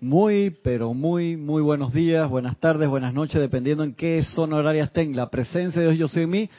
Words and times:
Muy, 0.00 0.50
pero 0.62 0.94
muy, 0.94 1.36
muy 1.36 1.60
buenos 1.60 1.92
días, 1.92 2.30
buenas 2.30 2.56
tardes, 2.58 2.88
buenas 2.88 3.12
noches, 3.12 3.40
dependiendo 3.40 3.82
en 3.82 3.94
qué 3.94 4.22
zona 4.22 4.54
horaria 4.54 4.84
estén. 4.84 5.16
La 5.16 5.28
presencia 5.28 5.82
de 5.82 5.88
Dios 5.88 5.98
Yo 5.98 6.06
Soy 6.06 6.22
en 6.22 6.30
mí 6.30 6.50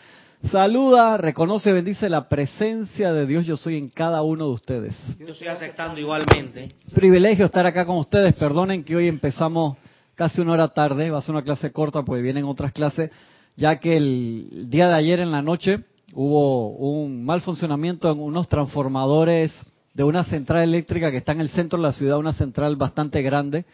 saluda, 0.52 1.16
reconoce, 1.16 1.72
bendice 1.72 2.10
la 2.10 2.28
presencia 2.28 3.14
de 3.14 3.26
Dios 3.26 3.46
Yo 3.46 3.56
Soy 3.56 3.78
en 3.78 3.88
cada 3.88 4.24
uno 4.24 4.48
de 4.48 4.52
ustedes. 4.52 5.18
Yo 5.18 5.28
estoy 5.28 5.48
aceptando 5.48 6.02
igualmente. 6.02 6.76
Privilegio 6.94 7.46
estar 7.46 7.66
acá 7.66 7.86
con 7.86 7.96
ustedes. 8.00 8.36
Perdonen 8.36 8.84
que 8.84 8.98
hoy 8.98 9.08
empezamos 9.08 9.78
casi 10.16 10.42
una 10.42 10.52
hora 10.52 10.68
tarde, 10.68 11.10
va 11.10 11.20
a 11.20 11.22
ser 11.22 11.34
una 11.34 11.44
clase 11.46 11.72
corta 11.72 12.04
porque 12.04 12.22
vienen 12.22 12.44
otras 12.44 12.74
clases, 12.74 13.10
ya 13.56 13.80
que 13.80 13.96
el 13.96 14.66
día 14.70 14.90
de 14.90 14.96
ayer 14.96 15.22
en 15.22 15.32
la 15.32 15.42
noche 15.42 15.86
hubo 16.14 16.72
un 16.72 17.24
mal 17.24 17.40
funcionamiento 17.40 18.12
en 18.12 18.20
unos 18.20 18.50
transformadores 18.50 19.54
de 20.00 20.06
una 20.06 20.24
central 20.24 20.64
eléctrica 20.64 21.12
que 21.12 21.18
está 21.18 21.34
en 21.34 21.42
el 21.42 21.50
centro 21.50 21.78
de 21.78 21.84
la 21.84 21.92
ciudad, 21.92 22.20
una 22.20 22.32
central 22.32 22.78
bastante 22.78 23.22
grande, 23.22 23.66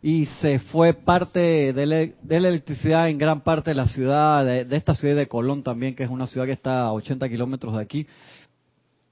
y 0.00 0.24
se 0.40 0.58
fue 0.58 0.94
parte 0.94 1.74
de, 1.74 1.84
la 1.84 2.36
electricidad 2.38 3.10
en 3.10 3.18
gran 3.18 3.42
parte 3.42 3.72
de 3.72 3.74
la 3.74 3.86
ciudad, 3.86 4.46
de, 4.46 4.76
esta 4.76 4.94
ciudad 4.94 5.14
de 5.14 5.28
Colón 5.28 5.62
también, 5.62 5.94
que 5.94 6.02
es 6.02 6.08
una 6.08 6.26
ciudad 6.26 6.46
que 6.46 6.52
está 6.52 6.84
a 6.84 6.92
80 6.94 7.28
kilómetros 7.28 7.76
de 7.76 7.82
aquí. 7.82 8.06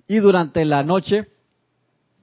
Y 0.08 0.16
durante 0.16 0.64
la 0.64 0.82
noche 0.82 1.28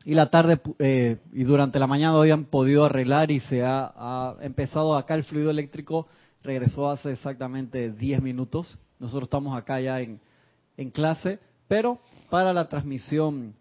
y 0.04 0.16
la 0.16 0.32
tarde 0.32 0.60
eh, 0.80 1.18
y 1.32 1.44
durante 1.44 1.78
la 1.78 1.86
mañana 1.86 2.16
hoy 2.18 2.32
han 2.32 2.46
podido 2.46 2.86
arreglar 2.86 3.30
y 3.30 3.42
se 3.42 3.64
ha, 3.64 4.34
empezado 4.42 4.98
acá 4.98 5.14
el 5.14 5.26
fluido 5.26 5.52
eléctrico, 5.52 6.08
regresó 6.42 6.90
hace 6.90 7.12
exactamente 7.12 7.92
10 7.92 8.24
minutos. 8.24 8.80
Nosotros 8.98 9.28
estamos 9.28 9.56
acá 9.56 9.80
ya 9.80 10.02
en, 10.02 10.20
en 10.76 10.90
clase, 10.90 11.38
pero 11.68 12.00
para 12.32 12.52
la 12.52 12.68
transmisión 12.68 13.59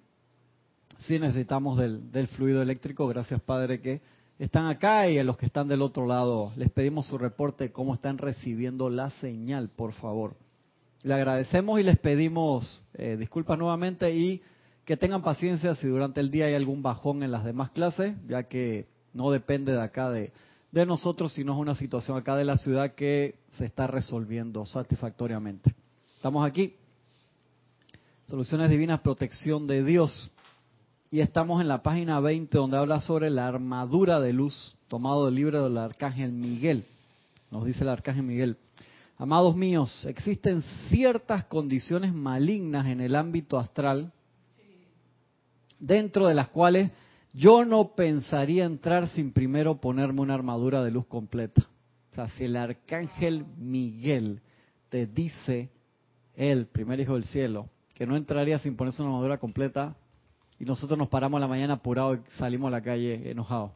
sí 1.01 1.19
necesitamos 1.19 1.79
del, 1.79 2.27
fluido 2.29 2.63
eléctrico. 2.63 3.07
Gracias, 3.07 3.41
Padre, 3.41 3.81
que 3.81 4.01
están 4.39 4.67
acá 4.67 5.09
y 5.09 5.19
a 5.19 5.25
los 5.25 5.37
que 5.37 5.47
están 5.47 5.69
del 5.69 5.83
otro 5.83 6.07
lado 6.07 6.53
les 6.57 6.71
pedimos 6.71 7.07
su 7.07 7.19
reporte 7.19 7.73
cómo 7.73 7.95
están 7.95 8.19
recibiendo 8.19 8.91
la 8.91 9.11
señal, 9.11 9.69
por 9.69 9.93
favor. 9.93 10.37
Le 11.03 11.15
agradecemos 11.15 11.81
y 11.81 11.83
les 11.85 11.99
pedimos 11.99 12.83
eh, 12.95 13.17
disculpas 13.19 13.59
nuevamente 13.59 14.15
y 14.15 14.43
que 14.85 14.97
tengan 14.97 15.23
paciencia 15.23 15.75
si 15.75 15.87
durante 15.87 16.21
el 16.21 16.31
día 16.31 16.47
hay 16.47 16.55
algún 16.55 16.83
bajón 16.83 17.23
en 17.23 17.31
las 17.31 17.45
demás 17.45 17.71
clases, 17.71 18.15
ya 18.27 18.45
que 18.45 18.87
no 19.13 19.31
depende 19.31 19.73
de 19.73 19.83
acá 19.83 20.11
de, 20.11 20.33
de 20.73 20.87
nosotros, 20.87 21.33
sino 21.33 21.53
es 21.53 21.59
una 21.59 21.75
situación 21.75 22.17
acá 22.17 22.37
de 22.37 22.45
la 22.45 22.57
ciudad 22.57 22.95
que 22.95 23.37
se 23.57 23.65
está 23.65 23.87
resolviendo 23.87 24.65
satisfactoriamente. 24.65 25.75
Estamos 26.17 26.47
aquí. 26.47 26.75
Soluciones 28.25 28.71
Divinas, 28.71 29.01
protección 29.01 29.67
de 29.67 29.85
Dios. 29.85 30.31
Y 31.11 31.21
estamos 31.21 31.63
en 31.63 31.69
la 31.69 31.83
página 31.83 32.21
20 32.21 32.59
donde 32.59 32.77
habla 32.77 33.01
sobre 33.01 33.31
la 33.31 33.49
armadura 33.49 34.21
de 34.21 34.35
luz, 34.35 34.77
tomado 34.89 35.25
del 35.25 35.37
libro 35.37 35.65
del 35.65 35.79
arcángel 35.79 36.33
Miguel. 36.33 36.85
Nos 37.51 37.65
dice 37.65 37.83
el 37.83 37.89
arcángel 37.89 38.25
Miguel. 38.25 38.59
Amados 39.17 39.57
míos, 39.57 40.05
existen 40.05 40.63
ciertas 40.91 41.47
condiciones 41.47 42.13
malignas 42.13 42.89
en 42.89 43.01
el 43.01 43.15
ámbito 43.15 43.59
astral, 43.59 44.13
dentro 45.79 46.27
de 46.27 46.35
las 46.35 46.49
cuales 46.49 46.91
yo 47.33 47.65
no 47.65 47.95
pensaría 47.95 48.67
entrar 48.67 49.09
sin 49.09 49.33
primero 49.33 49.81
ponerme 49.81 50.21
una 50.21 50.35
armadura 50.35 50.85
de 50.85 50.91
luz 50.91 51.07
completa. 51.07 51.63
O 52.13 52.15
sea, 52.17 52.29
si 52.29 52.45
el 52.45 52.55
arcángel 52.55 53.47
Miguel 53.57 54.43
te 54.91 55.07
dice, 55.07 55.71
él, 56.35 56.67
primer 56.67 57.01
hijo 57.01 57.15
del 57.15 57.25
cielo, 57.25 57.71
que 57.95 58.07
no 58.07 58.15
entraría 58.15 58.59
sin 58.59 58.77
ponerse 58.77 59.01
una 59.01 59.13
armadura 59.13 59.39
completa, 59.39 59.97
y 60.61 60.65
nosotros 60.65 60.99
nos 60.99 61.09
paramos 61.09 61.41
la 61.41 61.47
mañana 61.47 61.75
apurados 61.75 62.19
y 62.19 62.31
salimos 62.39 62.69
a 62.69 62.71
la 62.73 62.83
calle 62.83 63.31
enojados. 63.31 63.71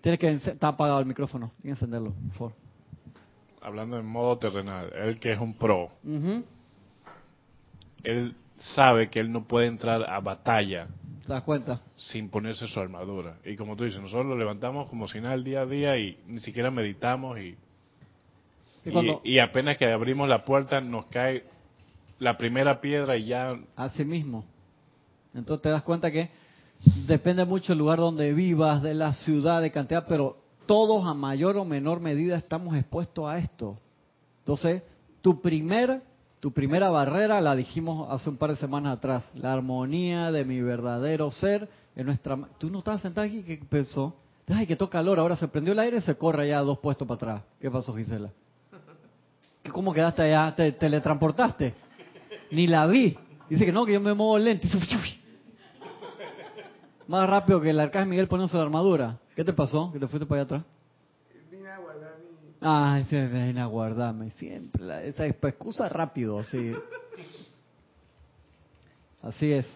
Tienes 0.00 0.18
que 0.18 0.30
está 0.30 0.68
apagado 0.68 1.00
el 1.00 1.06
micrófono, 1.06 1.52
tienes 1.60 1.78
que 1.78 1.84
encenderlo, 1.84 2.12
por 2.28 2.32
favor. 2.34 2.52
Hablando 3.62 3.98
en 3.98 4.06
modo 4.06 4.38
terrenal, 4.38 4.90
él 4.94 5.18
que 5.18 5.32
es 5.32 5.38
un 5.38 5.52
pro, 5.54 5.90
él 8.02 8.34
sabe 8.58 9.10
que 9.10 9.20
él 9.20 9.30
no 9.30 9.44
puede 9.44 9.66
entrar 9.66 10.02
a 10.08 10.18
batalla. 10.20 10.88
¿Te 11.26 11.34
das 11.34 11.42
cuenta? 11.42 11.80
Sin 11.96 12.30
ponerse 12.30 12.66
su 12.66 12.80
armadura. 12.80 13.36
Y 13.44 13.56
como 13.56 13.76
tú 13.76 13.84
dices, 13.84 14.00
nosotros 14.00 14.26
lo 14.26 14.36
levantamos 14.36 14.88
como 14.88 15.06
si 15.06 15.20
nada 15.20 15.34
el 15.34 15.44
día 15.44 15.60
a 15.60 15.66
día 15.66 15.98
y 15.98 16.18
ni 16.26 16.40
siquiera 16.40 16.70
meditamos 16.70 17.38
y, 17.38 17.56
y 19.24 19.38
apenas 19.38 19.76
que 19.76 19.92
abrimos 19.92 20.28
la 20.28 20.44
puerta 20.44 20.80
nos 20.80 21.06
cae 21.06 21.44
la 22.20 22.36
primera 22.36 22.80
piedra 22.80 23.16
y 23.16 23.26
ya... 23.26 23.58
Así 23.74 24.04
mismo. 24.04 24.44
Entonces 25.34 25.62
te 25.62 25.70
das 25.70 25.82
cuenta 25.82 26.10
que 26.12 26.30
depende 27.06 27.44
mucho 27.44 27.72
del 27.72 27.78
lugar 27.78 27.98
donde 27.98 28.32
vivas, 28.32 28.82
de 28.82 28.94
la 28.94 29.12
ciudad, 29.12 29.60
de 29.60 29.72
cantidad, 29.72 30.06
pero 30.06 30.36
todos 30.66 31.04
a 31.06 31.14
mayor 31.14 31.56
o 31.56 31.64
menor 31.64 31.98
medida 32.00 32.36
estamos 32.36 32.76
expuestos 32.76 33.28
a 33.28 33.38
esto. 33.38 33.78
Entonces, 34.40 34.82
tu 35.20 35.40
primer 35.40 36.02
tu 36.40 36.52
primera 36.52 36.88
barrera 36.88 37.38
la 37.42 37.54
dijimos 37.54 38.10
hace 38.10 38.30
un 38.30 38.38
par 38.38 38.50
de 38.50 38.56
semanas 38.56 38.96
atrás, 38.96 39.30
la 39.34 39.52
armonía 39.52 40.32
de 40.32 40.46
mi 40.46 40.62
verdadero 40.62 41.30
ser 41.30 41.68
en 41.94 42.06
nuestra 42.06 42.38
tú 42.56 42.70
no 42.70 42.78
estabas 42.78 43.02
sentado 43.02 43.26
aquí 43.26 43.42
¿qué 43.42 43.60
pensó 43.68 44.16
ay 44.48 44.66
que 44.66 44.74
toca 44.74 44.92
calor 44.92 45.18
ahora 45.18 45.36
se 45.36 45.48
prendió 45.48 45.74
el 45.74 45.78
aire 45.78 45.98
y 45.98 46.00
se 46.00 46.16
corre 46.16 46.48
ya 46.48 46.60
dos 46.60 46.78
puestos 46.78 47.06
para 47.06 47.16
atrás. 47.16 47.42
Qué 47.60 47.70
pasó 47.70 47.94
Gisela 47.94 48.30
cómo 49.70 49.92
quedaste 49.92 50.22
allá 50.22 50.54
te 50.56 50.72
teletransportaste 50.72 51.74
ni 52.50 52.66
la 52.66 52.86
vi. 52.86 53.16
Dice 53.48 53.64
que 53.64 53.72
no, 53.72 53.84
que 53.84 53.94
yo 53.94 54.00
me 54.00 54.14
muevo 54.14 54.38
lento. 54.38 54.66
Más 57.08 57.28
rápido 57.28 57.60
que 57.60 57.70
el 57.70 57.80
arcángel 57.80 58.08
Miguel 58.08 58.28
poniéndose 58.28 58.56
la 58.56 58.62
armadura. 58.62 59.18
¿Qué 59.34 59.44
te 59.44 59.52
pasó? 59.52 59.90
¿Que 59.92 59.98
te 59.98 60.06
fuiste 60.06 60.26
para 60.26 60.42
allá 60.42 60.44
atrás? 60.44 60.62
Vine 61.50 61.68
a 61.68 61.78
guardarme. 61.78 62.24
Ah, 62.60 63.02
vine 63.10 63.60
a 63.60 63.66
guardarme. 63.66 64.30
Siempre, 64.30 65.08
esa 65.08 65.26
excusa 65.26 65.88
rápido, 65.88 66.38
así. 66.38 66.72
Así 69.22 69.52
es. 69.52 69.66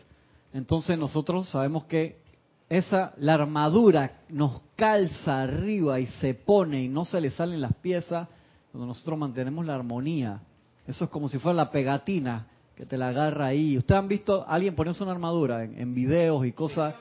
Entonces 0.53 0.97
nosotros 0.97 1.49
sabemos 1.49 1.85
que 1.87 2.23
esa, 2.69 3.13
la 3.19 3.35
armadura 3.35 4.21
nos 4.29 4.61
calza 4.77 5.43
arriba 5.43 5.99
y 6.01 6.07
se 6.07 6.35
pone 6.35 6.85
y 6.85 6.89
no 6.89 7.05
se 7.05 7.21
le 7.21 7.31
salen 7.31 7.61
las 7.61 7.75
piezas 7.75 8.29
cuando 8.71 8.87
nosotros 8.87 9.19
mantenemos 9.19 9.67
la 9.67 9.75
armonía. 9.75 10.41
Eso 10.87 11.05
es 11.05 11.11
como 11.11 11.29
si 11.29 11.39
fuera 11.39 11.57
la 11.57 11.71
pegatina 11.71 12.47
que 12.77 12.87
te 12.87 12.97
la 12.97 13.09
agarra 13.09 13.47
ahí. 13.47 13.79
¿Ustedes 13.79 13.99
han 13.99 14.09
visto 14.09 14.45
a 14.47 14.55
alguien 14.55 14.75
ponerse 14.75 15.03
una 15.03 15.13
armadura 15.13 15.65
en, 15.65 15.95
videos 15.95 16.45
y 16.45 16.53
cosas? 16.53 16.95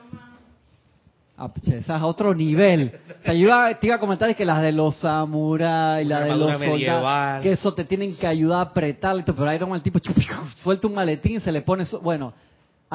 Ah, 1.36 1.50
es 1.66 1.90
a 1.90 2.06
otro 2.06 2.32
nivel. 2.32 2.92
te 3.24 3.34
iba, 3.34 3.74
te 3.74 3.88
iba 3.88 3.96
a 3.96 3.98
comentar 3.98 4.34
que 4.36 4.44
las 4.44 4.62
de 4.62 4.70
los 4.70 4.96
samuráis, 4.96 6.06
las 6.06 6.24
de 6.24 6.36
los 6.36 6.58
soldados, 6.58 7.42
que 7.42 7.52
eso 7.52 7.74
te 7.74 7.84
tienen 7.84 8.14
que 8.14 8.26
ayudar 8.26 8.58
a 8.58 8.70
apretar, 8.70 9.24
pero 9.24 9.52
Iron 9.52 9.68
Man 9.68 9.78
el 9.78 9.82
tipo 9.82 9.98
suelta 10.56 10.86
un 10.86 10.94
maletín, 10.94 11.40
se 11.40 11.50
le 11.50 11.62
pone 11.62 11.82
eso. 11.82 12.00
Bueno, 12.00 12.32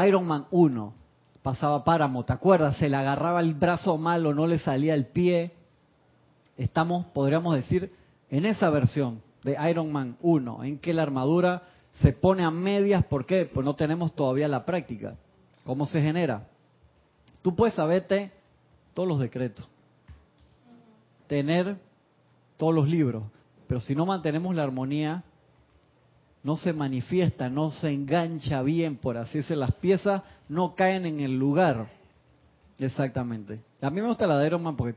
Iron 0.06 0.25
Man 0.25 0.45
1 0.51 0.94
pasaba 1.44 1.84
páramo, 1.84 2.23
¿te 2.23 2.31
acuerdas? 2.31 2.78
Se 2.78 2.88
le 2.88 2.95
agarraba 2.95 3.41
el 3.41 3.56
brazo 3.56 3.97
malo, 3.97 4.34
no 4.34 4.47
le 4.47 4.59
salía 4.59 4.94
el 4.94 5.06
pie. 5.07 5.51
Estamos, 6.57 7.07
podríamos 7.07 7.56
decir, 7.56 7.91
en 8.29 8.45
esa 8.45 8.69
versión 8.69 9.22
de 9.44 9.57
Iron 9.69 9.91
Man 9.91 10.16
1, 10.22 10.63
en 10.63 10.79
que 10.79 10.94
la 10.94 11.01
armadura 11.01 11.63
se 12.01 12.13
pone 12.13 12.43
a 12.43 12.51
medias, 12.51 13.05
¿por 13.05 13.25
qué? 13.25 13.49
Pues 13.51 13.65
no 13.65 13.73
tenemos 13.73 14.15
todavía 14.15 14.47
la 14.47 14.65
práctica. 14.65 15.15
¿Cómo 15.65 15.85
se 15.85 16.01
genera? 16.01 16.47
Tú 17.41 17.55
puedes 17.55 17.75
saberte 17.75 18.31
todos 18.93 19.07
los 19.07 19.19
decretos, 19.19 19.67
tener 21.27 21.77
todos 22.57 22.73
los 22.73 22.88
libros, 22.88 23.23
pero 23.67 23.79
si 23.79 23.95
no 23.95 24.05
mantenemos 24.05 24.55
la 24.55 24.63
armonía, 24.63 25.23
no 26.43 26.57
se 26.57 26.73
manifiesta, 26.73 27.49
no 27.49 27.71
se 27.71 27.91
engancha 27.91 28.61
bien, 28.61 28.97
por 28.97 29.17
así 29.17 29.39
decirlo, 29.39 29.61
las 29.61 29.75
piezas 29.75 30.23
no 30.47 30.75
caen 30.75 31.05
en 31.05 31.19
el 31.19 31.38
lugar. 31.38 31.89
Exactamente. 32.77 33.59
A 33.81 33.89
mí 33.89 34.01
me 34.01 34.07
gusta 34.07 34.25
la 34.25 34.38
de 34.39 34.57
Man 34.57 34.75
porque 34.75 34.94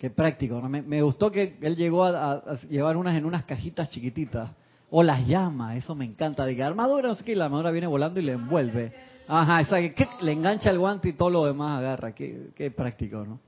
Qué 0.00 0.08
práctico. 0.08 0.58
Me, 0.62 1.02
gustó 1.02 1.30
que 1.30 1.58
él 1.60 1.76
llegó 1.76 2.06
a, 2.06 2.58
llevar 2.70 2.96
unas 2.96 3.18
en 3.18 3.26
unas 3.26 3.44
cajitas 3.44 3.90
chiquititas. 3.90 4.50
O 4.90 5.02
las 5.02 5.26
llama, 5.26 5.76
eso 5.76 5.94
me 5.94 6.06
encanta. 6.06 6.46
De 6.46 6.56
que 6.56 6.62
armadura, 6.62 7.08
no 7.08 7.14
sé 7.14 7.22
qué, 7.22 7.36
la 7.36 7.44
armadura 7.44 7.70
viene 7.70 7.86
volando 7.86 8.18
y 8.18 8.22
le 8.22 8.32
envuelve. 8.32 8.94
Ajá, 9.28 9.60
exacto. 9.60 9.94
Que 9.94 10.24
le 10.24 10.32
engancha 10.32 10.70
el 10.70 10.78
guante 10.78 11.10
y 11.10 11.12
todo 11.12 11.28
lo 11.28 11.44
demás 11.44 11.80
agarra. 11.80 12.14
Qué, 12.14 12.48
qué 12.56 12.70
práctico, 12.70 13.26
¿no? 13.26 13.40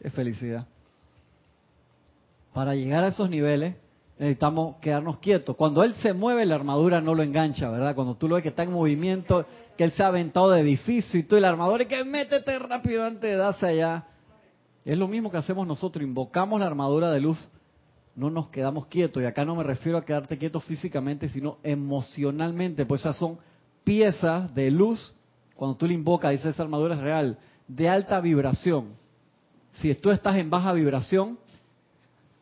Qué 0.00 0.08
felicidad. 0.08 0.66
Para 2.54 2.74
llegar 2.74 3.04
a 3.04 3.08
esos 3.08 3.28
niveles 3.28 3.74
necesitamos 4.18 4.76
quedarnos 4.80 5.18
quietos. 5.18 5.54
Cuando 5.54 5.84
él 5.84 5.94
se 5.96 6.14
mueve, 6.14 6.46
la 6.46 6.54
armadura 6.54 7.02
no 7.02 7.14
lo 7.14 7.22
engancha, 7.22 7.70
¿verdad? 7.70 7.94
Cuando 7.94 8.14
tú 8.14 8.26
lo 8.26 8.36
ves 8.36 8.42
que 8.42 8.48
está 8.48 8.62
en 8.62 8.72
movimiento, 8.72 9.44
que 9.76 9.84
él 9.84 9.92
se 9.92 10.02
ha 10.02 10.06
aventado 10.06 10.50
de 10.50 10.62
edificio 10.62 11.20
y 11.20 11.24
tú 11.24 11.36
y 11.36 11.40
la 11.40 11.50
armadura, 11.50 11.82
y 11.82 11.86
que 11.86 12.02
métete 12.04 12.58
rápido 12.58 13.04
antes 13.04 13.30
de 13.30 13.36
darse 13.36 13.66
allá. 13.66 14.06
Es 14.84 14.96
lo 14.96 15.08
mismo 15.08 15.30
que 15.30 15.36
hacemos 15.36 15.66
nosotros, 15.66 16.02
invocamos 16.02 16.60
la 16.60 16.66
armadura 16.66 17.10
de 17.10 17.20
luz, 17.20 17.48
no 18.16 18.30
nos 18.30 18.48
quedamos 18.48 18.86
quietos. 18.86 19.22
Y 19.22 19.26
acá 19.26 19.44
no 19.44 19.56
me 19.56 19.62
refiero 19.62 19.98
a 19.98 20.04
quedarte 20.04 20.38
quieto 20.38 20.60
físicamente, 20.60 21.28
sino 21.28 21.58
emocionalmente, 21.62 22.86
pues 22.86 23.02
esas 23.02 23.16
son 23.16 23.38
piezas 23.84 24.54
de 24.54 24.70
luz 24.70 25.14
cuando 25.54 25.76
tú 25.76 25.86
le 25.86 25.92
invocas, 25.92 26.32
dice 26.32 26.48
esa 26.48 26.62
armadura 26.62 26.94
es 26.94 27.02
real, 27.02 27.38
de 27.68 27.86
alta 27.86 28.18
vibración. 28.20 28.94
Si 29.74 29.94
tú 29.94 30.10
estás 30.10 30.36
en 30.36 30.48
baja 30.48 30.72
vibración, 30.72 31.38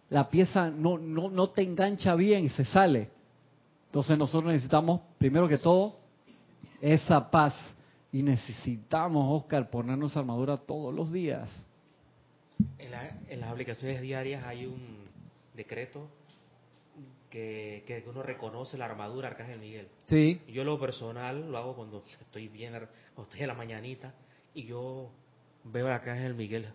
la 0.08 0.31
pieza 0.31 0.70
no, 0.70 0.99
no, 0.99 1.29
no 1.29 1.50
te 1.50 1.62
engancha 1.62 2.14
bien 2.14 2.44
y 2.44 2.49
se 2.49 2.64
sale. 2.64 3.11
Entonces 3.87 4.17
nosotros 4.17 4.52
necesitamos, 4.52 5.00
primero 5.19 5.49
que 5.49 5.58
todo, 5.58 5.96
esa 6.81 7.29
paz. 7.29 7.55
Y 8.12 8.23
necesitamos, 8.23 9.43
Oscar, 9.43 9.69
ponernos 9.69 10.17
armadura 10.17 10.56
todos 10.56 10.94
los 10.94 11.12
días. 11.12 11.50
En, 12.78 12.93
en 13.28 13.40
las 13.40 13.50
aplicaciones 13.50 14.00
diarias 14.00 14.44
hay 14.44 14.66
un 14.66 15.08
decreto 15.55 16.08
que, 17.31 17.84
que, 17.87 18.05
uno 18.08 18.22
reconoce 18.22 18.78
la 18.78 18.87
armadura 18.87 19.28
Arcángel 19.28 19.58
Miguel. 19.58 19.88
Sí. 20.06 20.40
Yo 20.49 20.64
lo 20.64 20.78
personal 20.78 21.50
lo 21.50 21.58
hago 21.58 21.76
cuando 21.76 22.02
estoy 22.20 22.49
bien, 22.49 22.72
cuando 23.14 23.31
estoy 23.31 23.43
en 23.43 23.49
la 23.49 23.55
mañanita 23.55 24.14
y 24.55 24.64
yo 24.64 25.10
veo 25.64 25.87
al 25.87 25.93
Arcángel 25.93 26.34
Miguel 26.34 26.72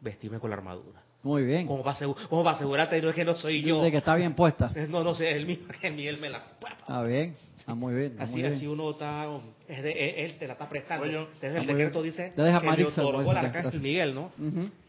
vestirme 0.00 0.38
con 0.38 0.50
la 0.50 0.56
armadura. 0.56 1.02
Muy 1.28 1.44
bien. 1.44 1.66
Como 1.66 1.82
para, 1.82 1.98
como 2.30 2.42
para 2.42 2.56
asegurarte 2.56 2.98
de 2.98 3.12
que 3.12 3.22
no 3.22 3.34
soy 3.34 3.60
yo. 3.60 3.82
De 3.82 3.90
que 3.90 3.98
está 3.98 4.14
bien 4.14 4.34
puesta. 4.34 4.72
No, 4.88 5.04
no 5.04 5.14
sé, 5.14 5.30
el 5.30 5.44
mismo 5.44 5.66
Arcángel 5.68 5.94
Miguel 5.94 6.18
me 6.18 6.30
la... 6.30 6.42
Está 6.80 7.02
bien, 7.02 7.36
está 7.54 7.74
muy 7.74 7.94
bien. 7.94 8.16
así, 8.18 8.42
así 8.42 8.66
uno 8.66 8.92
está, 8.92 9.26
es 9.68 9.82
de, 9.82 10.24
él 10.24 10.38
te 10.38 10.46
la 10.46 10.54
está 10.54 10.66
prestando. 10.70 11.04
Entonces 11.04 11.54
el 11.54 11.66
decreto 11.66 12.00
dice 12.00 12.32
que 12.34 12.42
le 12.42 12.84
otorgó 12.86 13.30
el 13.30 13.36
Arcángel 13.36 13.82
Miguel, 13.82 14.14
¿no? 14.14 14.32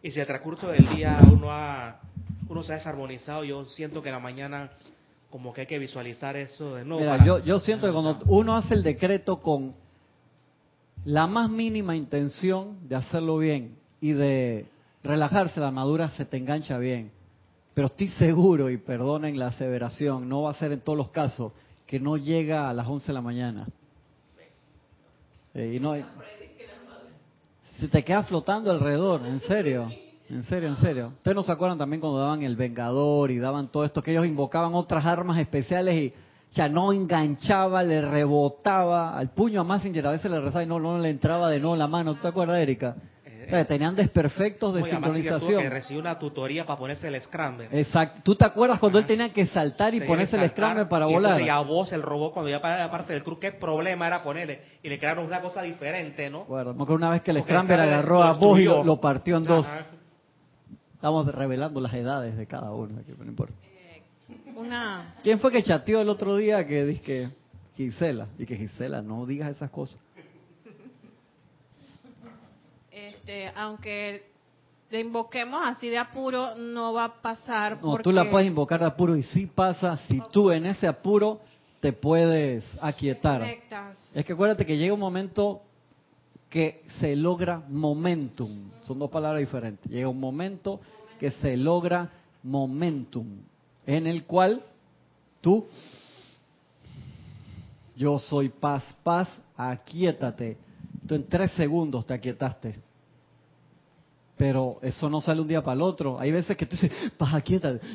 Y 0.02 0.12
si 0.12 0.20
el 0.22 0.26
transcurso 0.26 0.70
del 0.70 0.88
día 0.96 1.20
uno 1.30 1.52
ha, 1.52 2.00
uno 2.48 2.64
se 2.64 2.72
ha 2.72 2.76
desarmonizado, 2.76 3.44
yo 3.44 3.66
siento 3.66 4.02
que 4.02 4.08
en 4.08 4.16
la 4.16 4.22
mañana 4.22 4.72
como 5.30 5.54
que 5.54 5.62
hay 5.62 5.68
que 5.68 5.78
visualizar 5.78 6.38
eso 6.38 6.76
de 6.76 6.86
nuevo. 6.86 7.02
Mira, 7.02 7.26
yo, 7.26 7.40
yo 7.44 7.60
siento 7.60 7.86
que 7.86 7.92
cuando 7.92 8.18
uno 8.28 8.56
hace 8.56 8.76
el 8.76 8.84
decreto 8.84 9.42
con 9.42 9.76
la 11.04 11.28
más 11.28 11.50
mínima 11.50 11.98
intención 11.98 12.88
de 12.88 12.96
hacerlo 12.96 13.40
bien 13.40 13.76
y 14.00 14.14
de 14.14 14.66
relajarse, 15.04 15.60
la 15.60 15.68
armadura 15.68 16.10
se 16.10 16.26
te 16.26 16.38
engancha 16.38 16.78
bien. 16.78 17.12
Pero 17.74 17.88
estoy 17.88 18.10
seguro, 18.10 18.70
y 18.70 18.78
perdonen 18.78 19.38
la 19.38 19.48
aseveración, 19.48 20.28
no 20.28 20.44
va 20.44 20.52
a 20.52 20.56
ser 20.56 20.72
en 20.72 20.82
todos 20.82 20.98
los 20.98 21.10
casos, 21.10 21.54
que 21.86 22.00
no 22.00 22.18
llega 22.18 22.70
a 22.70 22.74
las 22.74 22.88
11 22.88 23.08
de 23.08 23.14
la 23.14 23.22
mañana. 23.22 23.68
Eh, 25.54 25.74
y 25.76 25.80
no, 25.80 25.96
se 27.80 27.88
te 27.88 28.04
queda 28.04 28.24
flotando 28.24 28.72
alrededor, 28.72 29.26
en 29.26 29.40
serio. 29.40 29.90
En 30.30 30.44
serio, 30.44 30.70
en 30.70 30.78
serio. 30.78 31.08
Ustedes 31.18 31.36
no 31.36 31.42
se 31.42 31.52
acuerdan 31.52 31.78
también 31.78 32.02
cuando 32.02 32.20
daban 32.20 32.44
el 32.44 32.56
Vengador 32.56 33.32
y 33.32 33.40
daban 33.40 33.70
todo 33.70 33.84
esto, 33.84 34.04
que 34.04 34.12
ellos 34.12 34.28
invocaban 34.28 34.76
otras 34.76 35.06
armas 35.06 35.40
especiales 35.40 35.96
y 35.96 36.14
ya 36.54 36.70
no 36.70 36.94
enganchaba, 36.94 37.82
le 37.82 38.02
rebotaba 38.02 39.18
al 39.18 39.30
puño 39.30 39.62
a 39.62 39.64
Massinger, 39.64 40.06
a 40.06 40.12
veces 40.12 40.30
le 40.30 40.40
rezaba 40.40 40.64
y 40.64 40.68
no, 40.68 40.80
no 40.80 41.00
le 41.00 41.10
entraba 41.10 41.50
de 41.50 41.60
nuevo 41.60 41.76
la 41.76 41.88
mano. 41.88 42.16
¿Tú 42.16 42.22
te 42.22 42.28
acuerdas, 42.28 42.60
Erika? 42.60 42.96
Eh, 43.52 43.66
tenían 43.66 43.96
desperfectos 43.96 44.76
de 44.76 44.84
sincronización. 44.84 45.62
Que 45.64 45.70
recibió 45.70 46.00
una 46.00 46.20
tutoría 46.20 46.66
para 46.66 46.78
ponerse 46.78 47.08
el 47.08 47.20
scramble. 47.22 47.68
Exacto. 47.72 48.22
¿Tú 48.24 48.36
te 48.36 48.46
acuerdas 48.46 48.80
cuando 48.80 49.00
él 49.00 49.06
tenía 49.06 49.30
que 49.30 49.48
saltar 49.48 49.94
y 49.94 50.02
ponerse 50.02 50.36
el 50.36 50.50
scramble 50.52 50.86
para 50.86 51.06
volar? 51.06 51.42
Y 51.42 51.50
a 51.50 51.60
vos 51.60 51.92
el 51.92 52.02
robot 52.02 52.34
cuando 52.34 52.50
ya 52.50 52.62
para 52.62 52.90
parte 52.92 53.14
del 53.14 53.24
cruz, 53.24 53.40
qué 53.40 53.52
problema 53.52 54.08
era 54.08 54.22
ponerle 54.24 54.62
y 54.84 54.90
le 54.90 55.00
crearon 55.00 55.26
una 55.26 55.42
cosa 55.42 55.64
diferente, 55.64 56.30
¿no? 56.30 56.46
Bueno, 56.46 56.74
me 56.74 56.84
una 56.84 57.10
vez 57.10 57.22
que 57.22 57.32
el 57.32 57.42
scramble 57.42 57.76
agarró 57.76 58.22
a 58.22 58.34
vos 58.34 58.60
y 58.60 58.66
lo, 58.66 59.00
partió 59.00 59.38
en 59.38 59.44
dos. 59.44 59.68
Estamos 60.94 61.34
revelando 61.34 61.80
las 61.80 61.94
edades 61.94 62.36
de 62.36 62.46
cada 62.46 62.74
uno, 62.74 63.00
aquí, 63.00 63.14
no 63.18 63.26
importa. 63.26 63.54
Eh, 63.64 64.04
una... 64.56 65.16
¿Quién 65.24 65.40
fue 65.40 65.50
que 65.50 65.64
chateó 65.64 66.02
el 66.02 66.10
otro 66.10 66.36
día 66.36 66.68
que 66.68 66.84
dice 66.84 67.02
que 67.02 67.30
Gisela? 67.78 68.28
Y 68.38 68.46
que 68.46 68.58
Gisela, 68.58 69.02
no 69.02 69.26
digas 69.26 69.50
esas 69.52 69.72
cosas. 69.72 69.98
Este, 73.30 73.48
aunque 73.56 74.24
le 74.90 75.02
invoquemos 75.02 75.62
así 75.64 75.88
de 75.88 76.00
apuro, 76.00 76.56
no 76.56 76.94
va 76.94 77.04
a 77.06 77.22
pasar. 77.22 77.80
No, 77.80 78.00
tú 78.00 78.12
la 78.12 78.28
puedes 78.28 78.48
invocar 78.48 78.80
de 78.80 78.88
apuro 78.88 79.16
y 79.16 79.22
sí 79.22 79.46
pasa 79.46 79.98
si 80.08 80.20
tú 80.32 80.50
en 80.50 80.66
ese 80.66 80.88
apuro 80.88 81.40
te 81.80 81.94
puedes 81.94 82.66
aquietar. 82.82 83.44
Es 84.16 84.26
que 84.26 84.34
acuérdate 84.34 84.66
que 84.66 84.78
llega 84.78 84.96
un 84.96 85.00
momento 85.00 85.62
que 86.50 86.84
se 87.00 87.16
logra 87.16 87.62
momentum. 87.70 88.72
Son 88.82 88.98
dos 88.98 89.12
palabras 89.12 89.42
diferentes. 89.42 89.92
Llega 89.92 90.10
un 90.10 90.20
momento 90.20 90.82
que 91.20 91.30
se 91.30 91.56
logra 91.56 92.10
momentum, 92.42 93.28
en 93.86 94.08
el 94.08 94.26
cual 94.26 94.64
tú, 95.40 95.68
yo 97.96 98.18
soy 98.18 98.50
paz, 98.50 98.84
paz, 99.04 99.28
aquietate. 99.56 100.58
Tú 101.08 101.14
en 101.14 101.28
tres 101.28 101.52
segundos 101.52 102.08
te 102.08 102.16
aquietaste. 102.16 102.89
Pero 104.40 104.80
eso 104.82 105.10
no 105.10 105.20
sale 105.20 105.42
un 105.42 105.50
día 105.50 105.62
para 105.62 105.76
el 105.76 105.82
otro. 105.82 106.18
Hay 106.18 106.32
veces 106.32 106.56
que 106.56 106.66
tú 106.66 106.78
dices. 106.78 106.90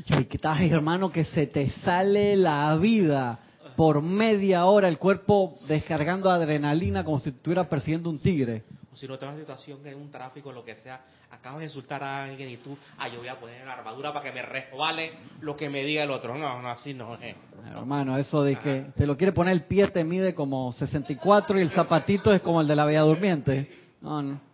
Y 0.07 0.25
que 0.27 0.37
estás, 0.37 0.61
hermano, 0.61 1.11
que 1.11 1.25
se 1.25 1.47
te 1.47 1.71
sale 1.71 2.37
la 2.37 2.77
vida 2.77 3.41
por 3.77 4.03
media 4.03 4.67
hora 4.67 4.89
el 4.89 4.99
cuerpo 4.99 5.57
descargando 5.67 6.31
adrenalina 6.31 7.03
como 7.03 7.19
si 7.19 7.31
estuviera 7.31 7.67
persiguiendo 7.67 8.11
un 8.11 8.19
tigre. 8.19 8.63
O 8.93 8.97
si 8.97 9.09
no 9.09 9.19
te 9.19 9.25
una 9.25 9.39
situación 9.39 9.87
en 9.87 9.97
un 9.97 10.11
tráfico, 10.11 10.53
lo 10.53 10.63
que 10.63 10.77
sea, 10.77 11.01
acabas 11.31 11.61
de 11.61 11.65
insultar 11.65 12.05
a 12.05 12.25
alguien 12.25 12.51
y 12.51 12.59
tú, 12.59 12.77
ah, 12.99 13.09
yo 13.09 13.21
voy 13.21 13.29
a 13.29 13.41
poner 13.41 13.65
la 13.65 13.73
armadura 13.73 14.13
para 14.13 14.27
que 14.27 14.33
me 14.33 14.43
resbale 14.43 15.13
lo 15.41 15.57
que 15.57 15.71
me 15.71 15.83
diga 15.83 16.05
el 16.05 16.11
otro. 16.11 16.37
No, 16.37 16.61
no, 16.61 16.69
así 16.69 16.93
no 16.93 17.15
es. 17.15 17.35
Hermano, 17.75 18.19
eso 18.19 18.43
de 18.43 18.57
que 18.57 18.93
te 18.95 19.07
lo 19.07 19.17
quiere 19.17 19.33
poner 19.33 19.55
el 19.55 19.65
pie 19.65 19.89
te 19.89 20.05
mide 20.05 20.35
como 20.35 20.75
64 20.75 21.59
y 21.59 21.63
el 21.63 21.71
zapatito 21.71 22.35
es 22.35 22.43
como 22.43 22.61
el 22.61 22.69
de 22.69 22.77
la 22.77 22.85
Bella 22.85 23.01
Durmiente. 23.01 23.83
No, 24.03 24.21
no, 24.21 24.54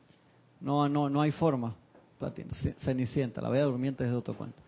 no, 0.61 0.89
no, 0.89 1.09
no 1.09 1.21
hay 1.21 1.33
forma. 1.33 1.75
Cenicienta, 2.81 3.41
la 3.41 3.49
Bella 3.49 3.65
Durmiente 3.65 4.05
es 4.05 4.11
de 4.11 4.17
otro 4.17 4.35
cuento. 4.35 4.59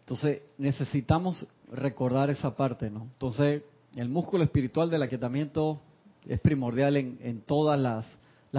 Entonces, 0.00 0.42
necesitamos 0.58 1.46
recordar 1.70 2.30
esa 2.30 2.54
parte, 2.56 2.90
¿no? 2.90 3.02
Entonces, 3.02 3.62
el 3.94 4.08
músculo 4.08 4.44
espiritual 4.44 4.90
del 4.90 5.02
aquietamiento 5.02 5.80
es 6.26 6.40
primordial 6.40 6.96
en, 6.96 7.42
todas 7.46 7.78
las, 7.78 8.06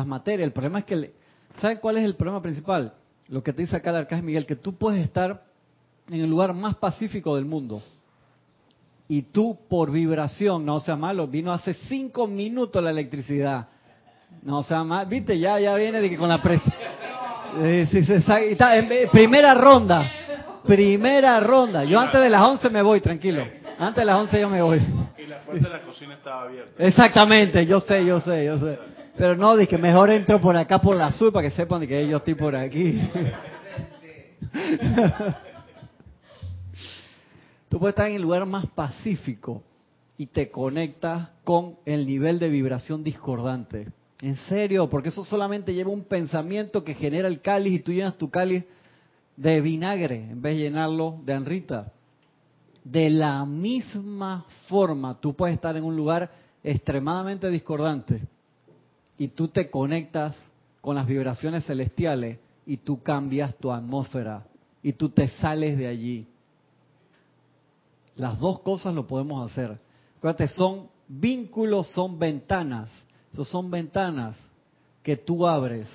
materias. 0.06 0.45
El 0.45 0.54
problema 0.54 0.80
es 0.80 0.86
que, 0.86 1.13
¿saben 1.59 1.80
cuál 1.80 1.98
es 1.98 2.06
el 2.06 2.15
problema 2.15 2.42
principal? 2.42 2.94
Lo 3.30 3.44
que 3.44 3.51
te 3.51 3.63
dice 3.63 3.75
acá 3.75 3.89
el 3.89 3.98
Arcángel 3.98 4.25
Miguel, 4.25 4.45
que 4.45 4.56
tú 4.56 4.75
puedes 4.75 5.04
estar 5.04 5.45
en 6.09 6.21
el 6.21 6.30
lugar 6.30 6.54
más 6.54 6.75
pacífico 6.75 7.36
del 7.36 7.45
mundo. 7.45 7.81
Y 9.09 9.24
tú, 9.24 9.57
por 9.69 9.92
vibración, 9.92 10.65
no 10.65 10.80
sea 10.80 10.95
malo, 10.95 11.27
vino 11.27 11.51
hace 11.51 11.74
cinco 11.74 12.27
minutos 12.27 12.83
la 12.83 12.92
electricidad. 12.92 13.69
No 14.44 14.63
sea 14.63 14.83
más, 14.83 15.07
viste, 15.07 15.38
ya, 15.38 15.59
ya 15.59 15.75
viene 15.75 16.01
de 16.01 16.09
que 16.09 16.18
con 16.18 16.29
la 16.29 16.41
presión. 16.41 16.73
Eh, 17.59 19.09
primera 19.11 19.54
ronda. 19.54 20.11
Primera 20.66 21.40
ronda. 21.40 21.83
Yo 21.83 21.99
antes 21.99 22.21
de 22.21 22.30
las 22.30 22.42
11 22.42 22.69
me 22.69 22.81
voy, 22.81 23.02
tranquilo. 23.02 23.45
Antes 23.80 24.02
de 24.02 24.06
las 24.06 24.18
11 24.18 24.42
yo 24.42 24.49
me 24.49 24.61
voy. 24.61 24.81
Y 25.18 25.25
la 25.25 25.37
puerta 25.40 25.68
de 25.68 25.73
la 25.73 25.81
cocina 25.81 26.16
estaba 26.16 26.44
abierta. 26.44 26.83
Exactamente, 26.83 27.66
yo 27.66 27.80
sé, 27.80 28.06
yo 28.06 28.19
sé, 28.21 28.45
yo 28.45 28.59
sé. 28.59 28.80
Pero 29.18 29.35
no, 29.35 29.56
dije, 29.56 29.78
mejor 29.78 30.11
entro 30.11 30.40
por 30.40 30.56
acá 30.56 30.80
por 30.80 30.95
la 30.95 31.07
azul 31.07 31.31
para 31.31 31.49
que 31.49 31.56
sepan 31.56 31.80
de 31.80 31.87
que 31.87 32.07
yo 32.07 32.18
estoy 32.18 32.35
por 32.35 32.56
aquí. 32.56 33.02
Tú 37.69 37.80
puedes 37.80 37.94
estar 37.94 38.07
en 38.07 38.16
el 38.16 38.21
lugar 38.21 38.45
más 38.45 38.66
pacífico 38.68 39.63
y 40.18 40.28
te 40.28 40.49
conectas 40.49 41.30
con 41.44 41.78
el 41.85 42.06
nivel 42.06 42.40
de 42.40 42.49
vibración 42.49 43.04
discordante. 43.04 43.87
En 44.19 44.36
serio, 44.47 44.90
porque 44.90 45.09
eso 45.09 45.24
solamente 45.24 45.74
lleva 45.74 45.92
un 45.92 46.04
pensamiento 46.04 46.83
que 46.83 46.95
genera 46.95 47.28
el 47.28 47.42
cáliz 47.42 47.74
y 47.74 47.83
tú 47.83 47.92
llenas 47.92 48.18
tu 48.18 48.30
cáliz 48.30 48.64
de 49.36 49.62
vinagre 49.62 50.31
en 50.31 50.42
vez 50.42 50.56
de 50.57 50.64
llenarlo 50.64 51.19
de 51.24 51.33
anrita. 51.33 51.94
De 52.83 53.09
la 53.09 53.45
misma 53.45 54.45
forma, 54.68 55.19
tú 55.19 55.36
puedes 55.36 55.56
estar 55.56 55.76
en 55.78 55.83
un 55.83 55.95
lugar 55.95 56.31
extremadamente 56.64 57.50
discordante 57.50 58.21
y 59.18 59.28
tú 59.30 59.50
te 59.50 59.69
conectas 59.69 60.36
con 60.81 60.95
las 60.95 61.06
vibraciones 61.06 61.66
celestiales 61.66 62.40
y 62.66 62.78
tú 62.78 63.02
cambias 63.04 63.56
tu 63.57 63.71
atmósfera 63.71 64.45
y 64.81 64.94
tú 64.94 65.09
te 65.09 65.28
sales 65.28 65.78
de 65.78 65.88
allí. 65.88 66.28
Las 68.16 68.40
dos 68.40 68.62
cosas 68.62 68.95
lo 68.95 69.06
podemos 69.06 69.50
hacer. 69.50 69.78
Acuérdate, 70.18 70.47
son 70.47 70.88
vínculos, 71.07 71.88
son 71.90 72.18
ventanas. 72.18 72.90
Esos 73.34 73.48
son 73.48 73.69
ventanas 73.69 74.36
que 75.04 75.18
tú 75.18 75.48
abres. 75.48 75.88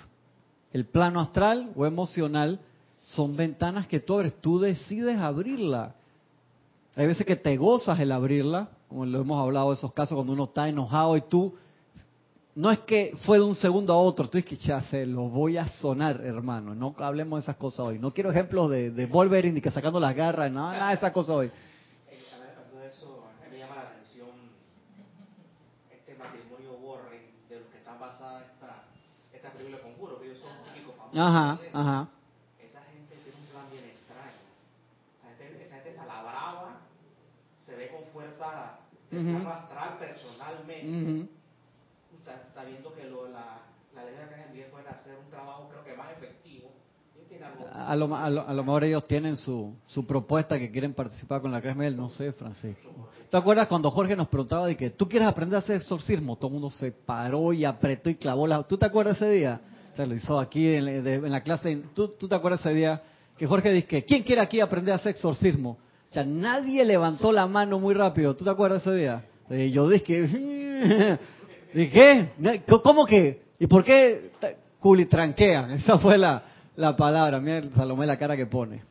El 0.73 0.87
plano 0.87 1.21
astral 1.21 1.73
o 1.77 1.85
emocional 1.87 2.61
son 3.03 3.37
ventanas 3.37 3.87
que 3.87 4.01
tú 4.01 4.15
abres, 4.15 4.35
tú 4.41 4.59
decides 4.59 5.19
abrirla. 5.19 5.95
Hay 6.95 7.07
veces 7.07 7.27
que 7.27 7.37
te 7.37 7.57
gozas 7.57 7.99
el 8.01 8.13
abrirla, 8.13 8.69
como 8.89 9.07
lo 9.07 9.21
hemos 9.21 9.41
hablado 9.41 9.71
de 9.71 9.75
esos 9.75 9.93
casos 9.93 10.15
cuando 10.15 10.33
uno 10.33 10.45
está 10.45 10.69
enojado 10.69 11.17
y 11.17 11.23
tú, 11.23 11.55
no 12.55 12.71
es 12.71 12.81
que 12.81 13.17
fue 13.25 13.39
de 13.39 13.45
un 13.45 13.55
segundo 13.55 13.95
a 13.95 13.97
otro, 13.97 14.29
tú 14.29 14.37
dices 14.37 14.59
que 14.59 14.67
ya 14.67 14.83
se 14.83 15.07
lo 15.07 15.23
voy 15.23 15.57
a 15.57 15.69
sonar, 15.69 16.21
hermano, 16.21 16.75
no 16.75 16.95
hablemos 16.99 17.39
de 17.39 17.43
esas 17.45 17.57
cosas 17.57 17.81
hoy. 17.81 17.99
No 17.99 18.13
quiero 18.13 18.31
ejemplos 18.31 18.71
de, 18.71 19.07
Wolverine 19.07 19.59
y 19.59 19.63
que 19.63 19.71
sacando 19.71 19.99
las 19.99 20.15
garras, 20.15 20.53
nada 20.53 20.89
de 20.89 20.95
esas 20.95 21.13
cosas 21.13 21.35
hoy. 21.35 21.51
esta, 28.41 28.85
esta 29.33 29.51
película 29.51 29.79
de 29.79 29.83
conjuro, 29.83 30.21
que 30.21 30.27
ellos 30.27 30.39
son 30.39 30.53
psíquicos 30.65 30.95
famosos. 30.97 31.02
Ajá, 31.15 31.61
ajá. 31.73 32.09
Esa 32.63 32.81
gente 32.91 33.15
tiene 33.25 33.39
un 33.41 33.47
plan 33.53 33.67
bien 33.71 33.85
extraño. 33.85 34.41
Esa 35.21 35.29
gente, 35.37 35.65
esa 35.67 35.75
gente 35.83 35.93
se 36.01 36.07
la 36.07 36.23
brava, 36.23 36.81
se 37.67 37.77
ve 37.77 37.89
con 37.91 38.05
fuerza 38.13 38.79
de 39.11 39.19
Ujú. 39.19 39.27
plano 39.45 39.53
astral 39.53 39.99
personalmente, 39.99 40.87
Ujú. 40.89 41.29
sa- 42.25 42.49
sabiendo 42.55 42.95
que 42.95 43.05
lo, 43.07 43.29
la, 43.29 43.61
la 43.95 44.05
ley 44.05 44.15
de 44.17 44.51
Miguel 44.53 44.71
puede 44.71 44.89
hacer 44.89 45.15
un 45.23 45.29
trabajo 45.31 45.69
creo 45.69 45.85
que 45.85 45.95
más 45.95 46.11
efectivo. 46.13 46.71
A 47.75 47.95
lo, 47.97 48.15
a, 48.15 48.29
lo, 48.31 48.47
a 48.47 48.53
lo 48.53 48.65
mejor 48.65 48.85
ellos 48.85 49.05
tienen 49.05 49.37
su, 49.37 49.75
su 49.87 50.07
propuesta 50.07 50.59
que 50.59 50.71
quieren 50.71 50.95
participar 50.95 51.41
con 51.41 51.53
la 51.53 51.61
Cresmel, 51.61 51.97
no 51.97 52.09
sé, 52.09 52.33
Francisco. 52.33 53.09
¿Te 53.31 53.37
acuerdas 53.37 53.69
cuando 53.69 53.91
Jorge 53.91 54.17
nos 54.17 54.29
preguntaba 54.29 54.67
de 54.67 54.77
que 54.77 54.91
tú 54.91 55.09
quieres 55.09 55.29
aprender 55.29 55.57
a 55.57 55.59
hacer 55.61 55.77
exorcismo? 55.77 56.37
Todo 56.37 56.49
el 56.49 56.53
mundo 56.55 56.71
se 56.71 56.91
paró 56.93 57.53
y 57.53 57.65
apretó 57.65 58.11
y 58.11 58.17
clavó 58.17 58.47
la... 58.47 58.63
¿Tú 58.65 58.77
te 58.77 58.87
acuerdas 58.87 59.17
ese 59.17 59.31
día? 59.31 59.61
Se 59.95 60.07
lo 60.07 60.15
hizo 60.15 60.39
aquí 60.39 60.75
en, 60.75 61.31
la- 61.31 61.41
clase. 61.43 61.83
¿Tú, 61.95 62.09
¿Tú 62.09 62.29
te 62.29 62.35
acuerdas 62.35 62.61
ese 62.61 62.75
día 62.75 63.03
que 63.37 63.47
Jorge 63.47 63.73
dice 63.73 63.87
que 63.87 64.05
¿quién 64.05 64.23
quiere 64.23 64.41
aquí 64.41 64.61
aprender 64.61 64.93
a 64.93 64.97
hacer 64.97 65.11
exorcismo? 65.11 65.79
O 66.11 66.13
sea, 66.15 66.25
nadie 66.25 66.85
levantó 66.85 67.33
la 67.33 67.47
mano 67.47 67.79
muy 67.79 67.95
rápido. 67.95 68.35
¿Tú 68.37 68.45
te 68.45 68.51
acuerdas 68.51 68.83
ese 68.83 68.95
día? 68.97 69.25
Y 69.51 69.71
yo 69.71 69.89
dije 69.89 70.05
que... 70.05 71.19
¿De 71.75 71.91
qué? 71.91 72.63
¿Cómo 72.83 73.07
que? 73.07 73.43
¿Y 73.59 73.67
por 73.67 73.83
qué 73.85 74.31
culitranquean? 74.79 75.71
Esa 75.73 75.99
fue 75.99 76.19
la, 76.19 76.43
la 76.77 76.97
palabra. 76.97 77.41
Mira, 77.41 77.63
Salomé, 77.75 78.07
la 78.07 78.19
cara 78.19 78.37
que 78.37 78.47
pone. 78.47 78.83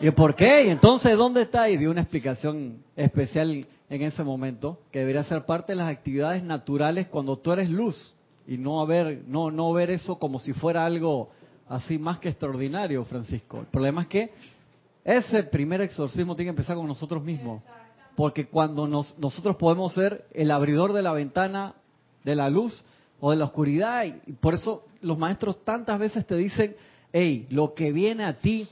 ¿Y 0.00 0.10
por 0.10 0.34
qué? 0.34 0.64
¿Y 0.64 0.70
entonces 0.70 1.16
dónde 1.16 1.42
está? 1.42 1.68
Y 1.68 1.76
dio 1.76 1.90
una 1.90 2.00
explicación 2.00 2.82
especial 2.96 3.66
en 3.90 4.02
ese 4.02 4.24
momento, 4.24 4.80
que 4.90 5.00
debería 5.00 5.22
ser 5.24 5.44
parte 5.44 5.72
de 5.72 5.76
las 5.76 5.90
actividades 5.90 6.42
naturales 6.42 7.08
cuando 7.08 7.36
tú 7.38 7.52
eres 7.52 7.68
luz 7.68 8.14
y 8.46 8.58
no 8.58 8.84
ver, 8.86 9.22
no, 9.26 9.50
no 9.50 9.72
ver 9.72 9.90
eso 9.90 10.18
como 10.18 10.38
si 10.38 10.52
fuera 10.52 10.84
algo 10.84 11.30
así 11.68 11.98
más 11.98 12.18
que 12.18 12.28
extraordinario, 12.30 13.04
Francisco. 13.04 13.60
El 13.60 13.66
problema 13.66 14.02
es 14.02 14.08
que 14.08 14.30
ese 15.04 15.42
primer 15.44 15.80
exorcismo 15.80 16.36
tiene 16.36 16.48
que 16.48 16.60
empezar 16.60 16.76
con 16.76 16.86
nosotros 16.86 17.22
mismos. 17.22 17.62
Porque 18.14 18.46
cuando 18.46 18.86
nos- 18.86 19.18
nosotros 19.18 19.56
podemos 19.56 19.94
ser 19.94 20.26
el 20.32 20.50
abridor 20.50 20.92
de 20.92 21.02
la 21.02 21.12
ventana 21.12 21.74
de 22.24 22.36
la 22.36 22.50
luz 22.50 22.84
o 23.20 23.30
de 23.30 23.36
la 23.36 23.46
oscuridad, 23.46 24.04
y 24.04 24.14
y 24.26 24.32
por 24.34 24.54
eso 24.54 24.84
los 25.00 25.16
maestros 25.18 25.64
tantas 25.64 25.98
veces 25.98 26.26
te 26.26 26.36
dicen, 26.36 26.76
hey, 27.12 27.46
lo 27.50 27.74
que 27.74 27.90
viene 27.92 28.24
a 28.24 28.38
ti 28.38 28.68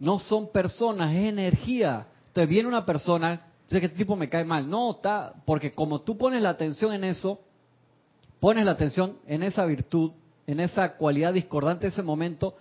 no 0.00 0.18
son 0.18 0.50
personas, 0.50 1.12
es 1.14 1.24
energía. 1.28 2.06
Entonces 2.28 2.48
viene 2.48 2.68
una 2.68 2.86
persona, 2.86 3.42
dice 3.68 3.80
que 3.80 3.86
este 3.86 3.98
tipo 3.98 4.16
me 4.16 4.28
cae 4.28 4.44
mal. 4.44 4.68
No, 4.70 4.92
está, 4.92 5.34
porque 5.44 5.72
como 5.72 6.00
tú 6.00 6.16
pones 6.16 6.40
la 6.40 6.50
atención 6.50 6.92
en 6.92 7.04
eso, 7.04 7.40
pones 8.40 8.64
la 8.64 8.72
atención 8.72 9.16
en 9.26 9.42
esa 9.42 9.64
virtud, 9.64 10.12
en 10.46 10.60
esa 10.60 10.96
cualidad 10.96 11.32
discordante 11.32 11.86
de 11.86 11.92
ese 11.92 12.02
momento, 12.02 12.54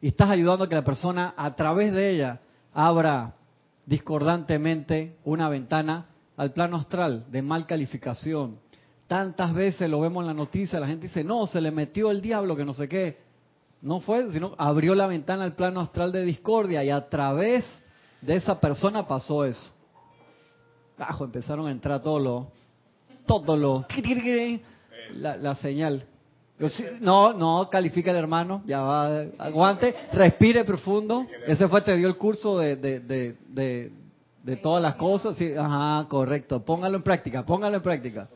y 0.00 0.08
estás 0.08 0.30
ayudando 0.30 0.64
a 0.64 0.68
que 0.68 0.74
la 0.74 0.84
persona 0.84 1.34
a 1.36 1.54
través 1.54 1.92
de 1.92 2.10
ella 2.10 2.40
abra 2.72 3.34
discordantemente 3.86 5.16
una 5.24 5.48
ventana 5.48 6.06
al 6.36 6.52
plano 6.52 6.76
astral 6.76 7.24
de 7.30 7.42
mal 7.42 7.66
calificación. 7.66 8.58
Tantas 9.06 9.52
veces 9.54 9.88
lo 9.88 10.00
vemos 10.00 10.22
en 10.22 10.28
la 10.28 10.34
noticia, 10.34 10.80
la 10.80 10.86
gente 10.86 11.08
dice, 11.08 11.24
no, 11.24 11.46
se 11.46 11.60
le 11.60 11.70
metió 11.70 12.10
el 12.10 12.20
diablo, 12.20 12.56
que 12.56 12.64
no 12.64 12.74
sé 12.74 12.88
qué. 12.88 13.18
No 13.82 14.00
fue, 14.00 14.32
sino 14.32 14.54
abrió 14.56 14.94
la 14.94 15.06
ventana 15.06 15.44
al 15.44 15.54
plano 15.54 15.80
astral 15.80 16.10
de 16.10 16.24
discordia 16.24 16.82
y 16.82 16.90
a 16.90 17.08
través 17.08 17.64
de 18.22 18.36
esa 18.36 18.58
persona 18.58 19.06
pasó 19.06 19.44
eso. 19.44 19.72
Bajo, 20.98 21.24
empezaron 21.24 21.66
a 21.66 21.70
entrar 21.70 22.02
todos 22.02 22.22
los, 22.22 22.46
todos 23.26 23.58
los, 23.58 23.86
la, 25.12 25.36
la 25.36 25.54
señal. 25.56 26.04
No, 27.00 27.32
no, 27.32 27.68
califica 27.68 28.12
el 28.12 28.16
hermano, 28.16 28.62
ya 28.64 28.80
va, 28.80 29.24
aguante, 29.38 29.94
respire 30.12 30.64
profundo. 30.64 31.26
Ese 31.46 31.66
fue, 31.66 31.82
te 31.82 31.96
dio 31.96 32.06
el 32.06 32.16
curso 32.16 32.58
de, 32.58 32.76
de, 32.76 33.00
de, 33.00 33.92
de, 34.42 34.56
todas 34.56 34.80
las 34.80 34.94
cosas. 34.94 35.36
Sí, 35.36 35.52
ajá, 35.52 36.06
correcto. 36.08 36.64
Póngalo 36.64 36.96
en 36.96 37.02
práctica, 37.02 37.44
póngalo 37.44 37.76
en 37.76 37.82
práctica. 37.82 38.28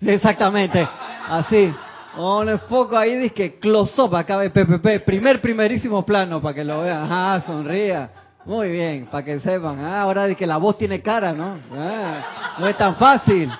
Exactamente, 0.00 0.86
así. 1.28 1.72
Con 2.14 2.46
el 2.50 2.58
foco 2.58 2.98
ahí, 2.98 3.16
dice 3.16 3.58
close 3.58 4.00
up 4.02 4.14
acá 4.14 4.38
de 4.38 4.50
PPP, 4.50 5.02
primer, 5.02 5.40
primerísimo 5.40 6.04
plano 6.04 6.42
para 6.42 6.54
que 6.54 6.64
lo 6.64 6.82
vean. 6.82 7.04
Ajá, 7.04 7.46
sonría. 7.46 8.10
Muy 8.44 8.70
bien, 8.70 9.06
para 9.06 9.24
que 9.24 9.40
sepan. 9.40 9.78
Ah, 9.78 10.02
ahora 10.02 10.26
de 10.26 10.36
que 10.36 10.46
la 10.46 10.58
voz 10.58 10.76
tiene 10.76 11.00
cara, 11.00 11.32
¿no? 11.32 11.56
Ah, 11.72 12.56
no 12.58 12.68
es 12.68 12.76
tan 12.76 12.96
fácil. 12.96 13.50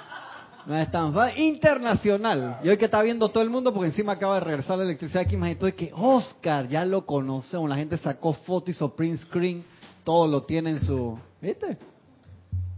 No 0.67 0.77
es 0.77 0.91
tan 0.91 1.13
fácil. 1.13 1.43
Internacional. 1.43 2.59
Y 2.63 2.69
hoy 2.69 2.77
que 2.77 2.85
está 2.85 3.03
viendo 3.03 3.29
todo 3.29 3.43
el 3.43 3.51
mundo, 3.51 3.73
porque 3.73 3.89
encima 3.89 4.13
acaba 4.13 4.35
de 4.35 4.41
regresar 4.41 4.79
la 4.79 4.85
electricidad 4.85 5.23
aquí, 5.23 5.35
imagínate 5.35 5.69
es 5.69 5.75
que 5.75 5.93
Oscar 5.95 6.69
ya 6.69 6.85
lo 6.85 7.05
conocemos. 7.05 7.69
La 7.69 7.77
gente 7.77 7.99
sacó 7.99 8.33
foto, 8.33 8.71
hizo 8.71 8.95
print 8.95 9.19
screen, 9.19 9.65
todo 10.05 10.27
lo 10.27 10.43
tiene 10.43 10.71
en 10.71 10.81
su. 10.81 11.19
¿Viste? 11.41 11.77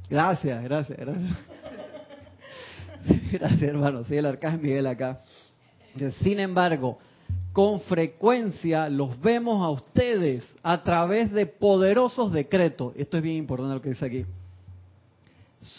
Gracias, 0.08 0.62
gracias, 0.64 0.98
gracias. 0.98 1.38
Gracias, 3.32 3.62
hermano. 3.62 4.02
Sí, 4.04 4.16
el 4.16 4.26
arcángel 4.26 4.60
Miguel 4.60 4.86
acá. 4.86 5.20
Sin 6.22 6.40
embargo, 6.40 6.98
con 7.52 7.80
frecuencia 7.82 8.88
los 8.88 9.20
vemos 9.20 9.62
a 9.62 9.70
ustedes 9.70 10.42
a 10.62 10.82
través 10.82 11.30
de 11.30 11.46
poderosos 11.46 12.32
decretos. 12.32 12.94
Esto 12.96 13.18
es 13.18 13.22
bien 13.22 13.36
importante 13.36 13.74
lo 13.74 13.82
que 13.82 13.90
dice 13.90 14.06
aquí. 14.06 14.24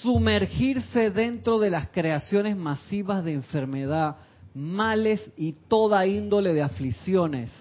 Sumergirse 0.02 1.12
dentro 1.12 1.60
de 1.60 1.70
las 1.70 1.90
creaciones 1.90 2.58
masivas 2.58 3.24
de 3.24 3.34
enfermedad, 3.34 4.16
males 4.56 5.22
y 5.38 5.52
toda 5.54 6.08
índole 6.08 6.56
de 6.56 6.64
aflicciones. 6.64 7.52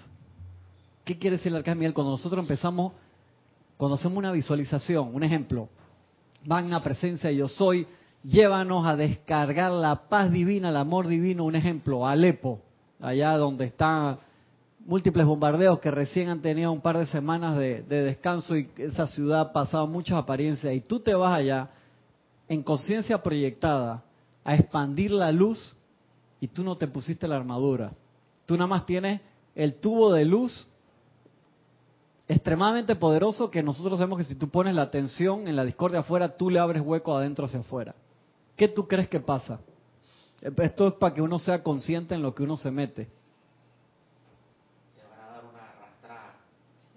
¿Qué 1.05 1.19
quiere 1.19 1.37
decir 1.37 1.53
el 1.53 1.59
arcángel 1.59 1.81
Miguel? 1.81 1.93
Cuando 1.93 2.13
nosotros 2.13 2.41
empezamos, 2.41 2.95
cuando 3.77 3.97
hacemos 3.97 4.17
una 4.17 4.33
visualización, 4.33 5.15
un 5.15 5.23
ejemplo, 5.23 5.69
magna 6.47 6.83
presencia 6.83 7.31
yo 7.31 7.47
soy, 7.47 7.87
llévanos 8.23 8.87
a 8.87 8.97
descargar 8.97 9.73
la 9.73 10.09
paz 10.09 10.33
divina, 10.33 10.71
el 10.71 10.79
amor 10.79 11.09
divino, 11.09 11.45
un 11.45 11.57
ejemplo, 11.57 12.07
Alepo, 12.07 12.63
allá 13.03 13.37
donde 13.37 13.67
están 13.67 14.17
múltiples 14.87 15.27
bombardeos 15.27 15.79
que 15.79 15.91
recién 15.91 16.31
han 16.31 16.41
tenido 16.41 16.73
un 16.73 16.81
par 16.81 16.97
de 16.97 17.07
semanas 17.07 17.59
de, 17.59 17.83
de 17.83 18.03
descanso 18.03 18.57
y 18.57 18.71
esa 18.79 19.07
ciudad 19.09 19.41
ha 19.41 19.53
pasado 19.53 19.87
muchas 19.87 20.17
apariencias 20.17 20.75
y 20.75 20.81
tú 20.81 21.01
te 21.01 21.15
vas 21.15 21.39
allá 21.39 21.69
en 22.49 22.63
conciencia 22.63 23.23
proyectada 23.23 24.05
a 24.45 24.55
expandir 24.55 25.11
la 25.11 25.33
luz 25.33 25.77
y 26.41 26.49
tú 26.49 26.63
no 26.63 26.77
te 26.77 26.87
pusiste 26.87 27.27
la 27.27 27.37
armadura. 27.37 27.93
Tú 28.47 28.55
nada 28.55 28.67
más 28.67 28.85
tienes 28.87 29.21
el 29.55 29.75
tubo 29.75 30.13
de 30.13 30.25
luz 30.25 30.69
extremadamente 32.29 32.97
poderoso 32.97 33.51
que 33.51 33.63
nosotros 33.63 33.99
sabemos 33.99 34.19
que 34.19 34.25
si 34.25 34.35
tú 34.35 34.49
pones 34.49 34.75
la 34.75 34.83
atención 34.83 35.47
en 35.49 35.57
la 35.57 35.65
discordia 35.65 36.01
afuera, 36.01 36.37
tú 36.37 36.51
le 36.51 36.59
abres 36.59 36.83
hueco 36.83 37.17
adentro 37.17 37.47
hacia 37.47 37.61
afuera. 37.61 37.95
¿Qué 38.57 38.69
tú 38.69 38.87
crees 38.87 39.09
que 39.09 39.21
pasa? 39.21 39.61
Esto 40.41 40.89
es 40.89 40.95
para 40.95 41.15
que 41.15 41.23
uno 41.23 41.39
sea 41.39 41.63
consciente 41.63 42.15
en 42.15 42.23
lo 42.23 42.35
que 42.35 42.43
uno 42.43 42.57
se 42.57 42.71
mete. 42.71 43.09
Te 44.95 45.03
van 45.11 45.21
a 45.21 45.33
dar 45.33 45.45
una 45.45 45.61
arrastrada 45.61 46.37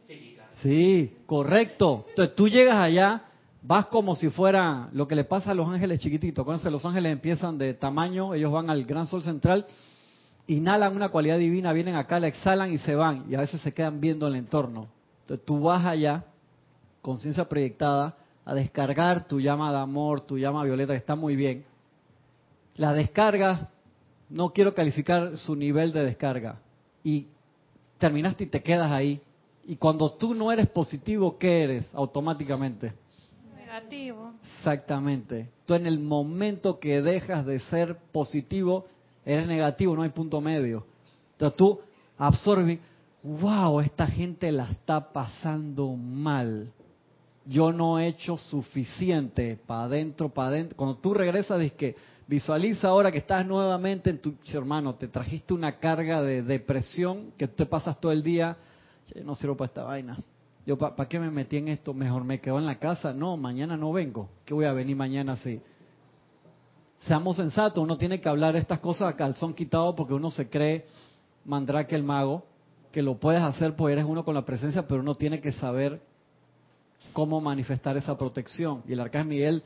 psíquica. 0.05 0.49
Sí, 0.61 1.17
correcto. 1.25 2.05
Entonces 2.09 2.35
tú 2.35 2.47
llegas 2.47 2.75
allá, 2.75 3.26
vas 3.67 3.87
como 3.87 4.15
si 4.15 4.29
fuera 4.29 4.87
lo 4.93 5.07
que 5.07 5.15
le 5.15 5.25
pasa 5.25 5.51
a 5.51 5.53
los 5.53 5.67
ángeles 5.67 5.99
chiquititos. 5.99 6.41
Acuérdense, 6.41 6.71
los 6.71 6.85
ángeles 6.85 7.11
empiezan 7.11 7.57
de 7.57 7.73
tamaño, 7.73 8.33
ellos 8.33 8.51
van 8.51 8.69
al 8.69 8.85
gran 8.85 9.07
sol 9.07 9.21
central, 9.21 9.65
inhalan 10.47 10.95
una 10.95 11.09
cualidad 11.09 11.37
divina, 11.37 11.73
vienen 11.73 11.95
acá, 11.95 12.17
la 12.21 12.27
exhalan 12.27 12.71
y 12.73 12.77
se 12.77 12.95
van. 12.95 13.25
Y 13.29 13.35
a 13.35 13.41
veces 13.41 13.59
se 13.59 13.73
quedan 13.73 13.99
viendo 13.99 14.25
el 14.27 14.35
entorno. 14.35 14.87
Entonces 15.21 15.45
tú 15.45 15.59
vas 15.59 15.85
allá, 15.85 16.23
conciencia 17.01 17.49
proyectada, 17.49 18.15
a 18.45 18.53
descargar 18.53 19.27
tu 19.27 19.41
llama 19.41 19.69
de 19.73 19.79
amor, 19.79 20.21
tu 20.21 20.37
llama 20.37 20.63
violeta, 20.63 20.93
que 20.93 20.99
está 20.99 21.17
muy 21.17 21.35
bien. 21.35 21.65
La 22.77 22.93
descarga, 22.93 23.69
no 24.29 24.53
quiero 24.53 24.73
calificar 24.73 25.37
su 25.37 25.57
nivel 25.57 25.91
de 25.91 26.05
descarga. 26.05 26.59
Y 27.03 27.27
terminaste 27.97 28.45
y 28.45 28.47
te 28.47 28.63
quedas 28.63 28.89
ahí. 28.89 29.19
Y 29.65 29.75
cuando 29.75 30.13
tú 30.13 30.33
no 30.33 30.53
eres 30.53 30.69
positivo, 30.69 31.37
¿qué 31.37 31.63
eres 31.63 31.89
automáticamente? 31.93 32.93
Exactamente. 34.57 35.49
Tú 35.65 35.73
en 35.73 35.85
el 35.87 35.99
momento 35.99 36.79
que 36.79 37.01
dejas 37.01 37.45
de 37.45 37.59
ser 37.59 37.97
positivo, 38.11 38.85
eres 39.25 39.47
negativo, 39.47 39.95
no 39.95 40.03
hay 40.03 40.09
punto 40.09 40.41
medio. 40.41 40.85
Entonces 41.33 41.57
tú 41.57 41.79
absorbes, 42.17 42.79
wow, 43.23 43.79
esta 43.81 44.07
gente 44.07 44.51
la 44.51 44.69
está 44.71 45.11
pasando 45.11 45.95
mal. 45.95 46.71
Yo 47.45 47.71
no 47.71 47.99
he 47.99 48.07
hecho 48.07 48.37
suficiente 48.37 49.57
para 49.65 49.83
adentro, 49.83 50.29
para 50.29 50.49
adentro. 50.49 50.77
Cuando 50.77 50.97
tú 50.97 51.13
regresas, 51.13 51.59
dices 51.59 51.77
que 51.77 51.95
visualiza 52.27 52.89
ahora 52.89 53.11
que 53.11 53.19
estás 53.19 53.45
nuevamente 53.45 54.09
en 54.09 54.19
tu 54.19 54.35
hermano, 54.53 54.95
te 54.95 55.07
trajiste 55.07 55.53
una 55.53 55.77
carga 55.77 56.21
de 56.21 56.43
depresión 56.43 57.31
que 57.37 57.47
te 57.47 57.65
pasas 57.65 57.99
todo 57.99 58.11
el 58.11 58.21
día. 58.21 58.57
"Che, 59.07 59.23
no 59.23 59.33
sirvo 59.35 59.55
para 59.55 59.67
esta 59.67 59.83
vaina. 59.83 60.17
Yo, 60.67 60.77
¿para 60.77 61.09
qué 61.09 61.17
me 61.19 61.31
metí 61.31 61.57
en 61.57 61.69
esto? 61.69 61.95
Mejor 61.95 62.23
me 62.23 62.39
quedo 62.39 62.59
en 62.59 62.67
la 62.67 62.77
casa. 62.77 63.11
No, 63.13 63.37
mañana 63.37 63.75
no 63.75 63.91
vengo. 63.91 64.29
¿Qué 64.45 64.53
voy 64.53 64.65
a 64.65 64.73
venir 64.73 64.95
mañana 64.95 65.33
así? 65.33 65.59
seamos 67.07 67.37
sensatos, 67.37 67.81
uno 67.81 67.97
tiene 67.97 68.19
que 68.19 68.29
hablar 68.29 68.55
estas 68.55 68.79
cosas 68.79 69.13
a 69.13 69.15
calzón 69.15 69.53
quitado 69.53 69.95
porque 69.95 70.13
uno 70.13 70.29
se 70.29 70.49
cree 70.49 70.85
mandrake 71.45 71.95
el 71.95 72.03
mago, 72.03 72.43
que 72.91 73.01
lo 73.01 73.17
puedes 73.17 73.41
hacer 73.41 73.75
porque 73.75 73.93
eres 73.93 74.05
uno 74.05 74.25
con 74.25 74.35
la 74.35 74.43
presencia, 74.43 74.87
pero 74.87 75.01
uno 75.01 75.15
tiene 75.15 75.39
que 75.39 75.53
saber 75.53 76.01
cómo 77.13 77.39
manifestar 77.39 77.95
esa 77.95 78.17
protección. 78.17 78.83
Y 78.87 78.93
el 78.93 78.99
arcángel 78.99 79.29
Miguel, 79.29 79.63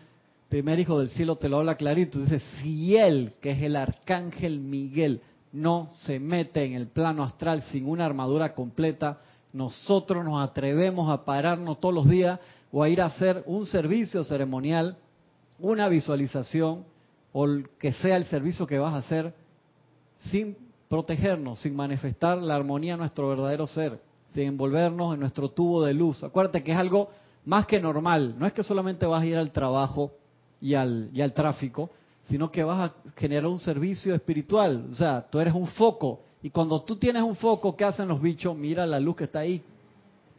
primer 0.47 0.79
hijo 0.79 0.99
del 0.99 1.09
cielo, 1.09 1.37
te 1.37 1.49
lo 1.49 1.57
habla 1.57 1.75
clarito. 1.75 2.19
Dice, 2.19 2.39
si 2.39 2.95
él, 2.95 3.33
que 3.41 3.51
es 3.51 3.61
el 3.63 3.75
arcángel 3.75 4.59
Miguel, 4.59 5.21
no 5.51 5.87
se 6.03 6.19
mete 6.19 6.63
en 6.63 6.73
el 6.73 6.87
plano 6.87 7.23
astral 7.23 7.63
sin 7.71 7.87
una 7.87 8.05
armadura 8.05 8.53
completa, 8.53 9.21
nosotros 9.53 10.23
nos 10.23 10.43
atrevemos 10.43 11.11
a 11.11 11.25
pararnos 11.25 11.79
todos 11.79 11.93
los 11.93 12.09
días 12.09 12.39
o 12.71 12.83
a 12.83 12.89
ir 12.89 13.01
a 13.01 13.05
hacer 13.05 13.43
un 13.45 13.65
servicio 13.65 14.23
ceremonial, 14.23 14.97
una 15.59 15.87
visualización 15.89 16.85
o 17.33 17.47
que 17.77 17.93
sea 17.93 18.17
el 18.17 18.25
servicio 18.25 18.65
que 18.67 18.79
vas 18.79 18.93
a 18.93 18.97
hacer 18.97 19.33
sin 20.29 20.55
protegernos, 20.89 21.59
sin 21.59 21.75
manifestar 21.75 22.37
la 22.37 22.55
armonía 22.55 22.93
de 22.93 22.99
nuestro 22.99 23.29
verdadero 23.29 23.67
ser, 23.67 23.99
sin 24.33 24.43
envolvernos 24.43 25.13
en 25.13 25.19
nuestro 25.19 25.49
tubo 25.49 25.83
de 25.83 25.93
luz. 25.93 26.23
Acuérdate 26.23 26.63
que 26.63 26.71
es 26.71 26.77
algo 26.77 27.09
más 27.45 27.65
que 27.65 27.79
normal, 27.79 28.35
no 28.37 28.45
es 28.45 28.53
que 28.53 28.63
solamente 28.63 29.05
vas 29.05 29.21
a 29.21 29.25
ir 29.25 29.37
al 29.37 29.51
trabajo 29.51 30.11
y 30.59 30.75
al, 30.75 31.09
y 31.13 31.21
al 31.21 31.33
tráfico, 31.33 31.89
sino 32.27 32.51
que 32.51 32.63
vas 32.63 32.91
a 32.91 33.11
generar 33.15 33.47
un 33.47 33.59
servicio 33.59 34.13
espiritual, 34.13 34.87
o 34.91 34.95
sea, 34.95 35.25
tú 35.29 35.39
eres 35.39 35.53
un 35.53 35.67
foco 35.67 36.21
y 36.43 36.49
cuando 36.49 36.81
tú 36.81 36.95
tienes 36.95 37.21
un 37.21 37.35
foco, 37.35 37.75
¿qué 37.75 37.85
hacen 37.85 38.07
los 38.07 38.21
bichos? 38.21 38.55
Mira 38.55 38.85
la 38.85 38.99
luz 38.99 39.15
que 39.15 39.25
está 39.25 39.39
ahí. 39.39 39.61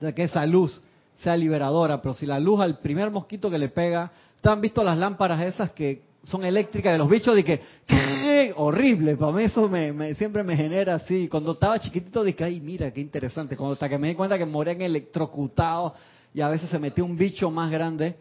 De 0.00 0.12
que 0.12 0.24
esa 0.24 0.44
luz 0.46 0.82
sea 1.18 1.36
liberadora. 1.36 2.02
Pero 2.02 2.14
si 2.14 2.26
la 2.26 2.40
luz 2.40 2.60
al 2.60 2.78
primer 2.78 3.10
mosquito 3.10 3.48
que 3.48 3.58
le 3.58 3.68
pega, 3.68 4.10
¿te 4.40 4.48
han 4.48 4.60
visto 4.60 4.82
las 4.82 4.98
lámparas 4.98 5.40
esas 5.42 5.70
que 5.70 6.02
son 6.24 6.44
eléctricas 6.44 6.92
de 6.92 6.98
los 6.98 7.08
bichos? 7.08 7.36
De 7.36 7.44
que, 7.44 7.60
horrible. 8.56 9.16
Para 9.16 9.32
mí 9.32 9.44
eso 9.44 9.68
me, 9.68 10.14
siempre 10.16 10.42
me 10.42 10.56
genera 10.56 10.96
así. 10.96 11.28
Cuando 11.28 11.52
estaba 11.52 11.78
chiquitito, 11.78 12.24
dije, 12.24 12.42
ay, 12.42 12.60
mira, 12.60 12.90
qué 12.90 13.00
interesante. 13.00 13.56
Cuando 13.56 13.74
hasta 13.74 13.88
que 13.88 13.98
me 13.98 14.08
di 14.08 14.14
cuenta 14.16 14.36
que 14.36 14.46
morían 14.46 14.82
electrocutados 14.82 15.92
y 16.34 16.40
a 16.40 16.48
veces 16.48 16.68
se 16.68 16.80
metió 16.80 17.04
un 17.04 17.16
bicho 17.16 17.48
más 17.48 17.70
grande. 17.70 18.16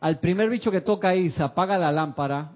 Al 0.00 0.20
primer 0.20 0.50
bicho 0.50 0.70
que 0.70 0.82
toca 0.82 1.08
ahí, 1.08 1.30
se 1.30 1.42
apaga 1.42 1.78
la 1.78 1.90
lámpara, 1.90 2.52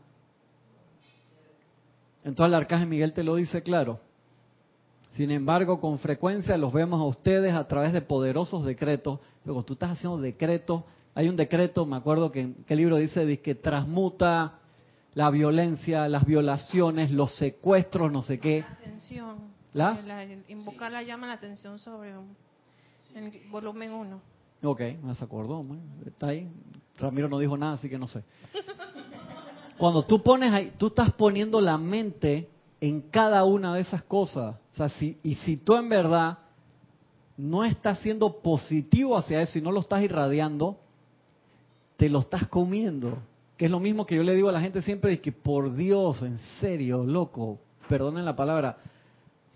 entonces 2.25 2.49
el 2.49 2.55
arcángel 2.55 2.88
Miguel 2.88 3.12
te 3.12 3.25
lo 3.25 3.35
dice 3.37 3.62
claro. 3.62 4.00
Sin 5.12 5.31
embargo, 5.31 5.81
con 5.81 5.99
frecuencia 5.99 6.57
los 6.57 6.73
vemos 6.73 7.00
a 7.00 7.05
ustedes 7.05 7.52
a 7.52 7.69
través 7.69 7.93
de 7.93 8.00
poderosos 8.00 8.64
decretos. 8.64 9.21
Luego 9.45 9.62
tú 9.62 9.75
estás 9.75 9.91
haciendo 9.91 10.19
decretos. 10.19 10.85
Hay 11.14 11.29
un 11.29 11.37
decreto, 11.37 11.85
me 11.85 11.97
acuerdo 11.97 12.33
que 12.33 12.41
en 12.41 12.55
qué 12.67 12.75
libro 12.75 12.97
dice, 12.97 13.41
que 13.41 13.55
transmuta 13.55 14.61
la 15.14 15.31
violencia, 15.31 16.09
las 16.09 16.25
violaciones, 16.25 17.11
los 17.11 17.35
secuestros, 17.37 18.11
no 18.11 18.23
sé 18.23 18.38
qué. 18.38 18.61
La 18.61 18.73
atención. 18.73 19.37
¿La? 19.75 19.99
invocar 20.49 20.93
la 20.93 21.02
llama 21.02 21.26
la 21.26 21.35
atención 21.35 21.79
sobre 21.79 22.11
el 22.11 23.50
volumen 23.50 23.93
1. 23.93 24.21
Ok, 24.64 24.81
me 25.02 25.12
acordó. 25.12 25.64
Está 26.07 26.29
ahí. 26.29 26.49
Ramiro 26.99 27.29
no 27.29 27.38
dijo 27.38 27.57
nada, 27.57 27.75
así 27.75 27.91
que 27.91 27.99
no 27.99 28.07
sé. 28.07 28.23
Cuando 29.83 30.05
tú 30.05 30.23
pones 30.23 30.53
ahí, 30.53 30.73
tú 30.79 30.87
estás 30.87 31.12
poniendo 31.15 31.61
la 31.61 31.77
mente 31.77 32.49
en 32.81 33.01
cada 33.01 33.43
una 33.43 33.75
de 33.75 33.81
esas 33.81 34.05
cosas. 34.05 34.55
O 34.73 34.77
sea, 34.77 34.89
si, 34.91 35.19
y 35.25 35.35
si 35.35 35.57
tú 35.57 35.75
en 35.75 35.89
verdad 35.89 36.39
no 37.37 37.65
estás 37.65 37.99
siendo 37.99 38.41
positivo 38.43 39.19
hacia 39.19 39.43
eso 39.43 39.59
y 39.59 39.61
no 39.61 39.73
lo 39.73 39.81
estás 39.81 40.05
irradiando, 40.05 40.79
te 41.97 42.09
lo 42.09 42.21
estás 42.21 42.47
comiendo. 42.47 43.19
Que 43.57 43.65
es 43.65 43.73
lo 43.73 43.81
mismo 43.81 44.07
que 44.07 44.15
yo 44.15 44.23
le 44.23 44.37
digo 44.37 44.51
a 44.51 44.53
la 44.53 44.61
gente 44.61 44.83
siempre, 44.83 45.15
es 45.15 45.21
que 45.21 45.33
por 45.33 45.75
Dios, 45.75 46.23
en 46.23 46.39
serio, 46.61 47.03
loco, 47.03 47.59
perdonen 47.89 48.25
la 48.25 48.37
palabra, 48.37 48.79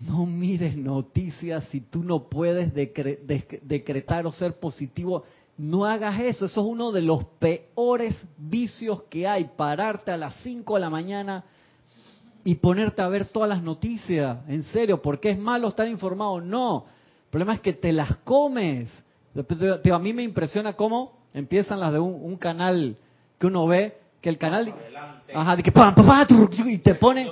no 0.01 0.25
mires 0.25 0.75
noticias 0.75 1.63
si 1.71 1.79
tú 1.79 2.03
no 2.03 2.27
puedes 2.27 2.73
decretar 2.73 4.27
o 4.27 4.33
ser 4.33 4.59
positivo 4.59 5.23
no 5.57 5.85
hagas 5.85 6.19
eso, 6.19 6.45
eso 6.45 6.61
es 6.61 6.67
uno 6.67 6.91
de 6.91 7.01
los 7.01 7.23
peores 7.39 8.15
vicios 8.37 9.03
que 9.03 9.27
hay, 9.27 9.49
pararte 9.55 10.11
a 10.11 10.17
las 10.17 10.35
5 10.43 10.75
de 10.75 10.79
la 10.79 10.89
mañana 10.89 11.43
y 12.43 12.55
ponerte 12.55 13.01
a 13.01 13.07
ver 13.07 13.25
todas 13.25 13.49
las 13.49 13.63
noticias, 13.63 14.37
en 14.47 14.63
serio, 14.65 15.01
porque 15.01 15.31
es 15.31 15.39
malo 15.39 15.67
estar 15.67 15.87
informado, 15.87 16.39
no, 16.39 16.85
el 17.25 17.31
problema 17.31 17.55
es 17.55 17.59
que 17.59 17.73
te 17.73 17.91
las 17.91 18.17
comes. 18.17 18.89
A 19.35 19.99
mí 19.99 20.13
me 20.13 20.23
impresiona 20.23 20.73
cómo 20.73 21.17
empiezan 21.33 21.79
las 21.79 21.91
de 21.91 21.99
un, 21.99 22.37
canal 22.37 22.95
que 23.37 23.47
uno 23.47 23.67
ve, 23.67 23.97
que 24.21 24.29
el 24.29 24.37
canal... 24.37 24.73
Ajá, 25.33 25.55
de 25.55 25.63
que... 25.63 25.71
Y 26.65 26.77
te 26.77 26.95
ponen... 26.95 27.27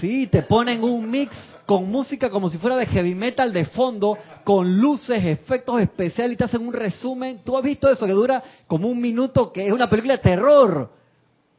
Sí, 0.00 0.26
te 0.26 0.42
ponen 0.42 0.82
un 0.82 1.08
mix 1.10 1.36
con 1.66 1.90
música 1.90 2.28
como 2.30 2.50
si 2.50 2.58
fuera 2.58 2.76
de 2.76 2.86
heavy 2.86 3.14
metal 3.14 3.52
de 3.52 3.64
fondo, 3.66 4.18
con 4.44 4.78
luces, 4.80 5.24
efectos 5.24 5.80
especiales 5.80 6.34
y 6.34 6.36
te 6.36 6.44
hacen 6.44 6.66
un 6.66 6.72
resumen. 6.72 7.40
¿Tú 7.44 7.56
has 7.56 7.64
visto 7.64 7.88
eso 7.88 8.06
que 8.06 8.12
dura 8.12 8.42
como 8.66 8.88
un 8.88 9.00
minuto, 9.00 9.52
que 9.52 9.66
es 9.66 9.72
una 9.72 9.88
película 9.88 10.14
de 10.14 10.22
terror? 10.22 10.90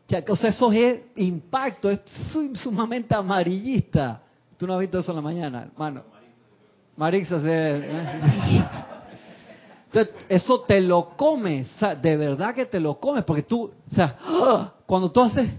O 0.07 0.35
sea, 0.35 0.49
eso 0.49 0.71
es 0.71 1.01
impacto, 1.15 1.89
es 1.89 2.01
sumamente 2.53 3.15
amarillista. 3.15 4.21
¿Tú 4.57 4.67
no 4.67 4.73
has 4.73 4.79
visto 4.79 4.99
eso 4.99 5.11
en 5.11 5.15
la 5.15 5.21
mañana, 5.21 5.63
hermano? 5.63 6.03
Marixa, 6.95 7.41
¿eh? 7.43 8.65
Entonces, 9.87 10.15
eso 10.27 10.61
te 10.61 10.81
lo 10.81 11.09
comes, 11.15 11.73
o 11.75 11.77
sea, 11.79 11.95
de 11.95 12.17
verdad 12.17 12.53
que 12.53 12.65
te 12.65 12.79
lo 12.79 12.99
comes, 12.99 13.23
porque 13.23 13.43
tú, 13.43 13.63
o 13.63 13.95
sea, 13.95 14.73
cuando 14.85 15.09
tú 15.09 15.21
haces 15.21 15.49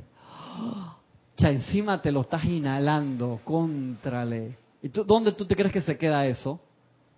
ya 1.36 1.50
encima 1.50 2.00
te 2.00 2.12
lo 2.12 2.22
estás 2.22 2.44
inhalando, 2.44 3.40
contrale. 3.44 4.56
¿Y 4.82 4.88
tú, 4.88 5.04
dónde 5.04 5.32
tú 5.32 5.44
te 5.44 5.54
crees 5.54 5.72
que 5.72 5.82
se 5.82 5.98
queda 5.98 6.26
eso? 6.26 6.60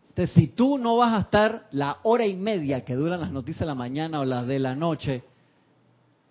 Entonces, 0.08 0.34
si 0.34 0.48
tú 0.48 0.78
no 0.78 0.96
vas 0.96 1.14
a 1.14 1.20
estar 1.20 1.68
la 1.70 1.98
hora 2.02 2.26
y 2.26 2.34
media 2.34 2.80
que 2.80 2.94
duran 2.94 3.20
las 3.20 3.30
noticias 3.30 3.60
de 3.60 3.66
la 3.66 3.74
mañana 3.74 4.20
o 4.20 4.24
las 4.24 4.46
de 4.46 4.58
la 4.58 4.74
noche, 4.74 5.22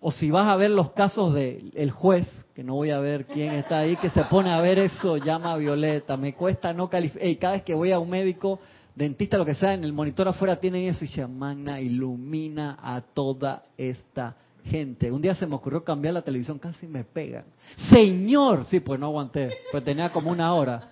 o 0.00 0.12
si 0.12 0.30
vas 0.30 0.46
a 0.46 0.56
ver 0.56 0.70
los 0.70 0.92
casos 0.92 1.32
del 1.34 1.90
juez, 1.90 2.28
que 2.54 2.62
no 2.62 2.74
voy 2.74 2.90
a 2.90 2.98
ver 2.98 3.24
quién 3.26 3.54
está 3.54 3.78
ahí, 3.78 3.96
que 3.96 4.10
se 4.10 4.22
pone 4.24 4.50
a 4.50 4.60
ver 4.60 4.78
eso, 4.78 5.16
llama 5.16 5.52
a 5.52 5.56
Violeta, 5.56 6.16
me 6.16 6.34
cuesta 6.34 6.72
no 6.74 6.90
calificar. 6.90 7.26
Y 7.26 7.36
cada 7.36 7.54
vez 7.54 7.62
que 7.62 7.74
voy 7.74 7.92
a 7.92 7.98
un 7.98 8.10
médico, 8.10 8.60
dentista, 8.94 9.38
lo 9.38 9.44
que 9.44 9.54
sea, 9.54 9.74
en 9.74 9.84
el 9.84 9.92
monitor 9.92 10.28
afuera 10.28 10.60
tienen 10.60 10.88
eso 10.88 11.04
y 11.04 11.26
magna 11.26 11.80
ilumina 11.80 12.76
a 12.80 13.00
toda 13.00 13.62
esta 13.76 14.36
gente. 14.68 15.10
Un 15.10 15.20
día 15.20 15.34
se 15.34 15.46
me 15.46 15.54
ocurrió 15.54 15.82
cambiar 15.82 16.14
la 16.14 16.22
televisión, 16.22 16.58
casi 16.58 16.86
me 16.86 17.04
pegan. 17.04 17.44
Señor, 17.90 18.64
sí, 18.66 18.80
pues 18.80 19.00
no 19.00 19.06
aguanté, 19.06 19.50
pues 19.70 19.82
tenía 19.84 20.10
como 20.10 20.30
una 20.30 20.54
hora. 20.54 20.90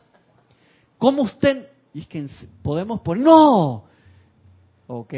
¿Cómo 0.99 1.23
usted? 1.23 1.69
Y 1.95 2.01
es 2.01 2.07
que 2.09 2.27
podemos 2.63 3.01
poner, 3.01 3.25
no. 3.25 3.85
Ok, 4.89 5.15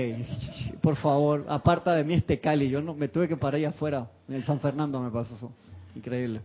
por 0.81 0.97
favor, 0.97 1.44
aparta 1.49 1.94
de 1.94 2.05
mí 2.05 2.14
este 2.14 2.40
Cali. 2.40 2.71
Yo 2.71 2.81
no 2.81 2.94
me 2.94 3.09
tuve 3.09 3.29
que 3.29 3.37
parar 3.37 3.57
allá 3.57 3.68
afuera. 3.71 4.11
En 4.29 4.35
el 4.37 4.44
San 4.44 4.61
Fernando 4.61 5.01
me 5.01 5.11
pasó 5.11 5.35
eso. 5.35 5.53
Increíble. 5.94 6.40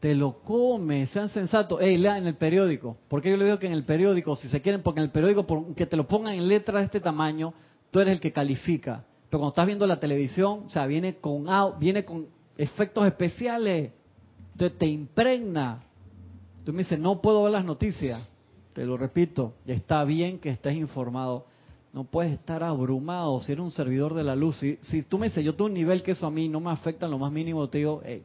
Te 0.00 0.14
lo 0.14 0.40
comes, 0.40 1.10
sean 1.10 1.28
sensatos. 1.28 1.80
Ey, 1.80 1.98
lea 1.98 2.18
en 2.18 2.26
el 2.26 2.34
periódico. 2.34 2.96
porque 3.08 3.30
yo 3.30 3.36
le 3.36 3.44
digo 3.44 3.58
que 3.58 3.66
en 3.66 3.72
el 3.72 3.84
periódico, 3.84 4.36
si 4.36 4.48
se 4.48 4.60
quieren, 4.60 4.82
porque 4.82 5.00
en 5.00 5.04
el 5.04 5.10
periódico, 5.10 5.74
que 5.74 5.86
te 5.86 5.96
lo 5.96 6.06
pongan 6.06 6.34
en 6.34 6.48
letras 6.48 6.82
de 6.82 6.86
este 6.86 7.00
tamaño, 7.00 7.52
tú 7.90 8.00
eres 8.00 8.14
el 8.14 8.20
que 8.20 8.32
califica. 8.32 9.04
Pero 9.28 9.40
cuando 9.40 9.48
estás 9.48 9.66
viendo 9.66 9.86
la 9.86 10.00
televisión, 10.00 10.64
o 10.66 10.70
sea, 10.70 10.86
viene 10.86 11.16
con, 11.16 11.46
viene 11.78 12.04
con 12.04 12.26
efectos 12.56 13.06
especiales. 13.06 13.92
Entonces 14.52 14.78
te 14.78 14.86
impregna. 14.86 15.84
Tú 16.64 16.72
me 16.72 16.82
dices, 16.82 16.98
no 16.98 17.20
puedo 17.20 17.42
ver 17.42 17.52
las 17.52 17.64
noticias. 17.64 18.20
Te 18.72 18.86
lo 18.86 18.96
repito, 18.96 19.54
está 19.66 20.04
bien 20.04 20.38
que 20.38 20.50
estés 20.50 20.76
informado. 20.76 21.46
No 21.92 22.04
puedes 22.04 22.32
estar 22.32 22.62
abrumado 22.62 23.40
si 23.40 23.52
eres 23.52 23.64
un 23.64 23.70
servidor 23.70 24.14
de 24.14 24.24
la 24.24 24.36
luz. 24.36 24.58
Si, 24.58 24.78
si 24.82 25.02
tú 25.02 25.18
me 25.18 25.28
dices, 25.28 25.44
yo 25.44 25.54
tengo 25.54 25.66
un 25.66 25.74
nivel 25.74 26.02
que 26.02 26.12
eso 26.12 26.26
a 26.26 26.30
mí 26.30 26.48
no 26.48 26.60
me 26.60 26.70
afecta 26.70 27.06
en 27.06 27.12
lo 27.12 27.18
más 27.18 27.32
mínimo, 27.32 27.68
te 27.68 27.78
digo, 27.78 28.00
hey, 28.04 28.22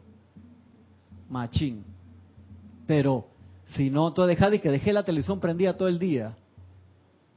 machín. 1.29 1.83
Pero 2.85 3.25
si 3.75 3.89
no, 3.89 4.13
tú 4.13 4.23
dejas 4.23 4.51
de 4.51 4.61
que 4.61 4.69
dejé 4.69 4.93
la 4.93 5.03
televisión 5.03 5.39
prendida 5.39 5.75
todo 5.75 5.87
el 5.87 5.99
día. 5.99 6.35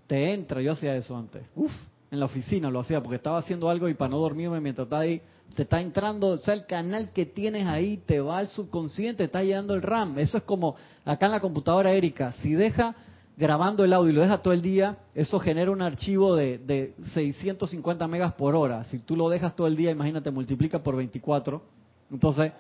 Te 0.07 0.33
entra, 0.33 0.61
yo 0.61 0.72
hacía 0.72 0.94
eso 0.96 1.16
antes. 1.16 1.42
Uf, 1.55 1.72
en 2.16 2.20
la 2.20 2.26
oficina 2.26 2.70
lo 2.70 2.81
hacía 2.81 3.02
porque 3.02 3.16
estaba 3.16 3.38
haciendo 3.38 3.68
algo 3.68 3.88
y 3.88 3.94
para 3.94 4.11
no 4.11 4.18
dormirme 4.18 4.61
mientras 4.61 4.87
estaba 4.87 5.02
ahí, 5.02 5.20
te 5.55 5.62
está 5.62 5.81
entrando, 5.81 6.29
o 6.29 6.38
sea, 6.38 6.55
el 6.55 6.66
canal 6.66 7.11
que 7.12 7.26
tienes 7.26 7.66
ahí 7.66 7.98
te 7.98 8.20
va 8.20 8.38
al 8.38 8.48
subconsciente, 8.48 9.24
está 9.24 9.42
llegando 9.42 9.74
el 9.74 9.83
RAM. 9.83 10.18
Eso 10.18 10.38
es 10.38 10.42
como 10.44 10.76
acá 11.05 11.26
en 11.26 11.33
la 11.33 11.40
computadora 11.40 11.92
Erika, 11.92 12.33
si 12.42 12.55
deja 12.55 12.94
grabando 13.37 13.85
el 13.85 13.92
audio 13.92 14.11
y 14.11 14.14
lo 14.14 14.22
deja 14.22 14.38
todo 14.38 14.55
el 14.55 14.62
día, 14.62 14.96
eso 15.14 15.38
genera 15.38 15.70
un 15.70 15.83
archivo 15.83 16.35
de, 16.35 16.59
de 16.59 16.94
650 17.12 18.09
megas 18.09 18.33
por 18.33 18.55
hora. 18.55 18.85
Si 18.85 18.98
tú 18.98 19.14
lo 19.14 19.29
dejas 19.29 19.55
todo 19.55 19.66
el 19.66 19.76
día, 19.76 19.90
imagínate, 19.90 20.31
multiplica 20.31 20.83
por 20.83 20.96
24. 20.96 21.62
Entonces, 22.11 22.52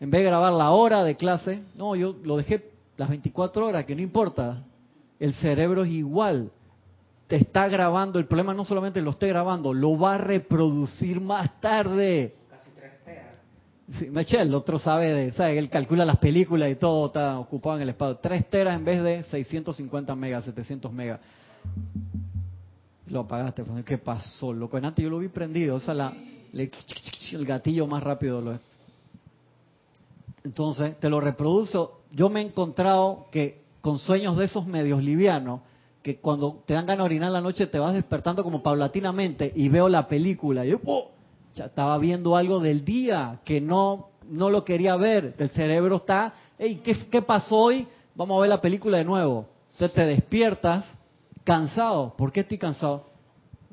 en 0.00 0.10
vez 0.10 0.20
de 0.20 0.26
grabar 0.26 0.52
la 0.52 0.70
hora 0.70 1.04
de 1.04 1.16
clase, 1.16 1.62
no, 1.76 1.94
yo 1.94 2.16
lo 2.24 2.36
dejé 2.36 2.70
las 2.96 3.08
24 3.08 3.66
horas, 3.66 3.84
que 3.84 3.94
no 3.94 4.02
importa. 4.02 4.64
El 5.20 5.34
cerebro 5.34 5.84
es 5.84 5.90
igual 5.90 6.50
te 7.30 7.36
está 7.36 7.68
grabando, 7.68 8.18
el 8.18 8.26
problema 8.26 8.52
no 8.52 8.64
solamente 8.64 9.00
lo 9.00 9.12
esté 9.12 9.28
grabando, 9.28 9.72
lo 9.72 9.96
va 9.96 10.14
a 10.14 10.18
reproducir 10.18 11.20
más 11.20 11.60
tarde. 11.60 12.34
Casi 12.50 12.70
3 12.72 13.04
teras. 13.04 13.26
Sí, 13.88 14.10
Michelle, 14.10 14.42
el 14.42 14.54
otro 14.54 14.80
sabe 14.80 15.14
de, 15.14 15.30
sabe, 15.30 15.56
él 15.56 15.70
calcula 15.70 16.04
las 16.04 16.18
películas 16.18 16.68
y 16.72 16.74
todo 16.74 17.06
está 17.06 17.38
ocupado 17.38 17.76
en 17.76 17.82
el 17.82 17.90
espacio. 17.90 18.16
3 18.16 18.50
teras 18.50 18.74
en 18.74 18.84
vez 18.84 19.00
de 19.04 19.22
650 19.22 20.16
megas, 20.16 20.44
700 20.44 20.92
megas. 20.92 21.20
Lo 23.06 23.20
apagaste, 23.20 23.62
¿qué 23.86 23.98
pasó? 23.98 24.52
Loco, 24.52 24.76
antes 24.78 25.00
yo 25.00 25.08
lo 25.08 25.20
vi 25.20 25.28
prendido, 25.28 25.76
o 25.76 25.80
sea, 25.80 25.94
la, 25.94 26.12
el 26.52 27.46
gatillo 27.46 27.86
más 27.86 28.02
rápido 28.02 28.40
lo 28.40 28.54
es. 28.54 28.60
Entonces, 30.42 30.98
te 30.98 31.08
lo 31.08 31.20
reproduzo. 31.20 32.00
Yo 32.10 32.28
me 32.28 32.40
he 32.40 32.44
encontrado 32.44 33.28
que 33.30 33.62
con 33.80 34.00
sueños 34.00 34.36
de 34.36 34.46
esos 34.46 34.66
medios 34.66 35.00
livianos, 35.00 35.60
que 36.02 36.18
cuando 36.18 36.62
te 36.66 36.74
dan 36.74 36.86
ganas 36.86 37.04
de 37.04 37.06
orinar 37.06 37.30
la 37.30 37.40
noche 37.40 37.66
te 37.66 37.78
vas 37.78 37.94
despertando 37.94 38.42
como 38.42 38.62
paulatinamente 38.62 39.52
y 39.54 39.68
veo 39.68 39.88
la 39.88 40.08
película. 40.08 40.64
Y 40.64 40.70
yo 40.70 40.80
¡oh! 40.86 41.10
ya 41.54 41.66
estaba 41.66 41.98
viendo 41.98 42.36
algo 42.36 42.60
del 42.60 42.84
día 42.84 43.40
que 43.44 43.60
no, 43.60 44.10
no 44.28 44.50
lo 44.50 44.64
quería 44.64 44.96
ver. 44.96 45.34
El 45.38 45.50
cerebro 45.50 45.96
está, 45.96 46.32
hey, 46.58 46.80
¿qué, 46.82 46.96
¿qué 47.10 47.22
pasó 47.22 47.56
hoy? 47.56 47.86
Vamos 48.14 48.38
a 48.38 48.40
ver 48.40 48.50
la 48.50 48.60
película 48.60 48.98
de 48.98 49.04
nuevo. 49.04 49.46
Entonces 49.72 49.94
te 49.94 50.06
despiertas 50.06 50.84
cansado. 51.44 52.14
¿Por 52.16 52.32
qué 52.32 52.40
estoy 52.40 52.58
cansado? 52.58 53.06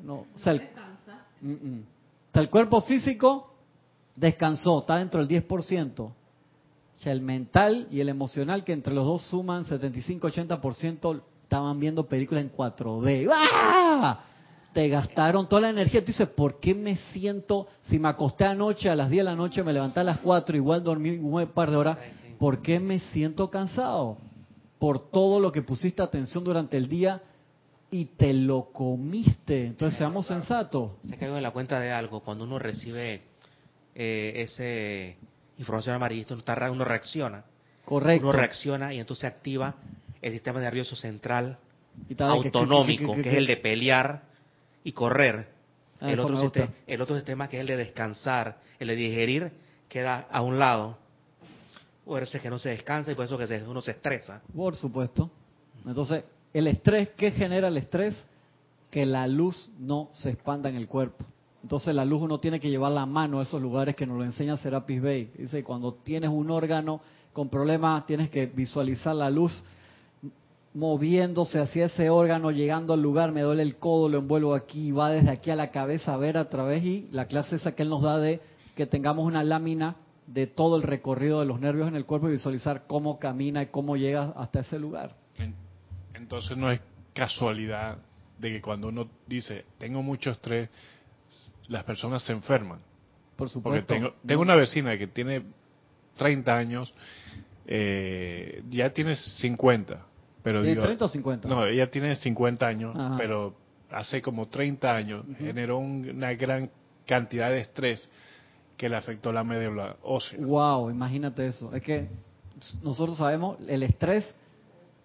No, 0.04 0.26
o 0.34 0.38
sea, 0.38 0.54
el, 0.54 1.86
el 2.34 2.50
cuerpo 2.50 2.82
físico 2.82 3.54
descansó, 4.16 4.80
está 4.80 4.98
dentro 4.98 5.26
del 5.26 5.44
10%. 5.44 6.00
O 6.00 6.14
sea, 7.00 7.14
el 7.14 7.22
mental 7.22 7.88
y 7.92 8.00
el 8.00 8.10
emocional, 8.10 8.64
que 8.64 8.74
entre 8.74 8.94
los 8.94 9.06
dos 9.06 9.24
suman 9.24 9.66
75-80%, 9.66 11.22
estaban 11.48 11.80
viendo 11.80 12.06
películas 12.06 12.44
en 12.44 12.52
4D. 12.52 13.30
¡Ah! 13.32 14.20
Te 14.74 14.90
gastaron 14.90 15.48
toda 15.48 15.62
la 15.62 15.70
energía. 15.70 16.02
Tú 16.02 16.08
dices, 16.08 16.28
¿por 16.28 16.60
qué 16.60 16.76
me 16.76 16.98
siento, 17.14 17.68
si 17.84 17.98
me 17.98 18.10
acosté 18.10 18.44
anoche 18.44 18.90
a 18.90 18.96
las 18.96 19.10
10 19.10 19.22
de 19.22 19.24
la 19.24 19.36
noche, 19.36 19.64
me 19.64 19.72
levanté 19.72 20.02
a 20.02 20.04
las 20.04 20.20
4, 20.20 20.58
igual 20.58 20.84
dormí 20.84 21.12
un 21.12 21.48
par 21.48 21.72
de 21.72 21.78
horas, 21.78 21.98
¿por 22.38 22.62
qué 22.62 22.82
me 22.82 23.00
siento 23.00 23.50
cansado? 23.50 24.18
Por 24.78 25.10
todo 25.10 25.40
lo 25.40 25.54
que 25.54 25.62
pusiste 25.62 26.02
atención 26.02 26.44
durante 26.44 26.76
el 26.76 26.90
día 26.90 27.22
y 27.90 28.06
te 28.06 28.34
lo 28.34 28.66
comiste. 28.74 29.68
Entonces 29.68 29.98
seamos 29.98 30.28
sensatos. 30.28 30.92
Se 31.08 31.18
caigo 31.18 31.38
en 31.38 31.44
la 31.44 31.52
cuenta 31.52 31.80
de 31.80 31.94
algo. 31.94 32.20
Cuando 32.20 32.44
uno 32.44 32.60
recibe 32.60 33.22
eh, 33.96 34.34
ese 34.36 35.16
información 35.58 35.96
amarillista, 35.96 36.36
uno 36.70 36.84
reacciona. 36.84 37.46
Correcto. 37.86 38.28
Uno 38.28 38.38
reacciona 38.38 38.94
y 38.94 39.00
entonces 39.00 39.24
activa 39.24 39.76
el 40.22 40.34
sistema 40.34 40.60
nervioso 40.60 40.96
central 40.96 41.58
autonómico, 42.20 43.14
que, 43.14 43.22
es 43.22 43.36
el 43.36 43.48
de 43.48 43.58
pelear 43.58 44.24
y 44.84 44.92
correr. 44.92 45.50
Ah, 46.00 46.12
el, 46.12 46.20
otro 46.20 46.40
sistema, 46.40 46.70
el 46.86 47.02
otro 47.02 47.16
sistema 47.16 47.48
que 47.48 47.58
es 47.58 47.62
el 47.62 47.68
de 47.68 47.78
descansar, 47.78 48.60
el 48.80 48.88
de 48.90 48.96
digerir, 48.96 49.52
queda 49.90 50.28
a 50.32 50.42
un 50.42 50.60
lado. 50.60 50.98
O 52.06 52.14
veces 52.14 52.42
que 52.42 52.50
no 52.50 52.60
se 52.60 52.70
descansa 52.70 53.12
y 53.12 53.16
por 53.16 53.26
eso 53.26 53.38
que 53.38 53.64
uno 53.68 53.82
se 53.82 53.92
estresa. 53.92 54.42
Por 54.56 54.76
supuesto. 54.76 55.30
Entonces, 55.86 56.24
el 56.54 56.68
estrés, 56.68 57.10
¿qué 57.18 57.32
genera 57.32 57.68
el 57.68 57.78
estrés? 57.78 58.16
Que 58.90 59.06
la 59.06 59.28
luz 59.28 59.70
no 59.78 60.10
se 60.14 60.30
expanda 60.30 60.70
en 60.70 60.76
el 60.76 60.88
cuerpo. 60.88 61.26
Entonces 61.64 61.94
la 61.94 62.06
luz 62.06 62.22
uno 62.22 62.40
tiene 62.40 62.60
que 62.62 62.70
llevar 62.70 62.94
la 62.94 63.06
mano 63.06 63.40
a 63.40 63.44
esos 63.44 63.62
lugares 63.62 63.96
que 63.96 64.06
nos 64.06 64.18
lo 64.18 64.24
enseña 64.24 64.56
Serapis 64.56 65.02
Bay. 65.02 65.32
Dice, 65.38 65.64
cuando 65.64 65.94
tienes 65.94 66.30
un 66.30 66.50
órgano 66.50 67.02
con 67.34 67.50
problemas, 67.50 68.06
tienes 68.06 68.30
que 68.30 68.46
visualizar 68.46 69.14
la 69.16 69.30
luz 69.30 69.64
moviéndose 70.78 71.60
hacia 71.60 71.86
ese 71.86 72.12
órgano, 72.12 72.52
llegando 72.52 72.94
al 72.94 73.02
lugar, 73.02 73.32
me 73.32 73.42
duele 73.42 73.64
el 73.64 73.78
codo, 73.78 74.10
lo 74.10 74.20
envuelvo 74.20 74.54
aquí, 74.54 74.92
va 74.92 75.10
desde 75.10 75.32
aquí 75.32 75.50
a 75.50 75.56
la 75.56 75.72
cabeza 75.72 76.14
a 76.14 76.18
ver 76.18 76.38
a 76.38 76.50
través 76.50 76.84
y 76.84 77.08
la 77.12 77.26
clase 77.26 77.56
esa 77.56 77.74
que 77.74 77.82
él 77.82 77.90
nos 77.90 78.04
da 78.04 78.20
de 78.20 78.40
que 78.76 78.86
tengamos 78.86 79.26
una 79.26 79.44
lámina 79.44 79.96
de 80.28 80.46
todo 80.46 80.78
el 80.78 80.84
recorrido 80.84 81.40
de 81.40 81.48
los 81.48 81.60
nervios 81.60 81.88
en 81.88 81.96
el 81.96 82.06
cuerpo 82.06 82.30
y 82.30 82.34
visualizar 82.34 82.84
cómo 82.86 83.18
camina 83.18 83.64
y 83.64 83.68
cómo 83.68 83.98
llega 83.98 84.36
hasta 84.38 84.60
ese 84.60 84.78
lugar. 84.78 85.16
Entonces 86.14 86.56
no 86.56 86.70
es 86.70 86.80
casualidad 87.12 87.98
de 88.38 88.52
que 88.52 88.62
cuando 88.62 88.90
uno 88.90 89.10
dice, 89.26 89.66
tengo 89.80 90.04
mucho 90.04 90.30
estrés, 90.30 90.70
las 91.70 91.86
personas 91.86 92.22
se 92.22 92.34
enferman. 92.34 92.82
Por 93.36 93.50
supuesto. 93.50 93.88
Porque 93.88 93.94
tengo, 93.96 94.14
tengo 94.24 94.44
una 94.44 94.56
vecina 94.56 94.96
que 94.96 95.08
tiene 95.08 95.42
30 96.18 96.56
años, 96.56 96.94
eh, 97.66 98.62
ya 98.70 98.92
tiene 98.92 99.16
50 99.16 100.06
pero 100.44 100.62
¿Tiene 100.64 100.82
30 100.82 101.06
o 101.06 101.08
50? 101.08 101.50
No, 101.50 101.66
ella 101.66 101.90
tiene 101.90 102.16
50 102.16 102.66
años, 102.66 102.96
pero 103.18 103.56
hace 103.92 104.22
como 104.22 104.48
30 104.48 104.96
años 104.96 105.26
generó 105.38 105.78
una 105.80 106.34
gran 106.34 106.70
cantidad 107.06 107.50
de 107.50 107.62
estrés 107.62 108.10
que 108.76 108.90
le 108.90 108.96
afectó 108.96 109.32
la 109.32 109.44
médula 109.44 109.98
ósea. 110.04 110.40
Wow, 110.40 110.90
imagínate 110.90 111.48
eso. 111.48 111.74
Es 111.74 111.82
que 111.82 112.08
nosotros 112.84 113.18
sabemos, 113.18 113.58
el 113.68 113.84
estrés 113.84 114.30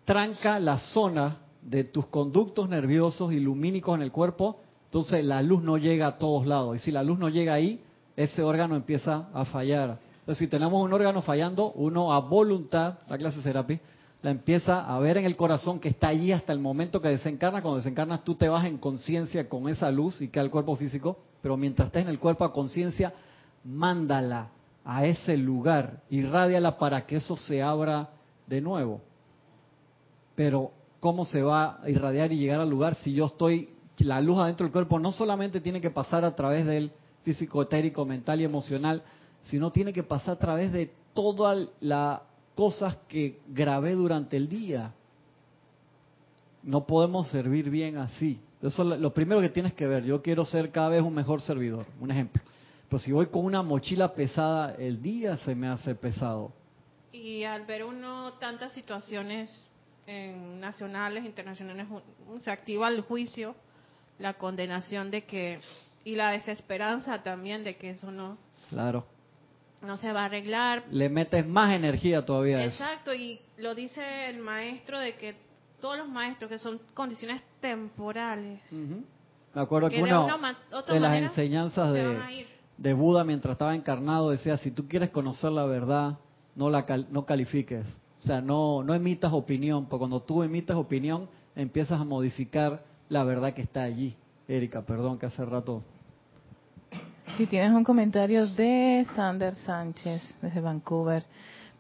tranca 0.05 0.59
la 0.59 0.79
zona 0.79 1.39
de 1.63 1.85
tus 1.85 2.07
conductos 2.07 2.69
nerviosos 2.69 3.33
y 3.33 3.41
lumínicos 3.41 3.95
en 3.97 4.03
el 4.03 4.13
cuerpo, 4.13 4.61
entonces 4.87 5.25
la 5.25 5.43
luz 5.43 5.63
no 5.63 5.79
llega 5.79 6.07
a 6.07 6.19
todos 6.19 6.47
lados. 6.47 6.77
Y 6.77 6.81
si 6.81 6.91
la 6.91 7.03
luz 7.03 7.19
no 7.19 7.29
llega 7.29 7.55
ahí, 7.55 7.81
ese 8.17 8.43
órgano 8.43 8.77
empieza 8.77 9.29
a 9.33 9.45
fallar. 9.45 9.99
Entonces, 10.21 10.39
si 10.39 10.49
tenemos 10.49 10.83
un 10.83 10.93
órgano 10.93 11.23
fallando, 11.23 11.73
uno 11.73 12.13
a 12.13 12.21
voluntad, 12.21 12.99
la 13.09 13.17
clase 13.19 13.43
Serapi, 13.43 13.81
la 14.23 14.31
empieza 14.31 14.81
a 14.81 14.99
ver 15.01 15.19
en 15.19 15.25
el 15.25 15.37
corazón 15.37 15.81
que 15.81 15.89
está 15.89 16.09
allí 16.09 16.31
hasta 16.31 16.53
el 16.53 16.61
momento 16.61 17.03
que 17.03 17.09
desencarna. 17.09 17.61
Cuando 17.61 17.79
desencarnas 17.79 18.23
tú 18.23 18.37
te 18.37 18.49
vas 18.49 18.65
en 18.65 18.79
conciencia 18.79 19.49
con 19.49 19.69
esa 19.69 19.91
luz 19.91 20.21
y 20.23 20.29
queda 20.29 20.45
el 20.45 20.51
cuerpo 20.51 20.77
físico, 20.77 21.19
pero 21.43 21.57
mientras 21.57 21.87
estés 21.87 22.03
en 22.03 22.09
el 22.09 22.21
cuerpo 22.21 22.45
a 22.45 22.53
conciencia, 22.53 23.13
mándala 23.65 24.51
a 24.85 25.07
ese 25.07 25.37
lugar, 25.37 26.03
irradiala 26.09 26.79
para 26.79 27.05
que 27.05 27.17
eso 27.17 27.37
se 27.37 27.63
abra 27.63 28.11
de 28.47 28.61
nuevo. 28.61 29.01
Pero 30.37 30.71
¿cómo 31.01 31.25
se 31.25 31.43
va 31.43 31.81
a 31.83 31.91
irradiar 31.91 32.33
y 32.33 32.39
llegar 32.39 32.61
al 32.61 32.71
lugar 32.71 32.95
si 32.97 33.13
yo 33.13 33.27
estoy, 33.27 33.71
la 33.99 34.21
luz 34.21 34.39
adentro 34.39 34.65
del 34.65 34.73
cuerpo 34.73 35.01
no 35.01 35.11
solamente 35.11 35.61
tiene 35.61 35.81
que 35.81 35.91
pasar 35.91 36.25
a 36.25 36.37
través 36.37 36.65
del 36.65 36.93
físico, 37.25 37.61
etérico, 37.63 38.05
mental 38.05 38.41
y 38.41 38.45
emocional, 38.45 39.03
sino 39.43 39.71
tiene 39.73 39.93
que 39.93 40.05
pasar 40.05 40.35
a 40.35 40.39
través 40.39 40.73
de 40.73 40.93
toda 41.13 41.57
la 41.81 42.23
cosas 42.55 42.97
que 43.09 43.41
grabé 43.49 43.93
durante 43.93 44.37
el 44.37 44.49
día. 44.49 44.93
No 46.63 46.87
podemos 46.87 47.29
servir 47.29 47.71
bien 47.71 47.99
así. 47.99 48.41
Eso 48.63 48.93
es 48.93 49.01
lo 49.01 49.13
primero 49.13 49.41
que 49.41 49.49
tienes 49.49 49.73
que 49.73 49.87
ver. 49.87 50.05
Yo 50.05 50.23
quiero 50.23 50.45
ser 50.45 50.71
cada 50.71 50.91
vez 50.91 51.03
un 51.03 51.15
mejor 51.15 51.43
servidor. 51.43 51.87
Un 52.01 52.11
ejemplo. 52.11 52.43
Pero 52.89 53.01
si 53.01 53.11
voy 53.11 53.27
con 53.27 53.45
una 53.45 53.63
mochila 53.63 54.15
pesada, 54.15 54.75
el 54.75 55.03
día 55.03 55.37
se 55.39 55.55
me 55.55 55.67
hace 55.67 55.95
pesado. 55.95 56.53
Y 57.11 57.45
al 57.45 57.67
ver 57.67 57.85
uno 57.85 58.35
tantas 58.35 58.73
situaciones 58.73 59.69
en 60.07 60.61
nacionales, 60.61 61.25
internacionales, 61.25 61.87
se 62.43 62.51
activa 62.51 62.89
el 62.89 63.01
juicio, 63.01 63.55
la 64.19 64.35
condenación 64.35 65.11
de 65.11 65.25
que 65.25 65.61
y 66.05 66.17
la 66.17 66.31
desesperanza 66.31 67.23
también 67.23 67.65
de 67.65 67.77
que 67.77 67.91
eso 67.91 68.11
no. 68.11 68.37
Claro 68.69 69.07
no 69.83 69.97
se 69.97 70.13
va 70.13 70.23
a 70.23 70.25
arreglar. 70.27 70.85
Le 70.91 71.09
metes 71.09 71.47
más 71.47 71.75
energía 71.75 72.25
todavía. 72.25 72.65
Exacto, 72.65 73.13
y 73.15 73.41
lo 73.59 73.75
dice 73.75 74.31
el 74.31 74.39
maestro 74.39 74.99
de 74.99 75.17
que 75.17 75.35
todos 75.81 75.99
los 75.99 76.09
maestros 76.09 76.49
que 76.51 76.59
son 76.59 76.81
condiciones 76.95 77.43
temporales. 77.61 78.61
Me 78.71 79.61
acuerdo 79.61 79.91
que, 79.91 80.03
una 80.03 80.57
de, 80.89 81.01
las 81.01 81.17
enseñanzas 81.17 81.93
de, 81.93 82.47
de, 82.79 82.93
Buda 82.95 83.25
mientras 83.25 83.53
estaba 83.53 83.75
encarnado 83.75 84.31
decía, 84.31 84.57
si 84.57 84.71
tú 84.71 84.89
quieres 84.89 85.11
conocer 85.11 85.53
la 85.53 85.67
verdad, 85.67 86.19
no 86.55 86.71
la 86.71 86.87
no 87.11 87.27
califiques. 87.27 87.87
O 88.23 88.25
sea, 88.25 88.41
no, 88.41 88.83
no 88.85 88.95
emitas 88.95 89.33
opinión, 89.33 89.87
porque 89.87 89.99
cuando 89.99 90.21
tú 90.21 90.43
emitas 90.43 90.77
opinión, 90.77 91.29
empiezas 91.57 92.01
a 92.01 92.05
modificar 92.05 92.85
la 93.09 93.25
verdad 93.25 93.53
que 93.53 93.63
está 93.63 93.83
allí. 93.83 94.17
Erika, 94.47 94.83
perdón 94.83 95.19
que 95.19 95.27
hace 95.27 95.45
rato 95.45 95.83
si 97.37 97.47
tienes 97.47 97.71
un 97.71 97.85
comentario 97.85 98.47
de 98.47 99.07
Sander 99.15 99.55
Sánchez 99.57 100.23
desde 100.43 100.61
Vancouver. 100.61 101.25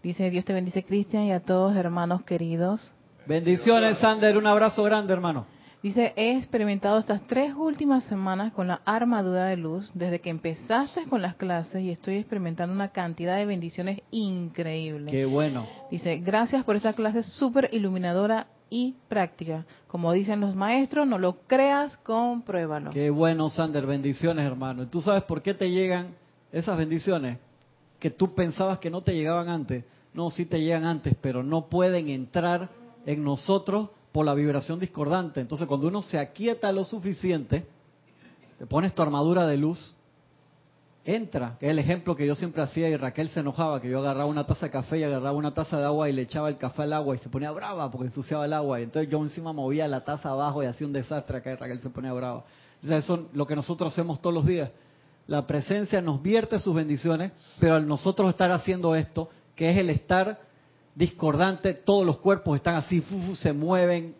Dice, 0.02 0.30
Dios 0.30 0.44
te 0.44 0.52
bendice 0.52 0.82
Cristian 0.82 1.24
y 1.24 1.32
a 1.32 1.40
todos 1.40 1.76
hermanos 1.76 2.22
queridos. 2.22 2.92
Bendiciones 3.26 3.98
Sander, 3.98 4.38
un 4.38 4.46
abrazo 4.46 4.82
grande 4.82 5.12
hermano. 5.12 5.46
Dice, 5.82 6.12
he 6.16 6.36
experimentado 6.36 6.98
estas 6.98 7.26
tres 7.26 7.54
últimas 7.56 8.04
semanas 8.04 8.52
con 8.52 8.68
la 8.68 8.80
armadura 8.84 9.46
de 9.46 9.56
luz 9.56 9.90
desde 9.94 10.20
que 10.20 10.30
empezaste 10.30 11.04
con 11.08 11.20
las 11.20 11.34
clases 11.34 11.82
y 11.82 11.90
estoy 11.90 12.16
experimentando 12.16 12.74
una 12.74 12.88
cantidad 12.88 13.36
de 13.36 13.46
bendiciones 13.46 14.00
increíbles. 14.10 15.10
Qué 15.10 15.24
bueno. 15.24 15.66
Dice, 15.90 16.18
gracias 16.18 16.64
por 16.64 16.76
esta 16.76 16.92
clase 16.92 17.24
súper 17.24 17.68
iluminadora 17.72 18.46
y 18.72 18.94
práctica. 19.06 19.66
Como 19.86 20.10
dicen 20.12 20.40
los 20.40 20.56
maestros, 20.56 21.06
no 21.06 21.18
lo 21.18 21.40
creas, 21.46 21.94
compruébalo. 21.98 22.88
Qué 22.90 23.10
bueno, 23.10 23.50
Sander, 23.50 23.84
bendiciones, 23.84 24.46
hermano. 24.46 24.84
¿Y 24.84 24.86
tú 24.86 25.02
sabes 25.02 25.24
por 25.24 25.42
qué 25.42 25.52
te 25.52 25.70
llegan 25.70 26.14
esas 26.50 26.78
bendiciones 26.78 27.36
que 27.98 28.08
tú 28.08 28.34
pensabas 28.34 28.78
que 28.78 28.88
no 28.88 29.02
te 29.02 29.14
llegaban 29.14 29.50
antes? 29.50 29.84
No, 30.14 30.30
sí 30.30 30.46
te 30.46 30.58
llegan 30.58 30.86
antes, 30.86 31.14
pero 31.20 31.42
no 31.42 31.66
pueden 31.66 32.08
entrar 32.08 32.70
en 33.04 33.22
nosotros 33.22 33.90
por 34.10 34.24
la 34.24 34.32
vibración 34.32 34.80
discordante. 34.80 35.42
Entonces, 35.42 35.68
cuando 35.68 35.88
uno 35.88 36.00
se 36.00 36.18
aquieta 36.18 36.72
lo 36.72 36.84
suficiente, 36.84 37.66
te 38.58 38.66
pones 38.66 38.94
tu 38.94 39.02
armadura 39.02 39.46
de 39.46 39.58
luz, 39.58 39.94
entra, 41.04 41.56
que 41.58 41.66
es 41.66 41.72
el 41.72 41.78
ejemplo 41.78 42.14
que 42.14 42.26
yo 42.26 42.34
siempre 42.34 42.62
hacía 42.62 42.88
y 42.88 42.96
Raquel 42.96 43.28
se 43.30 43.40
enojaba, 43.40 43.80
que 43.80 43.90
yo 43.90 43.98
agarraba 43.98 44.26
una 44.26 44.46
taza 44.46 44.66
de 44.66 44.72
café 44.72 44.98
y 44.98 45.02
agarraba 45.02 45.36
una 45.36 45.52
taza 45.52 45.78
de 45.78 45.84
agua 45.84 46.08
y 46.08 46.12
le 46.12 46.22
echaba 46.22 46.48
el 46.48 46.56
café 46.58 46.82
al 46.82 46.92
agua 46.92 47.16
y 47.16 47.18
se 47.18 47.28
ponía 47.28 47.50
brava 47.50 47.90
porque 47.90 48.06
ensuciaba 48.06 48.44
el 48.44 48.52
agua. 48.52 48.80
Y 48.80 48.84
entonces 48.84 49.10
yo 49.10 49.18
encima 49.18 49.52
movía 49.52 49.88
la 49.88 50.04
taza 50.04 50.30
abajo 50.30 50.62
y 50.62 50.66
hacía 50.66 50.86
un 50.86 50.92
desastre 50.92 51.38
acá 51.38 51.52
y 51.52 51.56
Raquel 51.56 51.80
se 51.80 51.90
ponía 51.90 52.12
brava. 52.12 52.44
Eso 52.88 53.14
es 53.14 53.20
lo 53.36 53.46
que 53.46 53.56
nosotros 53.56 53.92
hacemos 53.92 54.20
todos 54.20 54.34
los 54.34 54.46
días. 54.46 54.70
La 55.26 55.46
presencia 55.46 56.00
nos 56.00 56.22
vierte 56.22 56.58
sus 56.58 56.74
bendiciones, 56.74 57.32
pero 57.58 57.76
al 57.76 57.86
nosotros 57.86 58.30
estar 58.30 58.50
haciendo 58.50 58.94
esto, 58.94 59.28
que 59.54 59.70
es 59.70 59.76
el 59.78 59.90
estar 59.90 60.40
discordante, 60.94 61.74
todos 61.74 62.04
los 62.04 62.18
cuerpos 62.18 62.56
están 62.56 62.74
así, 62.74 63.04
se 63.36 63.52
mueven. 63.52 64.14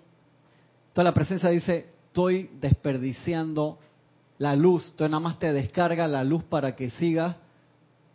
Toda 0.92 1.04
la 1.04 1.14
presencia 1.14 1.48
dice, 1.48 1.90
estoy 2.08 2.50
desperdiciando 2.60 3.78
la 4.38 4.56
luz, 4.56 4.84
entonces 4.90 5.10
nada 5.10 5.20
más 5.20 5.38
te 5.38 5.52
descarga 5.52 6.08
la 6.08 6.24
luz 6.24 6.42
para 6.44 6.74
que 6.74 6.90
sigas 6.90 7.36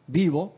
vivo, 0.07 0.55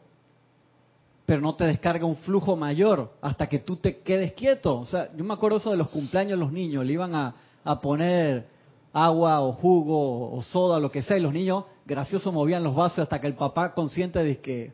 pero 1.25 1.41
no 1.41 1.53
te 1.53 1.65
descarga 1.65 2.05
un 2.05 2.15
flujo 2.17 2.55
mayor 2.55 3.11
hasta 3.21 3.47
que 3.47 3.59
tú 3.59 3.75
te 3.75 3.99
quedes 3.99 4.33
quieto. 4.33 4.79
O 4.79 4.85
sea, 4.85 5.15
yo 5.15 5.23
me 5.23 5.33
acuerdo 5.33 5.57
eso 5.57 5.69
de 5.69 5.77
los 5.77 5.89
cumpleaños 5.89 6.39
los 6.39 6.51
niños, 6.51 6.85
le 6.85 6.93
iban 6.93 7.13
a, 7.13 7.35
poner 7.83 8.47
agua 8.91 9.41
o 9.41 9.51
jugo 9.51 10.31
o 10.31 10.41
soda, 10.41 10.79
lo 10.79 10.89
que 10.89 11.03
sea, 11.03 11.17
y 11.17 11.21
los 11.21 11.31
niños 11.31 11.65
graciosos 11.85 12.33
movían 12.33 12.63
los 12.63 12.73
vasos 12.73 12.99
hasta 12.99 13.21
que 13.21 13.27
el 13.27 13.35
papá 13.35 13.75
consciente 13.75 14.23
de 14.23 14.39
que, 14.39 14.73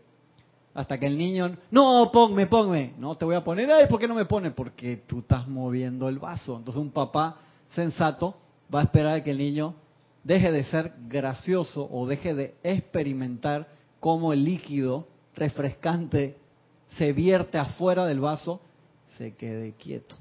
hasta 0.74 0.98
que 0.98 1.08
el 1.08 1.18
niño, 1.18 1.58
no, 1.72 2.10
ponme, 2.14 2.48
ponme, 2.48 2.94
no 2.98 3.16
te 3.16 3.26
voy 3.26 3.36
a 3.36 3.44
poner, 3.44 3.70
ay, 3.70 3.88
¿por 3.90 4.00
qué 4.00 4.08
no 4.08 4.16
me 4.16 4.24
pone? 4.24 4.52
Porque 4.52 5.04
tú 5.06 5.20
estás 5.20 5.46
moviendo 5.50 6.08
el 6.08 6.20
vaso. 6.20 6.56
Entonces 6.56 6.82
un 6.82 6.92
papá 6.92 7.38
sensato 7.72 8.34
va 8.74 8.80
a 8.80 8.84
esperar 8.84 9.16
a 9.16 9.24
que 9.24 9.32
el 9.32 9.40
niño 9.40 9.76
deje 10.26 10.52
de 10.52 10.64
ser 10.66 10.92
gracioso 11.08 11.88
o 11.90 12.06
deje 12.06 12.34
de 12.34 12.56
experimentar 12.64 13.70
cómo 14.00 14.34
el 14.34 14.44
líquido 14.44 15.08
refrescante 15.36 16.36
se 16.98 17.14
vierte 17.14 17.58
afuera 17.58 18.06
del 18.06 18.20
vaso, 18.20 18.60
se 19.18 19.36
quede 19.36 19.74
quieto. 19.74 20.18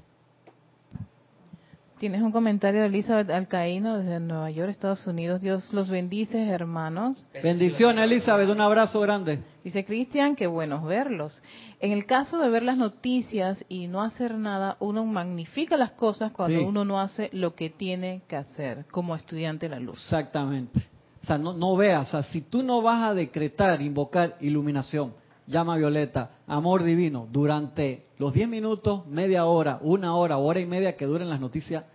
Tienes 2.05 2.21
un 2.21 2.31
comentario 2.31 2.81
de 2.81 2.85
Elizabeth 2.85 3.31
Alcaíno 3.31 3.97
desde 3.97 4.19
Nueva 4.19 4.51
York, 4.51 4.69
Estados 4.69 5.07
Unidos. 5.07 5.41
Dios 5.41 5.73
los 5.73 5.89
bendice, 5.89 6.39
hermanos. 6.49 7.27
Bendiciones, 7.41 8.03
Elizabeth. 8.03 8.47
Un 8.47 8.61
abrazo 8.61 9.01
grande. 9.01 9.39
Dice 9.63 9.83
Cristian, 9.83 10.35
qué 10.35 10.45
buenos 10.45 10.85
verlos. 10.85 11.41
En 11.79 11.91
el 11.91 12.05
caso 12.05 12.37
de 12.37 12.49
ver 12.49 12.61
las 12.61 12.77
noticias 12.77 13.65
y 13.69 13.87
no 13.87 14.03
hacer 14.03 14.35
nada, 14.35 14.77
uno 14.81 15.03
magnifica 15.03 15.77
las 15.77 15.93
cosas 15.93 16.31
cuando 16.31 16.63
uno 16.67 16.85
no 16.85 17.01
hace 17.01 17.31
lo 17.33 17.55
que 17.55 17.71
tiene 17.71 18.21
que 18.27 18.35
hacer 18.35 18.85
como 18.91 19.15
estudiante 19.15 19.67
de 19.67 19.73
la 19.73 19.79
luz. 19.79 19.97
Exactamente. 20.03 20.79
O 21.23 21.25
sea, 21.25 21.39
no, 21.39 21.53
no 21.53 21.75
veas. 21.75 22.09
O 22.09 22.11
sea, 22.11 22.21
si 22.31 22.41
tú 22.41 22.61
no 22.61 22.83
vas 22.83 23.01
a 23.01 23.15
decretar, 23.15 23.81
invocar 23.81 24.37
iluminación, 24.41 25.15
llama 25.47 25.75
violeta, 25.75 26.33
amor 26.45 26.83
divino, 26.83 27.27
durante 27.31 28.05
los 28.19 28.31
10 28.31 28.47
minutos, 28.47 29.07
media 29.07 29.45
hora, 29.45 29.79
una 29.81 30.15
hora, 30.15 30.37
hora 30.37 30.59
y 30.59 30.67
media 30.67 30.95
que 30.95 31.05
duren 31.05 31.31
las 31.31 31.39
noticias, 31.39 31.85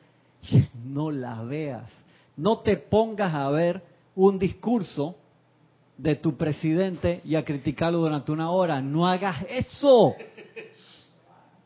no 0.84 1.10
las 1.10 1.46
veas. 1.46 1.90
No 2.36 2.58
te 2.58 2.76
pongas 2.76 3.34
a 3.34 3.50
ver 3.50 3.82
un 4.14 4.38
discurso 4.38 5.16
de 5.96 6.16
tu 6.16 6.36
presidente 6.36 7.20
y 7.24 7.34
a 7.34 7.44
criticarlo 7.44 7.98
durante 7.98 8.32
una 8.32 8.50
hora. 8.50 8.80
No 8.80 9.06
hagas 9.06 9.44
eso. 9.48 10.14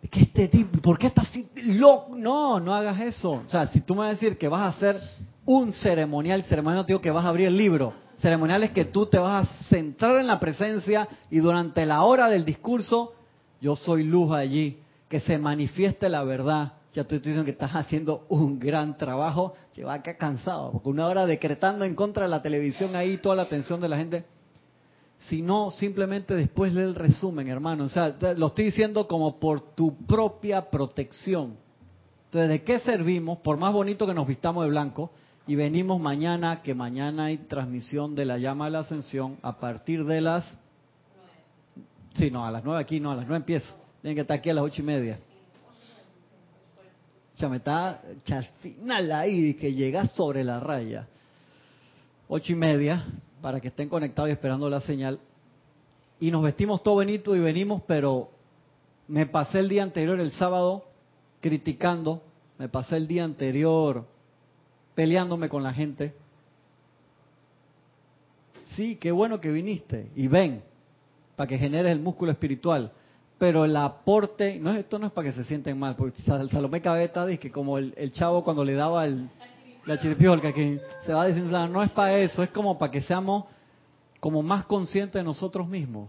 Este 0.02 0.50
¿por 0.82 0.98
qué 0.98 1.06
estás 1.06 1.28
así 1.28 1.48
loco? 1.56 2.14
No, 2.14 2.60
no 2.60 2.74
hagas 2.74 3.00
eso. 3.00 3.42
O 3.46 3.48
sea, 3.48 3.68
si 3.68 3.80
tú 3.80 3.94
me 3.94 4.00
vas 4.00 4.08
a 4.08 4.12
decir 4.12 4.36
que 4.36 4.48
vas 4.48 4.62
a 4.62 4.76
hacer 4.76 5.00
un 5.44 5.72
ceremonial, 5.72 6.42
ceremonial 6.44 6.84
te 6.84 6.92
digo 6.92 7.00
que 7.00 7.10
vas 7.10 7.24
a 7.24 7.28
abrir 7.28 7.48
el 7.48 7.56
libro 7.56 7.94
ceremoniales 8.24 8.70
que 8.70 8.86
tú 8.86 9.04
te 9.04 9.18
vas 9.18 9.46
a 9.46 9.64
centrar 9.64 10.16
en 10.18 10.26
la 10.26 10.40
presencia 10.40 11.06
y 11.30 11.40
durante 11.40 11.84
la 11.84 12.04
hora 12.04 12.30
del 12.30 12.46
discurso, 12.46 13.12
yo 13.60 13.76
soy 13.76 14.02
luz 14.02 14.32
allí, 14.32 14.78
que 15.10 15.20
se 15.20 15.36
manifieste 15.36 16.08
la 16.08 16.24
verdad. 16.24 16.72
Ya 16.94 17.02
te 17.02 17.16
estoy 17.16 17.32
diciendo 17.32 17.44
que 17.44 17.50
estás 17.50 17.72
haciendo 17.72 18.24
un 18.28 18.60
gran 18.60 18.96
trabajo, 18.96 19.54
lleva 19.74 19.94
acá 19.94 20.16
cansado, 20.16 20.70
porque 20.70 20.88
una 20.88 21.08
hora 21.08 21.26
decretando 21.26 21.84
en 21.84 21.96
contra 21.96 22.22
de 22.22 22.28
la 22.28 22.40
televisión 22.40 22.94
ahí, 22.94 23.16
toda 23.16 23.34
la 23.34 23.42
atención 23.42 23.80
de 23.80 23.88
la 23.88 23.96
gente. 23.96 24.24
Si 25.28 25.42
no, 25.42 25.72
simplemente 25.72 26.34
después 26.36 26.72
lee 26.72 26.82
el 26.82 26.94
resumen, 26.94 27.48
hermano. 27.48 27.84
O 27.84 27.88
sea, 27.88 28.14
lo 28.36 28.46
estoy 28.46 28.66
diciendo 28.66 29.08
como 29.08 29.40
por 29.40 29.74
tu 29.74 29.96
propia 30.06 30.70
protección. 30.70 31.56
Entonces, 32.26 32.48
¿de 32.48 32.62
qué 32.62 32.78
servimos? 32.78 33.38
Por 33.38 33.56
más 33.56 33.72
bonito 33.72 34.06
que 34.06 34.14
nos 34.14 34.28
vistamos 34.28 34.62
de 34.62 34.70
blanco, 34.70 35.10
y 35.48 35.56
venimos 35.56 36.00
mañana, 36.00 36.62
que 36.62 36.74
mañana 36.74 37.24
hay 37.24 37.38
transmisión 37.38 38.14
de 38.14 38.24
la 38.24 38.38
llama 38.38 38.66
de 38.66 38.70
la 38.70 38.78
ascensión 38.80 39.36
a 39.42 39.58
partir 39.58 40.04
de 40.04 40.20
las... 40.20 40.56
Sí, 42.14 42.30
no, 42.30 42.46
a 42.46 42.52
las 42.52 42.62
nueve 42.62 42.80
aquí, 42.80 43.00
no, 43.00 43.10
a 43.10 43.16
las 43.16 43.26
nueve 43.26 43.38
empieza. 43.38 43.74
Tienen 44.00 44.14
que 44.14 44.20
estar 44.20 44.38
aquí 44.38 44.48
a 44.48 44.54
las 44.54 44.64
ocho 44.64 44.80
y 44.80 44.84
media. 44.84 45.18
Ya 47.36 47.48
me 47.48 47.56
está 47.56 48.00
al 48.30 48.44
final 48.60 49.12
ahí, 49.12 49.54
que 49.54 49.72
llega 49.72 50.06
sobre 50.08 50.44
la 50.44 50.60
raya. 50.60 51.08
Ocho 52.28 52.52
y 52.52 52.56
media, 52.56 53.04
para 53.42 53.60
que 53.60 53.68
estén 53.68 53.88
conectados 53.88 54.30
y 54.30 54.32
esperando 54.32 54.70
la 54.70 54.80
señal. 54.80 55.18
Y 56.20 56.30
nos 56.30 56.42
vestimos 56.42 56.82
todo 56.82 56.94
bonito 56.94 57.34
y 57.34 57.40
venimos, 57.40 57.82
pero 57.86 58.30
me 59.08 59.26
pasé 59.26 59.58
el 59.58 59.68
día 59.68 59.82
anterior, 59.82 60.20
el 60.20 60.32
sábado, 60.32 60.86
criticando. 61.40 62.22
Me 62.58 62.68
pasé 62.68 62.96
el 62.96 63.08
día 63.08 63.24
anterior 63.24 64.06
peleándome 64.94 65.48
con 65.48 65.62
la 65.62 65.72
gente. 65.72 66.14
Sí, 68.76 68.96
qué 68.96 69.10
bueno 69.10 69.40
que 69.40 69.50
viniste 69.50 70.08
y 70.16 70.28
ven 70.28 70.62
para 71.36 71.48
que 71.48 71.58
generes 71.58 71.92
el 71.92 72.00
músculo 72.00 72.32
espiritual. 72.32 72.92
Pero 73.44 73.66
el 73.66 73.76
aporte, 73.76 74.58
no 74.58 74.70
esto 74.70 74.98
no 74.98 75.08
es 75.08 75.12
para 75.12 75.28
que 75.28 75.34
se 75.34 75.44
sienten 75.44 75.78
mal, 75.78 75.96
porque 75.96 76.22
Salomé 76.22 76.80
Cabeta 76.80 77.26
dice 77.26 77.38
que 77.38 77.50
como 77.50 77.76
el, 77.76 78.10
chavo 78.12 78.42
cuando 78.42 78.64
le 78.64 78.72
daba 78.72 79.04
el, 79.04 79.28
la 79.84 79.98
chiripiolca, 79.98 80.50
que 80.54 80.80
se 81.04 81.12
va 81.12 81.26
diciendo, 81.26 81.68
no 81.68 81.82
es 81.82 81.90
para 81.90 82.16
eso, 82.20 82.42
es 82.42 82.48
como 82.48 82.78
para 82.78 82.90
que 82.90 83.02
seamos 83.02 83.44
como 84.18 84.42
más 84.42 84.64
conscientes 84.64 85.20
de 85.20 85.24
nosotros 85.24 85.68
mismos. 85.68 86.08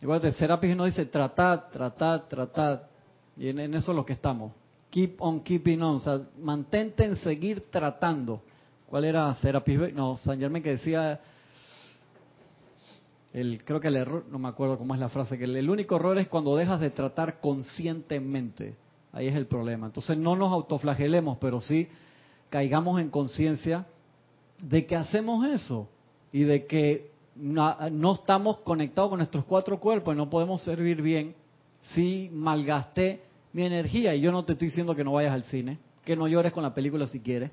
Igual 0.00 0.20
de 0.20 0.30
Serapis 0.34 0.76
nos 0.76 0.86
dice, 0.86 1.06
tratad, 1.06 1.64
tratad, 1.72 2.22
tratad. 2.28 2.82
Y 3.36 3.48
en 3.48 3.74
eso 3.74 3.90
es 3.90 3.96
lo 3.96 4.06
que 4.06 4.12
estamos 4.12 4.52
keep 4.88 5.20
on 5.20 5.40
keeping 5.40 5.82
on, 5.82 5.96
o 5.96 5.98
sea, 5.98 6.20
mantente 6.38 7.04
en 7.04 7.16
seguir 7.16 7.68
tratando. 7.68 8.42
¿Cuál 8.86 9.06
era 9.06 9.34
Serapis? 9.34 9.92
No, 9.92 10.16
San 10.18 10.38
Germán 10.38 10.62
que 10.62 10.70
decía, 10.70 11.20
el, 13.36 13.62
creo 13.64 13.80
que 13.80 13.88
el 13.88 13.96
error, 13.96 14.24
no 14.30 14.38
me 14.38 14.48
acuerdo 14.48 14.78
cómo 14.78 14.94
es 14.94 15.00
la 15.00 15.10
frase, 15.10 15.36
que 15.36 15.44
el, 15.44 15.68
único 15.68 15.96
error 15.96 16.16
es 16.16 16.26
cuando 16.26 16.56
dejas 16.56 16.80
de 16.80 16.88
tratar 16.88 17.38
conscientemente. 17.38 18.76
Ahí 19.12 19.26
es 19.26 19.36
el 19.36 19.46
problema. 19.46 19.86
Entonces 19.86 20.16
no 20.16 20.36
nos 20.36 20.50
autoflagelemos, 20.50 21.36
pero 21.36 21.60
sí 21.60 21.86
caigamos 22.48 22.98
en 22.98 23.10
conciencia 23.10 23.84
de 24.58 24.86
que 24.86 24.96
hacemos 24.96 25.46
eso 25.46 25.86
y 26.32 26.44
de 26.44 26.64
que 26.64 27.10
no, 27.34 27.76
no, 27.90 28.14
estamos 28.14 28.58
conectados 28.60 29.10
con 29.10 29.18
nuestros 29.18 29.44
cuatro 29.44 29.78
cuerpos 29.78 30.14
y 30.14 30.16
no 30.16 30.30
podemos 30.30 30.62
servir 30.62 31.02
bien 31.02 31.34
si 31.92 32.30
malgasté 32.32 33.20
mi 33.52 33.64
energía. 33.64 34.14
Y 34.14 34.22
yo 34.22 34.32
no 34.32 34.46
te 34.46 34.54
estoy 34.54 34.68
diciendo 34.68 34.96
que 34.96 35.04
no 35.04 35.12
vayas 35.12 35.34
al 35.34 35.42
cine, 35.44 35.78
que 36.06 36.16
no 36.16 36.26
llores 36.26 36.52
con 36.52 36.62
la 36.62 36.72
película 36.72 37.06
si 37.06 37.20
quieres, 37.20 37.50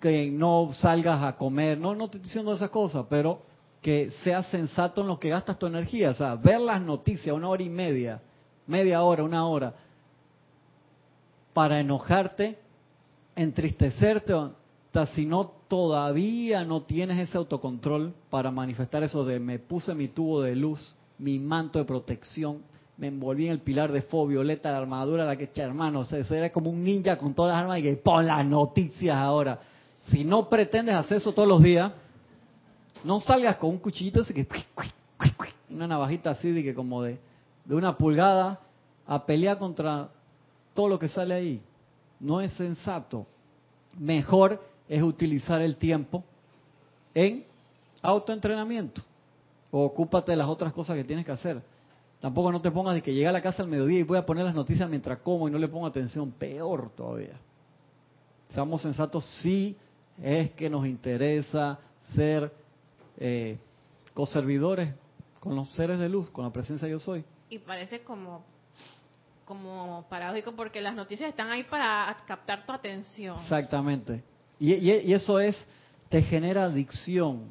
que 0.00 0.30
no 0.30 0.70
salgas 0.74 1.24
a 1.24 1.36
comer, 1.36 1.76
no, 1.76 1.96
no 1.96 2.08
te 2.08 2.18
estoy 2.18 2.28
diciendo 2.28 2.54
esas 2.54 2.70
cosas, 2.70 3.06
pero 3.10 3.47
que 3.82 4.10
seas 4.22 4.46
sensato 4.46 5.02
en 5.02 5.08
lo 5.08 5.18
que 5.18 5.28
gastas 5.28 5.58
tu 5.58 5.66
energía. 5.66 6.10
O 6.10 6.14
sea, 6.14 6.34
ver 6.34 6.60
las 6.60 6.80
noticias 6.80 7.34
una 7.34 7.48
hora 7.48 7.62
y 7.62 7.70
media, 7.70 8.20
media 8.66 9.02
hora, 9.02 9.22
una 9.22 9.46
hora, 9.46 9.74
para 11.52 11.80
enojarte, 11.80 12.58
entristecerte, 13.34 14.34
si 15.14 15.26
no 15.26 15.52
todavía 15.68 16.64
no 16.64 16.82
tienes 16.82 17.18
ese 17.18 17.38
autocontrol 17.38 18.14
para 18.30 18.50
manifestar 18.50 19.02
eso 19.02 19.24
de 19.24 19.38
me 19.38 19.58
puse 19.58 19.94
mi 19.94 20.08
tubo 20.08 20.42
de 20.42 20.56
luz, 20.56 20.94
mi 21.18 21.38
manto 21.38 21.78
de 21.78 21.84
protección, 21.84 22.62
me 22.96 23.06
envolví 23.06 23.46
en 23.46 23.52
el 23.52 23.60
pilar 23.60 23.92
de 23.92 24.02
fuego 24.02 24.26
violeta, 24.26 24.72
la 24.72 24.78
armadura, 24.78 25.24
la 25.24 25.36
que 25.36 25.44
echa 25.44 25.62
hermano. 25.62 26.00
O 26.00 26.04
sea, 26.04 26.18
eso 26.18 26.34
era 26.34 26.50
como 26.50 26.70
un 26.70 26.82
ninja 26.82 27.16
con 27.16 27.32
todas 27.32 27.52
las 27.52 27.62
armas 27.62 27.78
y 27.78 27.82
que 27.82 27.96
pon 27.96 28.26
las 28.26 28.44
noticias 28.44 29.16
ahora. 29.16 29.60
Si 30.10 30.24
no 30.24 30.48
pretendes 30.48 30.96
hacer 30.96 31.18
eso 31.18 31.32
todos 31.32 31.48
los 31.48 31.62
días, 31.62 31.92
no 33.04 33.20
salgas 33.20 33.56
con 33.56 33.70
un 33.70 33.78
cuchillito 33.78 34.20
así 34.20 34.34
que 34.34 34.46
una 35.70 35.86
navajita 35.86 36.30
así 36.30 36.50
de 36.50 36.62
que 36.62 36.74
como 36.74 37.02
de, 37.02 37.18
de 37.64 37.74
una 37.74 37.96
pulgada 37.96 38.60
a 39.06 39.24
pelear 39.24 39.58
contra 39.58 40.08
todo 40.74 40.88
lo 40.88 40.98
que 40.98 41.08
sale 41.08 41.34
ahí. 41.34 41.62
No 42.20 42.40
es 42.40 42.52
sensato. 42.54 43.26
Mejor 43.98 44.62
es 44.88 45.02
utilizar 45.02 45.60
el 45.62 45.76
tiempo 45.76 46.24
en 47.14 47.44
autoentrenamiento. 48.02 49.02
O 49.70 49.84
ocúpate 49.84 50.32
de 50.32 50.36
las 50.36 50.48
otras 50.48 50.72
cosas 50.72 50.96
que 50.96 51.04
tienes 51.04 51.24
que 51.24 51.32
hacer. 51.32 51.62
Tampoco 52.20 52.50
no 52.50 52.60
te 52.60 52.70
pongas 52.70 52.94
de 52.94 53.02
que 53.02 53.14
llega 53.14 53.30
a 53.30 53.32
la 53.32 53.42
casa 53.42 53.62
al 53.62 53.68
mediodía 53.68 54.00
y 54.00 54.02
voy 54.02 54.18
a 54.18 54.26
poner 54.26 54.44
las 54.44 54.54
noticias 54.54 54.88
mientras 54.88 55.18
como 55.18 55.48
y 55.48 55.50
no 55.50 55.58
le 55.58 55.68
pongo 55.68 55.86
atención. 55.86 56.32
Peor 56.32 56.90
todavía. 56.96 57.38
Seamos 58.50 58.82
sensatos, 58.82 59.24
sí 59.42 59.76
es 60.20 60.50
que 60.52 60.68
nos 60.68 60.86
interesa 60.86 61.78
ser 62.14 62.52
eh, 63.18 63.58
co-servidores 64.14 64.94
con 65.40 65.54
los 65.54 65.72
seres 65.74 65.98
de 65.98 66.08
luz, 66.08 66.30
con 66.30 66.44
la 66.44 66.52
presencia 66.52 66.88
yo 66.88 66.98
soy. 66.98 67.24
Y 67.50 67.58
parece 67.58 68.00
como 68.00 68.44
como 69.48 70.04
paradójico 70.10 70.52
porque 70.52 70.78
las 70.78 70.94
noticias 70.94 71.30
están 71.30 71.50
ahí 71.50 71.64
para 71.64 72.14
captar 72.26 72.66
tu 72.66 72.72
atención. 72.72 73.38
Exactamente. 73.40 74.22
Y, 74.58 74.74
y, 74.74 75.14
eso 75.14 75.40
es, 75.40 75.56
te 76.10 76.20
genera 76.20 76.64
adicción, 76.64 77.44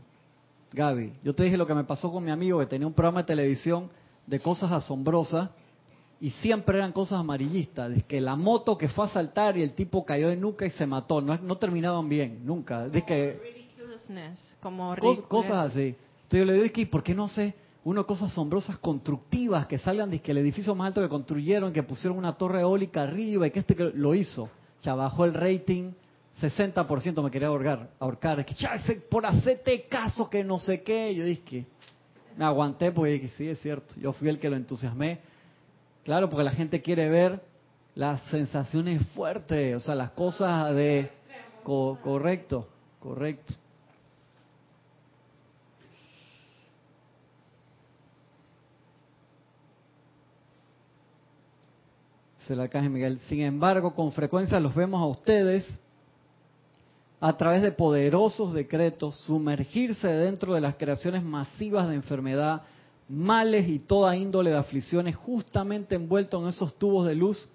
Gaby. 0.73 1.13
Yo 1.23 1.33
te 1.33 1.43
dije 1.43 1.57
lo 1.57 1.65
que 1.65 1.73
me 1.73 1.85
pasó 1.85 2.11
con 2.11 2.23
mi 2.23 2.29
amigo 2.29 2.59
que 2.59 2.67
tenía 2.67 2.85
un 2.85 2.93
programa 2.93 3.21
de 3.21 3.27
televisión 3.27 3.89
de 4.27 4.39
cosas 4.39 4.71
asombrosas 4.71 5.49
y 6.19 6.29
siempre 6.29 6.77
eran 6.77 6.91
cosas 6.91 7.19
amarillistas, 7.19 7.89
de 7.89 8.01
que 8.03 8.21
la 8.21 8.35
moto 8.35 8.77
que 8.77 8.89
fue 8.89 9.05
a 9.05 9.09
saltar 9.09 9.57
y 9.57 9.63
el 9.63 9.73
tipo 9.73 10.05
cayó 10.05 10.29
de 10.29 10.37
nuca 10.37 10.67
y 10.67 10.71
se 10.71 10.85
mató, 10.85 11.19
no, 11.19 11.35
no 11.37 11.55
terminaban 11.57 12.07
bien, 12.07 12.45
nunca. 12.45 12.87
De 12.87 13.03
que, 13.03 13.56
como 14.59 14.95
cosas 15.27 15.71
así. 15.71 15.95
Entonces 16.23 16.39
yo 16.39 16.45
le 16.45 16.53
digo, 16.53 16.91
¿por 16.91 17.03
qué 17.03 17.15
no 17.15 17.27
sé? 17.27 17.53
uno 17.87 18.05
cosas 18.05 18.33
asombrosas 18.33 18.77
constructivas 18.79 19.65
que 19.65 19.79
salgan 19.79 20.09
de 20.09 20.19
que 20.19 20.31
el 20.31 20.39
edificio 20.39 20.75
más 20.75 20.87
alto 20.87 21.01
que 21.01 21.07
construyeron, 21.07 21.71
que 21.71 21.83
pusieron 21.83 22.17
una 22.17 22.33
torre 22.33 22.59
eólica 22.59 23.03
arriba 23.03 23.47
y 23.47 23.51
que 23.51 23.59
este 23.59 23.77
que 23.77 23.91
lo 23.93 24.13
hizo. 24.13 24.49
Ya 24.81 24.93
bajó 24.93 25.23
el 25.23 25.33
rating, 25.33 25.93
60% 26.41 27.23
me 27.23 27.31
quería 27.31 27.47
ahorcar, 27.47 27.89
ahorcar. 27.97 28.41
Es 28.41 28.45
que, 28.45 28.55
ya, 28.55 28.75
por 29.09 29.25
hacerte 29.25 29.87
caso 29.87 30.29
que 30.29 30.43
no 30.43 30.59
sé 30.59 30.83
qué. 30.83 31.15
Yo 31.15 31.23
dije 31.23 31.41
que 31.43 31.65
me 32.35 32.43
aguanté 32.43 32.91
porque 32.91 33.13
dije, 33.13 33.31
sí, 33.37 33.47
es 33.47 33.61
cierto. 33.61 33.95
Yo 34.01 34.11
fui 34.11 34.27
el 34.27 34.37
que 34.37 34.49
lo 34.49 34.57
entusiasmé. 34.57 35.19
Claro, 36.03 36.29
porque 36.29 36.43
la 36.43 36.51
gente 36.51 36.81
quiere 36.81 37.07
ver 37.07 37.41
las 37.95 38.21
sensaciones 38.23 39.01
fuertes, 39.15 39.77
o 39.77 39.79
sea, 39.79 39.95
las 39.95 40.11
cosas 40.11 40.75
de... 40.75 41.09
correcto, 41.63 42.67
correcto. 42.99 43.53
Miguel. 52.89 53.19
Sin 53.27 53.41
embargo, 53.41 53.93
con 53.93 54.11
frecuencia 54.11 54.59
los 54.59 54.73
vemos 54.73 55.01
a 55.01 55.05
ustedes 55.05 55.67
a 57.19 57.35
través 57.35 57.61
de 57.61 57.71
poderosos 57.71 58.53
decretos 58.53 59.15
sumergirse 59.25 60.07
dentro 60.07 60.53
de 60.53 60.61
las 60.61 60.75
creaciones 60.75 61.23
masivas 61.23 61.89
de 61.89 61.95
enfermedad, 61.95 62.61
males 63.09 63.67
y 63.67 63.79
toda 63.79 64.15
índole 64.15 64.51
de 64.51 64.57
aflicciones, 64.57 65.15
justamente 65.15 65.95
envueltos 65.95 66.41
en 66.41 66.49
esos 66.49 66.77
tubos 66.77 67.07
de 67.07 67.15
luz 67.15 67.49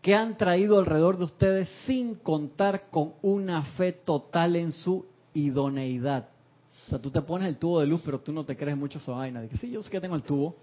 que 0.00 0.14
han 0.14 0.36
traído 0.36 0.78
alrededor 0.78 1.18
de 1.18 1.24
ustedes 1.24 1.68
sin 1.86 2.14
contar 2.14 2.88
con 2.90 3.14
una 3.20 3.62
fe 3.62 3.92
total 3.92 4.56
en 4.56 4.72
su 4.72 5.04
idoneidad. 5.34 6.28
O 6.86 6.90
sea, 6.90 6.98
tú 6.98 7.10
te 7.10 7.20
pones 7.20 7.48
el 7.48 7.56
tubo 7.56 7.80
de 7.80 7.86
luz, 7.86 8.00
pero 8.04 8.20
tú 8.20 8.32
no 8.32 8.44
te 8.44 8.56
crees 8.56 8.76
mucho 8.76 8.98
esa 8.98 9.12
vaina. 9.12 9.46
que 9.46 9.58
sí, 9.58 9.70
yo 9.70 9.82
sé 9.82 9.90
que 9.90 10.00
tengo 10.00 10.16
el 10.16 10.22
tubo. 10.22 10.56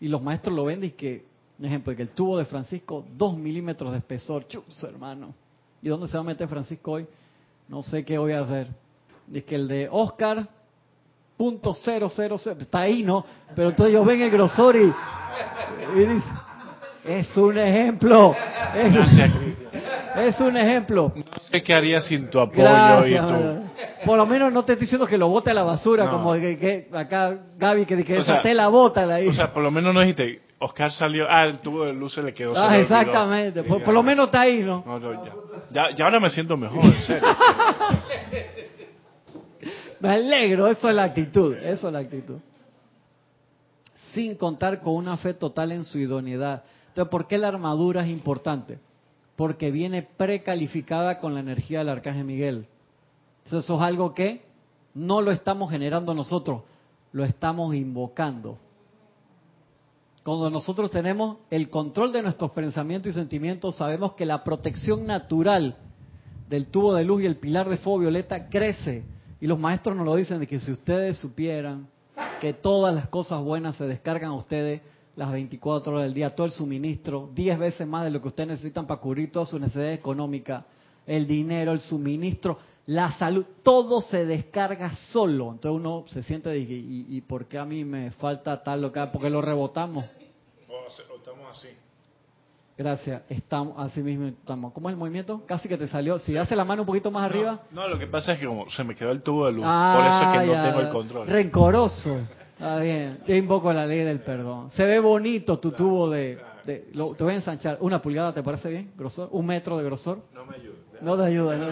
Y 0.00 0.08
los 0.08 0.22
maestros 0.22 0.54
lo 0.54 0.64
ven 0.64 0.84
y 0.84 0.90
que 0.90 1.24
un 1.58 1.66
ejemplo, 1.66 1.94
que 1.94 2.02
el 2.02 2.08
tubo 2.08 2.38
de 2.38 2.44
Francisco, 2.44 3.04
dos 3.16 3.36
milímetros 3.36 3.92
de 3.92 3.98
espesor, 3.98 4.46
chus, 4.48 4.82
hermano. 4.84 5.34
¿Y 5.82 5.88
dónde 5.88 6.08
se 6.08 6.14
va 6.14 6.20
a 6.20 6.24
meter 6.24 6.48
Francisco 6.48 6.92
hoy? 6.92 7.06
No 7.68 7.82
sé 7.82 8.04
qué 8.04 8.18
voy 8.18 8.32
a 8.32 8.40
hacer. 8.40 8.68
Dice 9.26 9.44
que 9.44 9.54
el 9.54 9.68
de 9.68 9.88
Oscar, 9.90 10.46
punto 11.36 11.74
cero, 11.74 12.08
cero, 12.10 12.36
cero, 12.38 12.56
está 12.60 12.80
ahí, 12.80 13.02
¿no? 13.02 13.24
Pero 13.54 13.70
entonces 13.70 13.94
ellos 13.94 14.06
ven 14.06 14.20
el 14.22 14.30
grosor 14.30 14.76
y, 14.76 14.92
y 15.94 15.98
dice, 15.98 16.28
es 17.04 17.36
un 17.36 17.58
ejemplo. 17.58 18.34
Es, 20.16 20.40
un 20.40 20.56
ejemplo. 20.56 21.12
No 21.14 21.22
sé 21.50 21.62
qué 21.62 21.74
haría 21.74 22.00
sin 22.00 22.28
tu 22.30 22.40
apoyo 22.40 23.06
y 23.06 23.14
tu... 23.14 24.06
Por 24.06 24.16
lo 24.16 24.26
menos 24.26 24.52
no 24.52 24.64
te 24.64 24.72
estoy 24.72 24.86
diciendo 24.86 25.06
que 25.06 25.18
lo 25.18 25.28
bote 25.28 25.50
a 25.50 25.54
la 25.54 25.62
basura, 25.62 26.08
como 26.08 26.34
que, 26.34 26.88
acá 26.92 27.36
Gaby 27.58 27.86
que, 27.86 28.04
que 28.04 28.18
esa 28.18 28.42
la 28.42 28.68
bota. 28.68 29.06
La 29.06 29.18
o 29.28 29.32
sea, 29.32 29.52
por 29.52 29.62
lo 29.62 29.70
menos 29.70 29.94
no 29.94 30.00
dijiste, 30.00 30.40
Oscar 30.64 30.90
salió, 30.90 31.26
ah, 31.28 31.44
el 31.44 31.58
tubo 31.58 31.84
de 31.84 31.92
luz 31.92 32.14
se 32.14 32.22
le 32.22 32.32
quedó. 32.32 32.54
Ah, 32.56 32.78
exactamente, 32.78 33.62
por, 33.64 33.92
lo 33.92 34.02
menos 34.02 34.26
está 34.26 34.40
ahí, 34.40 34.62
¿no? 34.62 34.82
ya. 35.70 35.94
Ya, 35.94 36.04
ahora 36.04 36.20
me 36.20 36.30
siento 36.30 36.56
mejor, 36.56 36.84
en 36.84 37.02
serio. 37.02 37.28
me 40.00 40.08
alegro, 40.08 40.66
eso 40.66 40.88
es 40.88 40.94
la 40.94 41.04
actitud, 41.04 41.54
eso 41.54 41.88
es 41.88 41.92
la 41.92 41.98
actitud. 41.98 42.38
Sin 44.12 44.36
contar 44.36 44.80
con 44.80 44.94
una 44.94 45.18
fe 45.18 45.34
total 45.34 45.72
en 45.72 45.84
su 45.84 45.98
idoneidad. 45.98 46.64
Entonces, 46.88 47.10
¿por 47.10 47.26
qué 47.26 47.36
la 47.36 47.48
armadura 47.48 48.02
es 48.02 48.08
importante? 48.08 48.78
Porque 49.36 49.70
viene 49.70 50.02
precalificada 50.02 51.18
con 51.18 51.34
la 51.34 51.40
energía 51.40 51.80
del 51.80 51.90
arcángel 51.90 52.24
Miguel. 52.24 52.66
Entonces, 53.44 53.64
eso 53.64 53.76
es 53.76 53.82
algo 53.82 54.14
que 54.14 54.44
no 54.94 55.20
lo 55.20 55.30
estamos 55.30 55.70
generando 55.70 56.14
nosotros, 56.14 56.62
lo 57.12 57.24
estamos 57.24 57.74
invocando. 57.74 58.58
Cuando 60.24 60.48
nosotros 60.48 60.90
tenemos 60.90 61.36
el 61.50 61.68
control 61.68 62.10
de 62.10 62.22
nuestros 62.22 62.50
pensamientos 62.52 63.10
y 63.10 63.14
sentimientos, 63.14 63.76
sabemos 63.76 64.14
que 64.14 64.24
la 64.24 64.42
protección 64.42 65.06
natural 65.06 65.76
del 66.48 66.66
tubo 66.68 66.94
de 66.94 67.04
luz 67.04 67.22
y 67.22 67.26
el 67.26 67.36
pilar 67.36 67.68
de 67.68 67.76
fuego 67.76 67.98
violeta 67.98 68.48
crece. 68.48 69.04
Y 69.38 69.46
los 69.46 69.58
maestros 69.58 69.94
nos 69.94 70.06
lo 70.06 70.16
dicen 70.16 70.40
de 70.40 70.46
que 70.46 70.60
si 70.60 70.72
ustedes 70.72 71.18
supieran 71.18 71.88
que 72.40 72.54
todas 72.54 72.94
las 72.94 73.08
cosas 73.08 73.42
buenas 73.42 73.76
se 73.76 73.84
descargan 73.84 74.30
a 74.30 74.36
ustedes 74.36 74.80
las 75.14 75.30
24 75.30 75.92
horas 75.92 76.04
del 76.04 76.14
día, 76.14 76.30
todo 76.30 76.46
el 76.46 76.52
suministro, 76.52 77.28
10 77.34 77.58
veces 77.58 77.86
más 77.86 78.04
de 78.04 78.10
lo 78.10 78.22
que 78.22 78.28
ustedes 78.28 78.48
necesitan 78.48 78.86
para 78.86 79.02
cubrir 79.02 79.30
toda 79.30 79.44
su 79.44 79.58
necesidad 79.58 79.92
económica, 79.92 80.64
el 81.06 81.26
dinero, 81.26 81.72
el 81.72 81.80
suministro, 81.80 82.56
la 82.86 83.12
salud, 83.12 83.44
todo 83.62 84.00
se 84.00 84.26
descarga 84.26 84.94
solo. 84.94 85.52
Entonces 85.52 85.80
uno 85.80 86.04
se 86.06 86.22
siente, 86.22 86.56
¿y, 86.58 87.06
y 87.08 87.20
por 87.22 87.46
qué 87.46 87.58
a 87.58 87.64
mí 87.64 87.84
me 87.84 88.10
falta 88.12 88.62
tal 88.62 88.82
lo 88.82 88.92
que 88.92 89.00
Porque 89.12 89.30
lo 89.30 89.40
rebotamos. 89.40 90.04
estamos 91.16 91.56
así. 91.56 91.68
Gracias, 92.76 93.22
estamos 93.28 93.74
así 93.78 94.02
mismo 94.02 94.26
estamos. 94.26 94.72
¿Cómo 94.72 94.88
es 94.88 94.94
el 94.94 94.98
movimiento? 94.98 95.42
Casi 95.46 95.68
que 95.68 95.78
te 95.78 95.86
salió. 95.86 96.18
Si 96.18 96.36
hace 96.36 96.56
la 96.56 96.64
mano 96.64 96.82
un 96.82 96.86
poquito 96.86 97.10
más 97.10 97.24
arriba. 97.24 97.60
No, 97.70 97.86
lo 97.88 97.98
que 97.98 98.08
pasa 98.08 98.32
es 98.32 98.40
que 98.40 98.46
como 98.46 98.68
se 98.68 98.82
me 98.82 98.96
quedó 98.96 99.12
el 99.12 99.22
tubo 99.22 99.46
de 99.46 99.52
luz, 99.52 99.64
por 99.64 100.06
eso 100.06 100.22
es 100.22 100.40
que 100.40 100.46
no 100.46 100.62
tengo 100.64 100.80
el 100.80 100.90
control. 100.90 101.26
Rencoroso. 101.28 102.18
Está 102.54 102.80
bien. 102.80 103.20
Te 103.24 103.36
invoco 103.36 103.72
la 103.72 103.86
ley 103.86 104.00
del 104.00 104.20
perdón. 104.20 104.70
Se 104.70 104.84
ve 104.84 104.98
bonito 104.98 105.58
tu 105.58 105.70
tubo 105.70 106.10
de, 106.10 106.40
lo, 106.92 107.14
te 107.14 107.24
voy 107.24 107.32
a 107.32 107.36
ensanchar. 107.36 107.78
¿Una 107.80 108.00
pulgada 108.00 108.32
te 108.32 108.42
parece 108.42 108.68
bien? 108.68 108.92
¿Grosor? 108.96 109.28
¿Un 109.32 109.46
metro 109.46 109.76
de 109.78 109.84
grosor? 109.84 110.22
No 110.32 110.44
me 110.44 110.56
ayuda. 110.56 110.74
No 111.00 111.16
te 111.16 111.24
ayuda, 111.24 111.56
no, 111.56 111.66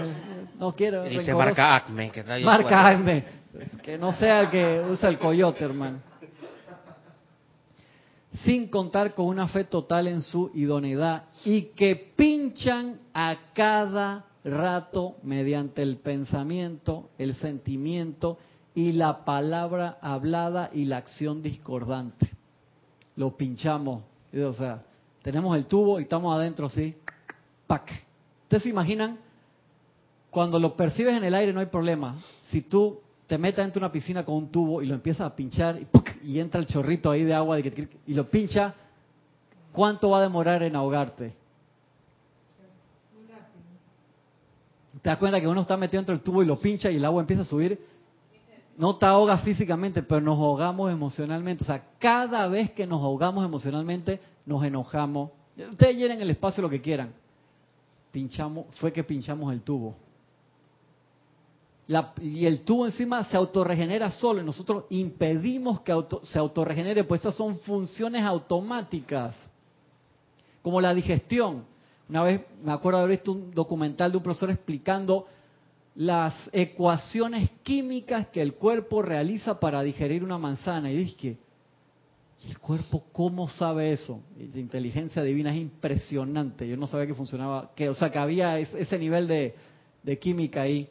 no 0.58 0.72
quiero. 0.72 1.04
Dice 1.04 1.34
marca 1.34 1.74
Acme. 1.76 2.10
Que 2.10 2.20
está 2.20 2.38
marca 2.40 2.88
Acme. 2.88 3.24
Que 3.82 3.98
no 3.98 4.12
sea 4.12 4.40
el 4.40 4.50
que 4.50 4.82
usa 4.90 5.08
el 5.08 5.18
coyote, 5.18 5.64
hermano. 5.64 5.98
Sin 8.44 8.68
contar 8.68 9.14
con 9.14 9.26
una 9.26 9.46
fe 9.48 9.64
total 9.64 10.08
en 10.08 10.22
su 10.22 10.50
idoneidad 10.54 11.24
y 11.44 11.72
que 11.74 11.96
pinchan 12.16 12.98
a 13.12 13.36
cada 13.52 14.24
rato 14.44 15.16
mediante 15.22 15.82
el 15.82 15.98
pensamiento, 15.98 17.10
el 17.18 17.34
sentimiento 17.34 18.38
y 18.74 18.92
la 18.92 19.24
palabra 19.24 19.98
hablada 20.00 20.70
y 20.72 20.86
la 20.86 20.96
acción 20.98 21.42
discordante. 21.42 22.30
Lo 23.16 23.36
pinchamos, 23.36 24.02
o 24.40 24.52
sea, 24.52 24.82
tenemos 25.22 25.56
el 25.56 25.66
tubo 25.66 26.00
y 26.00 26.04
estamos 26.04 26.34
adentro 26.34 26.66
así, 26.66 26.94
¡pac! 27.66 27.90
¿Ustedes 28.44 28.62
se 28.64 28.68
imaginan? 28.70 29.18
Cuando 30.30 30.58
lo 30.58 30.74
percibes 30.76 31.16
en 31.16 31.24
el 31.24 31.34
aire 31.34 31.52
no 31.52 31.60
hay 31.60 31.66
problema. 31.66 32.16
Si 32.50 32.62
tú 32.62 33.00
te 33.26 33.36
metes 33.36 33.64
dentro 33.64 33.80
de 33.80 33.86
una 33.86 33.92
piscina 33.92 34.24
con 34.24 34.34
un 34.36 34.48
tubo 34.48 34.82
y 34.82 34.86
lo 34.86 34.94
empiezas 34.94 35.26
a 35.26 35.36
pinchar 35.36 35.78
y, 36.22 36.38
entra 36.38 36.60
el 36.60 36.66
chorrito 36.66 37.10
ahí 37.10 37.24
de 37.24 37.34
agua 37.34 37.58
y 37.60 38.14
lo 38.14 38.28
pincha, 38.30 38.74
¿cuánto 39.72 40.10
va 40.10 40.18
a 40.18 40.22
demorar 40.22 40.62
en 40.62 40.76
ahogarte? 40.76 41.34
¿Te 45.02 45.08
das 45.08 45.18
cuenta 45.18 45.40
que 45.40 45.48
uno 45.48 45.62
está 45.62 45.76
metido 45.76 46.00
dentro 46.00 46.14
del 46.14 46.22
tubo 46.22 46.42
y 46.42 46.46
lo 46.46 46.60
pincha 46.60 46.90
y 46.90 46.96
el 46.96 47.04
agua 47.04 47.20
empieza 47.20 47.42
a 47.42 47.44
subir? 47.44 47.78
No 48.76 48.96
te 48.96 49.06
ahogas 49.06 49.42
físicamente, 49.42 50.02
pero 50.02 50.20
nos 50.20 50.38
ahogamos 50.38 50.90
emocionalmente. 50.90 51.64
O 51.64 51.66
sea, 51.66 51.84
cada 51.98 52.46
vez 52.48 52.70
que 52.70 52.86
nos 52.86 53.02
ahogamos 53.02 53.44
emocionalmente, 53.44 54.20
nos 54.46 54.64
enojamos. 54.64 55.30
Ustedes 55.70 55.96
llenen 55.96 56.20
el 56.20 56.30
espacio 56.30 56.62
lo 56.62 56.70
que 56.70 56.80
quieran 56.80 57.22
pinchamos, 58.12 58.66
fue 58.76 58.92
que 58.92 59.02
pinchamos 59.02 59.52
el 59.52 59.62
tubo. 59.62 59.96
y 62.20 62.46
el 62.46 62.60
tubo 62.60 62.86
encima 62.86 63.24
se 63.24 63.36
autorregenera 63.36 64.10
solo 64.10 64.40
y 64.40 64.44
nosotros 64.44 64.84
impedimos 64.90 65.80
que 65.80 65.92
se 66.22 66.38
autorregenere, 66.38 67.04
pues 67.04 67.22
esas 67.22 67.34
son 67.34 67.58
funciones 67.58 68.22
automáticas, 68.22 69.34
como 70.62 70.80
la 70.80 70.94
digestión. 70.94 71.64
Una 72.08 72.22
vez 72.22 72.42
me 72.62 72.72
acuerdo 72.72 73.00
haber 73.00 73.16
visto 73.16 73.32
un 73.32 73.50
documental 73.52 74.10
de 74.12 74.18
un 74.18 74.22
profesor 74.22 74.50
explicando 74.50 75.26
las 75.94 76.34
ecuaciones 76.52 77.50
químicas 77.62 78.28
que 78.28 78.40
el 78.40 78.54
cuerpo 78.54 79.02
realiza 79.02 79.60
para 79.60 79.82
digerir 79.82 80.24
una 80.24 80.38
manzana 80.38 80.90
y 80.90 80.96
dije, 80.96 81.38
¿Y 82.44 82.50
el 82.50 82.58
cuerpo 82.58 83.04
cómo 83.12 83.48
sabe 83.48 83.92
eso? 83.92 84.20
La 84.36 84.58
inteligencia 84.58 85.22
divina 85.22 85.54
es 85.54 85.60
impresionante. 85.60 86.66
Yo 86.66 86.76
no 86.76 86.86
sabía 86.86 87.06
que 87.06 87.14
funcionaba, 87.14 87.70
que, 87.74 87.88
o 87.88 87.94
sea, 87.94 88.10
que 88.10 88.18
había 88.18 88.58
ese 88.58 88.98
nivel 88.98 89.28
de, 89.28 90.18
química 90.18 90.62
ahí. 90.62 90.88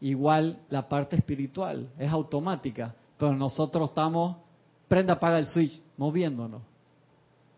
Igual 0.00 0.60
la 0.70 0.88
parte 0.88 1.16
espiritual, 1.16 1.88
es 1.98 2.10
automática. 2.10 2.94
pero 3.18 3.34
nosotros 3.34 3.88
estamos, 3.88 4.36
prenda, 4.86 5.14
apaga 5.14 5.38
el 5.38 5.46
switch, 5.46 5.80
moviéndonos. 5.96 6.62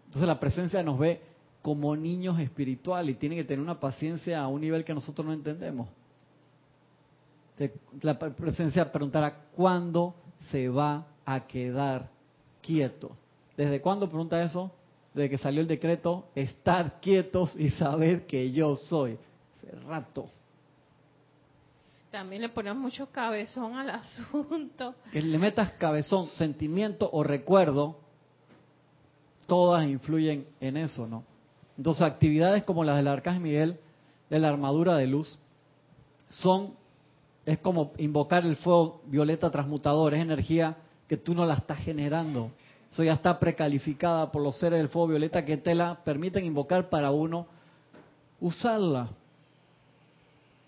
Entonces 0.06 0.28
la 0.28 0.40
presencia 0.40 0.82
nos 0.82 0.98
ve 0.98 1.20
como 1.60 1.94
niños 1.96 2.38
espirituales 2.38 3.16
y 3.16 3.18
tiene 3.18 3.36
que 3.36 3.44
tener 3.44 3.60
una 3.62 3.80
paciencia 3.80 4.40
a 4.40 4.48
un 4.48 4.60
nivel 4.60 4.84
que 4.84 4.94
nosotros 4.94 5.26
no 5.26 5.32
entendemos. 5.32 5.88
La 8.02 8.18
presencia 8.18 8.90
preguntará, 8.92 9.46
¿cuándo 9.54 10.14
se 10.50 10.68
va 10.68 11.06
a 11.24 11.46
quedar 11.46 12.10
quieto? 12.60 13.16
¿Desde 13.56 13.80
cuándo 13.80 14.08
pregunta 14.08 14.42
eso? 14.42 14.70
Desde 15.14 15.30
que 15.30 15.38
salió 15.38 15.62
el 15.62 15.66
decreto, 15.66 16.28
estar 16.34 17.00
quietos 17.00 17.56
y 17.56 17.70
saber 17.70 18.26
que 18.26 18.52
yo 18.52 18.76
soy. 18.76 19.18
Hace 19.56 19.70
rato. 19.86 20.28
También 22.10 22.42
le 22.42 22.48
ponemos 22.50 22.82
mucho 22.82 23.10
cabezón 23.10 23.74
al 23.74 23.90
asunto. 23.90 24.94
Que 25.12 25.22
le 25.22 25.38
metas 25.38 25.72
cabezón, 25.72 26.28
sentimiento 26.34 27.08
o 27.12 27.22
recuerdo, 27.22 27.98
todas 29.46 29.86
influyen 29.86 30.46
en 30.60 30.76
eso, 30.76 31.06
¿no? 31.06 31.24
Entonces, 31.76 32.02
actividades 32.02 32.64
como 32.64 32.84
las 32.84 32.96
del 32.96 33.08
Arcángel 33.08 33.42
Miguel, 33.42 33.80
de 34.30 34.38
la 34.38 34.48
armadura 34.48 34.96
de 34.96 35.06
luz, 35.06 35.38
son, 36.28 36.74
es 37.46 37.58
como 37.58 37.92
invocar 37.98 38.44
el 38.44 38.56
fuego 38.56 39.00
violeta 39.06 39.50
transmutador, 39.50 40.12
es 40.12 40.20
energía 40.20 40.76
que 41.06 41.16
tú 41.16 41.32
no 41.32 41.46
la 41.46 41.54
estás 41.54 41.78
generando. 41.78 42.50
Eso 42.90 43.04
ya 43.04 43.12
está 43.12 43.38
precalificada 43.38 44.32
por 44.32 44.42
los 44.42 44.58
seres 44.58 44.80
del 44.80 44.88
fuego 44.88 45.08
violeta 45.08 45.44
que 45.44 45.56
te 45.56 45.74
la 45.74 46.02
permiten 46.02 46.44
invocar 46.44 46.88
para 46.88 47.12
uno 47.12 47.46
usarla. 48.40 49.10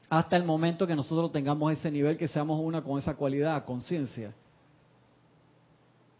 Hasta 0.09 0.37
el 0.37 0.45
momento 0.45 0.87
que 0.87 0.95
nosotros 0.95 1.33
tengamos 1.33 1.72
ese 1.72 1.91
nivel, 1.91 2.16
que 2.16 2.29
seamos 2.29 2.61
una 2.61 2.83
con 2.83 2.99
esa 2.99 3.14
cualidad, 3.16 3.64
conciencia. 3.64 4.33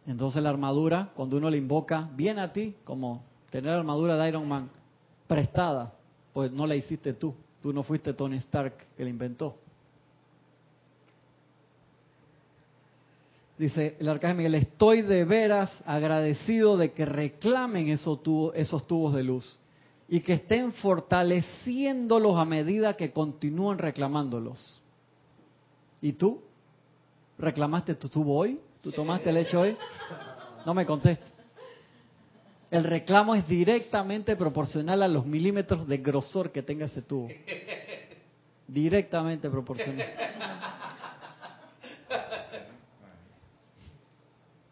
Entonces 0.07 0.43
la 0.43 0.51
armadura, 0.51 1.11
cuando 1.15 1.37
uno 1.37 1.49
la 1.49 1.57
invoca, 1.57 2.09
viene 2.15 2.41
a 2.41 2.53
ti, 2.53 2.75
como 2.85 3.23
tener 3.51 3.73
armadura 3.73 4.17
de 4.17 4.29
Iron 4.29 4.49
Man, 4.49 4.69
prestada, 5.27 5.93
pues 6.33 6.51
no 6.51 6.67
la 6.67 6.75
hiciste 6.75 7.13
tú. 7.13 7.35
Tú 7.63 7.73
no 7.73 7.83
fuiste 7.83 8.13
Tony 8.13 8.37
Stark 8.39 8.75
que 8.97 9.05
la 9.05 9.11
inventó. 9.11 9.57
Dice 13.59 13.97
el 13.99 14.09
arcángel 14.09 14.37
Miguel, 14.37 14.55
estoy 14.55 15.03
de 15.03 15.25
veras 15.25 15.71
agradecido 15.85 16.77
de 16.77 16.93
que 16.93 17.05
reclamen 17.05 17.89
esos 17.89 18.23
tubos, 18.23 18.55
esos 18.55 18.87
tubos 18.87 19.15
de 19.15 19.25
luz 19.25 19.59
y 20.09 20.21
que 20.21 20.35
estén 20.35 20.73
fortaleciéndolos 20.73 22.39
a 22.39 22.45
medida 22.45 22.97
que 22.97 23.11
continúan 23.13 23.79
reclamándolos. 23.79 24.81
¿Y 26.01 26.13
tú? 26.13 26.41
¿Reclamaste 27.37 27.97
tu 27.97 28.09
tubo 28.09 28.39
hoy? 28.39 28.61
¿Tú 28.81 28.93
tomaste 28.93 29.33
leche 29.33 29.57
hoy? 29.57 29.77
No 30.65 30.73
me 30.73 30.87
contestes. 30.87 31.33
El 32.71 32.85
reclamo 32.85 33.35
es 33.35 33.47
directamente 33.49 34.37
proporcional 34.37 35.03
a 35.03 35.09
los 35.09 35.27
milímetros 35.27 35.89
de 35.89 35.99
grosor 35.99 36.53
que 36.53 36.63
tenga 36.63 36.87
ese 36.87 37.03
tubo. 37.03 37.29
Directamente 38.69 39.51
proporcional. 39.51 40.07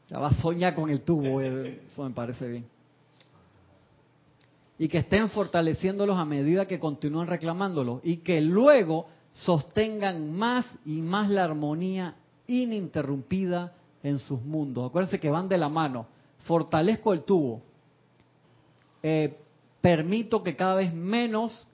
Ya 0.09 0.18
va 0.18 0.28
a 0.28 0.34
soñar 0.34 0.74
con 0.74 0.88
el 0.90 1.00
tubo, 1.00 1.40
eso 1.40 2.04
me 2.04 2.11
parece 2.11 2.46
bien. 2.46 2.66
Y 4.78 4.88
que 4.88 4.98
estén 4.98 5.30
fortaleciéndolos 5.30 6.16
a 6.16 6.24
medida 6.24 6.66
que 6.66 6.78
continúan 6.78 7.26
reclamándolos. 7.26 8.00
Y 8.04 8.18
que 8.18 8.40
luego 8.40 9.09
sostengan 9.32 10.32
más 10.32 10.66
y 10.84 11.00
más 11.02 11.28
la 11.30 11.44
armonía 11.44 12.14
ininterrumpida 12.46 13.72
en 14.02 14.18
sus 14.18 14.40
mundos. 14.42 14.88
Acuérdense 14.88 15.18
que 15.18 15.30
van 15.30 15.48
de 15.48 15.59
la 15.59 15.68
mano. 15.68 16.07
Fortalezco 16.44 17.12
el 17.12 17.24
tubo, 17.24 17.62
eh, 19.02 19.36
permito 19.80 20.42
que 20.42 20.54
cada 20.54 20.76
vez 20.76 20.94
menos 20.94 21.66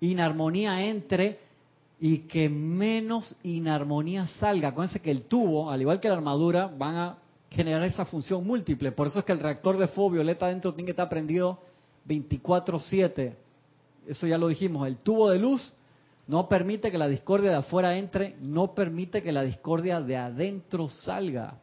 inarmonía 0.00 0.84
entre 0.84 1.38
y 1.98 2.18
que 2.18 2.48
menos 2.48 3.34
inarmonía 3.42 4.26
salga. 4.38 4.68
Acuérdense 4.68 5.00
que 5.00 5.10
el 5.10 5.22
tubo, 5.22 5.70
al 5.70 5.80
igual 5.80 6.00
que 6.00 6.08
la 6.08 6.14
armadura, 6.14 6.66
van 6.66 6.96
a 6.96 7.18
generar 7.50 7.82
esa 7.84 8.04
función 8.04 8.46
múltiple. 8.46 8.92
Por 8.92 9.06
eso 9.06 9.20
es 9.20 9.24
que 9.24 9.32
el 9.32 9.40
reactor 9.40 9.78
de 9.78 9.88
fuego 9.88 10.10
violeta 10.10 10.46
adentro 10.46 10.74
tiene 10.74 10.86
que 10.86 10.92
estar 10.92 11.08
prendido 11.08 11.60
24/7. 12.06 13.36
Eso 14.06 14.26
ya 14.26 14.38
lo 14.38 14.48
dijimos. 14.48 14.86
El 14.86 14.96
tubo 14.98 15.30
de 15.30 15.38
luz 15.38 15.74
no 16.26 16.48
permite 16.48 16.90
que 16.90 16.98
la 16.98 17.08
discordia 17.08 17.50
de 17.50 17.56
afuera 17.56 17.96
entre, 17.96 18.36
no 18.40 18.74
permite 18.74 19.22
que 19.22 19.32
la 19.32 19.42
discordia 19.42 20.00
de 20.00 20.16
adentro 20.16 20.88
salga. 20.88 21.58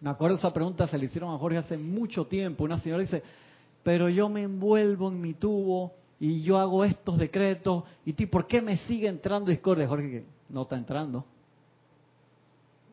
Me 0.00 0.10
acuerdo 0.10 0.36
esa 0.36 0.52
pregunta, 0.52 0.86
se 0.86 0.98
le 0.98 1.06
hicieron 1.06 1.34
a 1.34 1.38
Jorge 1.38 1.58
hace 1.58 1.78
mucho 1.78 2.26
tiempo. 2.26 2.64
Una 2.64 2.78
señora 2.78 3.02
dice, 3.02 3.22
pero 3.82 4.08
yo 4.08 4.28
me 4.28 4.42
envuelvo 4.42 5.08
en 5.08 5.20
mi 5.20 5.32
tubo 5.32 5.94
y 6.20 6.42
yo 6.42 6.58
hago 6.58 6.84
estos 6.84 7.18
decretos 7.18 7.84
y 8.04 8.12
ti, 8.12 8.26
¿por 8.26 8.46
qué 8.46 8.60
me 8.60 8.76
sigue 8.78 9.08
entrando 9.08 9.50
discordia? 9.50 9.88
Jorge, 9.88 10.26
no 10.50 10.62
está 10.62 10.76
entrando. 10.76 11.24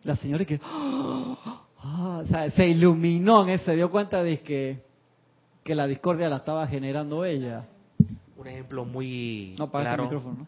La 0.03 0.15
señora 0.15 0.45
que 0.45 0.59
ah, 1.83 2.23
se 2.55 2.67
iluminó 2.67 3.43
en 3.43 3.49
ese, 3.49 3.75
dio 3.75 3.91
cuenta 3.91 4.23
de 4.23 4.39
que, 4.39 4.81
que 5.63 5.75
la 5.75 5.87
discordia 5.87 6.29
la 6.29 6.37
estaba 6.37 6.67
generando 6.67 7.25
ella. 7.25 7.65
Un 8.37 8.47
ejemplo 8.47 8.85
muy 8.85 9.55
no, 9.57 9.69
para 9.69 9.89
claro. 9.89 10.03
micrófono, 10.03 10.47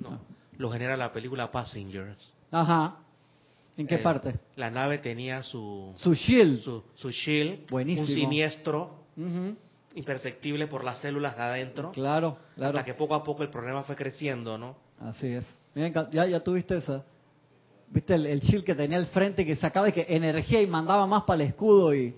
¿no? 0.00 0.10
no. 0.10 0.18
Lo 0.58 0.70
genera 0.70 0.96
la 0.96 1.12
película 1.12 1.50
Passengers. 1.50 2.32
Ajá. 2.50 2.96
¿En 3.76 3.86
qué 3.86 3.96
eh, 3.96 3.98
parte? 3.98 4.34
La 4.56 4.70
nave 4.70 4.98
tenía 4.98 5.42
su... 5.42 5.92
Su 5.96 6.14
shield. 6.14 6.62
Su, 6.94 7.10
shield. 7.10 7.68
Buenísimo. 7.70 8.06
Un 8.06 8.14
siniestro 8.14 9.04
imperceptible 9.94 10.66
por 10.66 10.84
las 10.84 11.00
células 11.00 11.36
de 11.36 11.42
adentro. 11.42 11.92
Claro, 11.92 12.38
claro. 12.54 12.78
Hasta 12.78 12.84
que 12.84 12.94
poco 12.94 13.14
a 13.14 13.24
poco 13.24 13.42
el 13.42 13.50
problema 13.50 13.82
fue 13.82 13.96
creciendo, 13.96 14.58
¿no? 14.58 14.76
Así 15.00 15.28
es. 15.28 15.46
ya, 15.74 16.26
ya 16.26 16.40
tuviste 16.40 16.76
esa. 16.76 17.04
Viste 17.88 18.14
el, 18.14 18.40
shield 18.40 18.64
que 18.64 18.74
tenía 18.74 18.98
al 18.98 19.06
frente 19.06 19.46
que 19.46 19.56
sacaba 19.56 19.88
y 19.88 19.92
que 19.92 20.06
energía 20.08 20.60
y 20.60 20.66
mandaba 20.66 21.06
más 21.06 21.22
para 21.24 21.42
el 21.42 21.48
escudo 21.48 21.94
y 21.94 22.14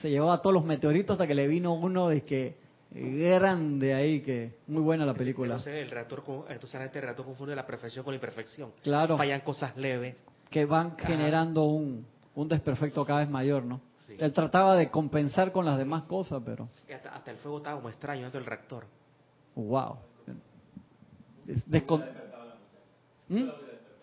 se 0.00 0.10
llevaba 0.10 0.40
todos 0.40 0.54
los 0.54 0.64
meteoritos 0.64 1.14
hasta 1.14 1.26
que 1.26 1.34
le 1.34 1.46
vino 1.46 1.74
uno 1.74 2.08
de 2.08 2.22
que 2.22 2.56
grande 2.90 3.94
ahí 3.94 4.20
que 4.20 4.56
muy 4.66 4.80
buena 4.80 5.04
la 5.04 5.14
película. 5.14 5.56
Entonces 5.56 5.84
el 5.84 5.90
reactor, 5.90 6.24
entonces 6.48 6.80
este 6.80 7.00
reactor 7.00 7.26
confunde 7.26 7.54
la 7.54 7.66
perfección 7.66 8.04
con 8.04 8.12
la 8.12 8.16
imperfección. 8.16 8.72
Claro. 8.82 9.16
Fallan 9.16 9.40
cosas 9.42 9.76
leves 9.76 10.16
que 10.50 10.64
van 10.64 10.96
generando 10.96 11.64
un, 11.64 12.06
un 12.34 12.48
desperfecto 12.48 13.04
cada 13.04 13.20
vez 13.20 13.28
mayor, 13.28 13.64
¿no? 13.64 13.80
Él 14.16 14.32
trataba 14.32 14.74
de 14.76 14.90
compensar 14.90 15.52
con 15.52 15.66
las 15.66 15.76
demás 15.76 16.04
cosas, 16.04 16.42
pero... 16.44 16.68
Hasta, 17.14 17.30
el 17.30 17.36
fuego 17.36 17.58
estaba 17.58 17.76
como 17.76 17.90
extraño 17.90 18.22
dentro 18.22 18.40
del 18.40 18.46
reactor. 18.46 18.86
Wow. 19.54 19.98
¿Mm? 23.28 23.48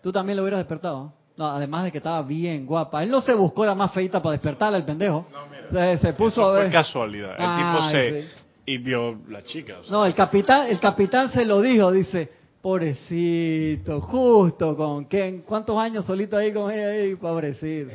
Tú 0.02 0.12
también 0.12 0.36
lo 0.36 0.42
hubieras 0.42 0.60
despertado. 0.60 1.12
No, 1.36 1.46
además 1.46 1.84
de 1.84 1.92
que 1.92 1.98
estaba 1.98 2.22
bien 2.22 2.64
guapa. 2.64 3.02
Él 3.02 3.10
no 3.10 3.20
se 3.20 3.34
buscó 3.34 3.64
la 3.66 3.74
más 3.74 3.92
feita 3.92 4.22
para 4.22 4.32
despertarla, 4.32 4.78
el 4.78 4.84
pendejo. 4.84 5.26
No, 5.70 5.98
se, 5.98 6.12
puso 6.14 6.44
a 6.44 6.52
ver. 6.52 6.72
casualidad. 6.72 7.34
El 7.38 7.56
tipo 7.56 7.90
se. 7.90 8.46
Y 8.64 8.78
vio 8.78 9.18
la 9.28 9.42
chica. 9.42 9.76
No, 9.90 10.04
el 10.04 10.14
capitán, 10.14 10.68
el 10.68 10.80
capitán 10.80 11.30
se 11.30 11.44
lo 11.44 11.60
dijo, 11.60 11.92
dice. 11.92 12.32
Pobrecito, 12.62 14.00
justo 14.00 14.76
con 14.76 15.04
Ken. 15.04 15.42
¿Cuántos 15.42 15.78
años 15.78 16.04
solito 16.04 16.36
ahí 16.36 16.52
con 16.52 16.72
ella 16.72 16.88
ahí? 16.88 17.14
Pobrecito. 17.14 17.92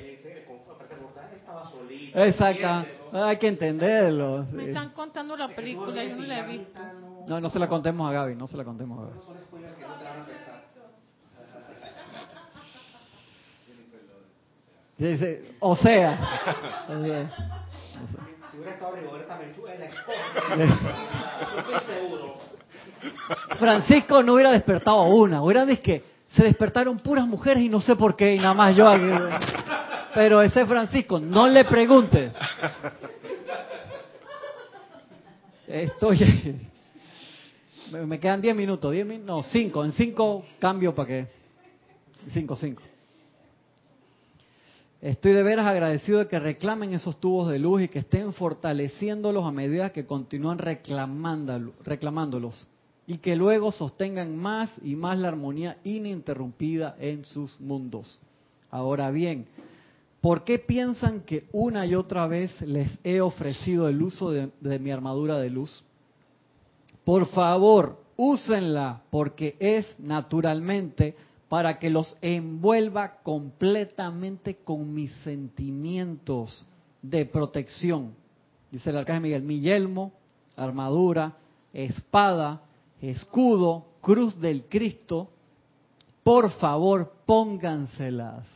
Exacto. 2.13 2.85
Hay 3.13 3.37
que 3.37 3.47
entenderlo. 3.47 4.45
Me 4.51 4.67
están 4.67 4.91
contando 4.91 5.35
la 5.35 5.49
película, 5.49 6.03
yo 6.03 6.15
no 6.15 6.23
la 6.23 6.39
he 6.39 6.57
visto. 6.57 6.79
No, 7.27 7.41
no 7.41 7.49
se 7.49 7.59
la 7.59 7.67
contemos 7.67 8.09
a 8.09 8.13
Gaby, 8.13 8.35
no 8.35 8.47
se 8.47 8.55
la 8.55 8.63
contemos 8.63 8.99
a 8.99 9.01
Gaby. 9.09 9.40
Dice, 15.01 15.55
o 15.59 15.75
sea. 15.75 16.19
O 16.87 17.03
sea. 17.03 17.31
Si 18.51 18.57
hubiera 18.57 18.73
estado 18.73 18.91
Francisco 23.57 24.21
no 24.21 24.35
hubiera 24.35 24.51
despertado 24.51 24.99
a 24.99 25.07
una, 25.07 25.41
hubiera 25.41 25.65
dicho 25.65 25.81
que 25.81 26.03
se 26.29 26.43
despertaron 26.43 26.99
puras 26.99 27.25
mujeres 27.25 27.63
y 27.63 27.69
no 27.69 27.81
sé 27.81 27.95
por 27.95 28.15
qué, 28.15 28.35
y 28.35 28.37
nada 28.37 28.53
más 28.53 28.75
yo. 28.75 28.87
Pero 30.13 30.39
ese 30.39 30.67
Francisco, 30.67 31.19
no 31.19 31.47
le 31.47 31.65
pregunte. 31.65 32.31
Estoy. 35.67 36.59
Me 37.91 38.19
quedan 38.19 38.39
10 38.39 38.55
minutos, 38.55 38.91
10 38.91 39.05
minutos, 39.07 39.35
no, 39.35 39.41
5. 39.41 39.83
En 39.83 39.91
5 39.93 40.45
cambio 40.59 40.93
para 40.93 41.07
que. 41.07 41.27
5, 42.33 42.55
5. 42.55 42.90
Estoy 45.01 45.33
de 45.33 45.41
veras 45.41 45.65
agradecido 45.65 46.19
de 46.19 46.27
que 46.27 46.39
reclamen 46.39 46.93
esos 46.93 47.19
tubos 47.19 47.49
de 47.49 47.57
luz 47.57 47.81
y 47.81 47.87
que 47.87 47.99
estén 47.99 48.33
fortaleciéndolos 48.33 49.45
a 49.45 49.51
medida 49.51 49.91
que 49.91 50.05
continúan 50.05 50.59
reclamándolos 50.59 52.67
y 53.07 53.17
que 53.17 53.35
luego 53.35 53.71
sostengan 53.71 54.37
más 54.37 54.69
y 54.83 54.95
más 54.95 55.17
la 55.17 55.29
armonía 55.29 55.77
ininterrumpida 55.83 56.95
en 56.99 57.25
sus 57.25 57.59
mundos. 57.59 58.19
Ahora 58.69 59.09
bien, 59.09 59.47
¿Por 60.21 60.43
qué 60.43 60.59
piensan 60.59 61.21
que 61.21 61.47
una 61.51 61.87
y 61.87 61.95
otra 61.95 62.27
vez 62.27 62.61
les 62.61 62.91
he 63.03 63.21
ofrecido 63.21 63.89
el 63.89 64.03
uso 64.03 64.29
de, 64.29 64.51
de 64.61 64.77
mi 64.77 64.91
armadura 64.91 65.39
de 65.39 65.49
luz? 65.49 65.83
Por 67.03 67.25
favor, 67.25 67.97
úsenla 68.17 69.01
porque 69.09 69.55
es 69.59 69.95
naturalmente 69.97 71.15
para 71.51 71.79
que 71.79 71.89
los 71.89 72.15
envuelva 72.21 73.17
completamente 73.23 74.59
con 74.63 74.93
mis 74.93 75.11
sentimientos 75.15 76.65
de 77.01 77.25
protección. 77.25 78.15
Dice 78.71 78.89
el 78.89 78.95
arcángel 78.95 79.21
Miguel, 79.21 79.43
mi 79.43 79.59
yelmo, 79.59 80.13
armadura, 80.55 81.35
espada, 81.73 82.61
escudo, 83.01 83.85
cruz 83.99 84.39
del 84.39 84.63
Cristo, 84.69 85.29
por 86.23 86.51
favor 86.51 87.11
pónganselas. 87.25 88.47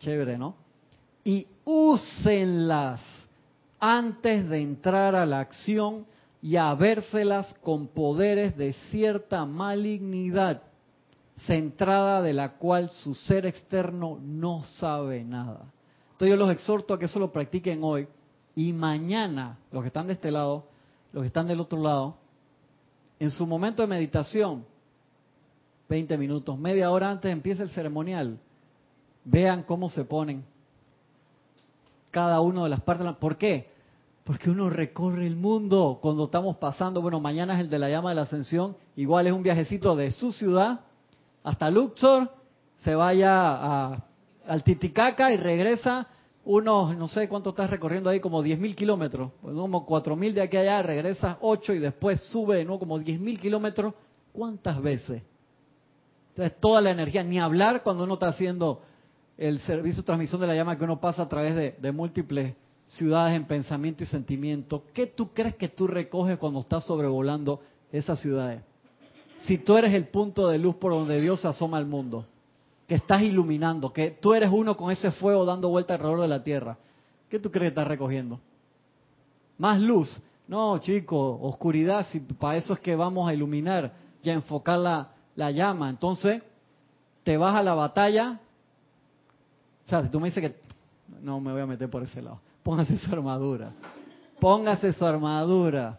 Chévere, 0.00 0.36
¿no? 0.38 0.56
Y 1.22 1.46
úsenlas 1.64 3.00
antes 3.78 4.48
de 4.48 4.60
entrar 4.60 5.14
a 5.14 5.24
la 5.24 5.38
acción 5.38 6.04
y 6.42 6.56
a 6.56 6.76
con 7.62 7.86
poderes 7.86 8.56
de 8.56 8.72
cierta 8.90 9.46
malignidad 9.46 10.65
centrada 11.44 12.22
de 12.22 12.32
la 12.32 12.54
cual 12.54 12.88
su 12.88 13.14
ser 13.14 13.46
externo 13.46 14.18
no 14.22 14.62
sabe 14.64 15.22
nada. 15.24 15.66
Entonces 16.12 16.30
yo 16.30 16.36
los 16.36 16.50
exhorto 16.50 16.94
a 16.94 16.98
que 16.98 17.04
eso 17.04 17.18
lo 17.18 17.30
practiquen 17.30 17.80
hoy 17.82 18.08
y 18.54 18.72
mañana, 18.72 19.58
los 19.70 19.82
que 19.82 19.88
están 19.88 20.06
de 20.06 20.14
este 20.14 20.30
lado, 20.30 20.64
los 21.12 21.22
que 21.22 21.26
están 21.26 21.46
del 21.46 21.60
otro 21.60 21.80
lado, 21.82 22.16
en 23.18 23.30
su 23.30 23.46
momento 23.46 23.82
de 23.82 23.88
meditación, 23.88 24.64
20 25.88 26.16
minutos, 26.16 26.58
media 26.58 26.90
hora 26.90 27.10
antes 27.10 27.30
empieza 27.30 27.62
el 27.62 27.68
ceremonial, 27.70 28.38
vean 29.24 29.62
cómo 29.62 29.90
se 29.90 30.04
ponen 30.04 30.44
cada 32.10 32.40
uno 32.40 32.64
de 32.64 32.70
las 32.70 32.80
partes. 32.80 33.06
¿Por 33.16 33.36
qué? 33.36 33.70
Porque 34.24 34.50
uno 34.50 34.70
recorre 34.70 35.26
el 35.26 35.36
mundo 35.36 35.98
cuando 36.00 36.24
estamos 36.24 36.56
pasando, 36.56 37.02
bueno, 37.02 37.20
mañana 37.20 37.54
es 37.54 37.60
el 37.60 37.70
de 37.70 37.78
la 37.78 37.90
llama 37.90 38.08
de 38.08 38.16
la 38.16 38.22
ascensión, 38.22 38.76
igual 38.96 39.26
es 39.26 39.34
un 39.34 39.42
viajecito 39.42 39.94
de 39.94 40.10
su 40.10 40.32
ciudad 40.32 40.80
hasta 41.46 41.70
Luxor, 41.70 42.28
se 42.78 42.96
vaya 42.96 43.30
a, 43.30 44.04
al 44.48 44.64
Titicaca 44.64 45.30
y 45.30 45.36
regresa 45.36 46.08
unos, 46.44 46.96
no 46.96 47.06
sé 47.06 47.28
cuánto 47.28 47.50
estás 47.50 47.70
recorriendo 47.70 48.10
ahí, 48.10 48.18
como 48.18 48.42
10.000 48.42 48.74
kilómetros, 48.74 49.30
pues 49.40 49.54
como 49.54 49.86
4.000 49.86 50.32
de 50.32 50.42
aquí 50.42 50.56
a 50.56 50.60
allá, 50.60 50.82
regresas 50.82 51.36
8 51.40 51.74
y 51.74 51.78
después 51.78 52.20
sube 52.32 52.56
de 52.56 52.64
nuevo 52.64 52.80
como 52.80 52.98
10.000 52.98 53.38
kilómetros, 53.38 53.94
¿cuántas 54.32 54.82
veces? 54.82 55.22
Entonces 56.30 56.58
toda 56.60 56.80
la 56.80 56.90
energía, 56.90 57.22
ni 57.22 57.38
hablar 57.38 57.84
cuando 57.84 58.02
uno 58.02 58.14
está 58.14 58.26
haciendo 58.26 58.82
el 59.38 59.60
servicio 59.60 60.02
de 60.02 60.06
transmisión 60.06 60.40
de 60.40 60.48
la 60.48 60.54
llama 60.56 60.76
que 60.76 60.82
uno 60.82 60.98
pasa 60.98 61.22
a 61.22 61.28
través 61.28 61.54
de, 61.54 61.76
de 61.78 61.92
múltiples 61.92 62.56
ciudades 62.86 63.36
en 63.36 63.44
pensamiento 63.44 64.02
y 64.02 64.06
sentimiento. 64.06 64.82
¿Qué 64.92 65.06
tú 65.06 65.32
crees 65.32 65.54
que 65.54 65.68
tú 65.68 65.86
recoges 65.86 66.38
cuando 66.38 66.58
estás 66.58 66.84
sobrevolando 66.84 67.60
esas 67.92 68.18
ciudades? 68.20 68.62
Si 69.44 69.58
tú 69.58 69.76
eres 69.76 69.92
el 69.94 70.08
punto 70.08 70.48
de 70.48 70.58
luz 70.58 70.76
por 70.76 70.92
donde 70.92 71.20
Dios 71.20 71.44
asoma 71.44 71.76
al 71.76 71.86
mundo, 71.86 72.26
que 72.86 72.94
estás 72.94 73.22
iluminando, 73.22 73.92
que 73.92 74.10
tú 74.10 74.34
eres 74.34 74.50
uno 74.52 74.76
con 74.76 74.90
ese 74.90 75.10
fuego 75.10 75.44
dando 75.44 75.68
vuelta 75.68 75.94
alrededor 75.94 76.20
de 76.20 76.28
la 76.28 76.42
tierra, 76.42 76.78
¿qué 77.28 77.38
tú 77.38 77.50
crees 77.50 77.64
que 77.64 77.80
estás 77.80 77.88
recogiendo? 77.88 78.40
Más 79.58 79.80
luz. 79.80 80.20
No, 80.48 80.78
chico, 80.78 81.38
oscuridad, 81.42 82.06
si 82.10 82.20
para 82.20 82.56
eso 82.56 82.72
es 82.72 82.78
que 82.78 82.94
vamos 82.94 83.28
a 83.28 83.34
iluminar 83.34 83.92
y 84.22 84.30
a 84.30 84.34
enfocar 84.34 84.78
la, 84.78 85.12
la 85.34 85.50
llama. 85.50 85.90
Entonces, 85.90 86.42
te 87.24 87.36
vas 87.36 87.56
a 87.56 87.62
la 87.62 87.74
batalla. 87.74 88.40
O 89.84 89.88
sea, 89.88 90.02
si 90.02 90.08
tú 90.08 90.20
me 90.20 90.28
dices 90.28 90.42
que 90.42 90.56
no 91.20 91.40
me 91.40 91.52
voy 91.52 91.62
a 91.62 91.66
meter 91.66 91.90
por 91.90 92.02
ese 92.02 92.22
lado, 92.22 92.40
póngase 92.62 92.96
su 92.98 93.12
armadura. 93.12 93.72
Póngase 94.38 94.92
su 94.92 95.04
armadura. 95.04 95.98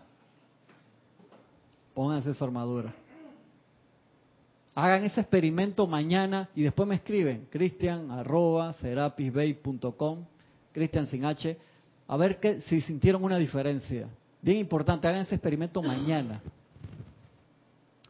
Póngase 1.94 2.34
su 2.34 2.44
armadura. 2.44 2.94
Hagan 4.78 5.06
ese 5.06 5.22
experimento 5.22 5.88
mañana 5.88 6.50
y 6.54 6.62
después 6.62 6.88
me 6.88 6.94
escriben, 6.94 7.48
cristian 7.50 8.12
arroba 8.12 8.74
serapisbay.com, 8.74 10.20
cristian 10.72 11.08
sin 11.08 11.26
H, 11.26 11.58
a 12.08 12.16
ver 12.16 12.40
que, 12.40 12.62
si 12.62 12.82
sintieron 12.82 13.24
una 13.24 13.40
diferencia. 13.40 14.08
Bien 14.40 14.60
importante, 14.60 15.08
hagan 15.08 15.22
ese 15.22 15.34
experimento 15.34 15.82
mañana. 15.82 16.44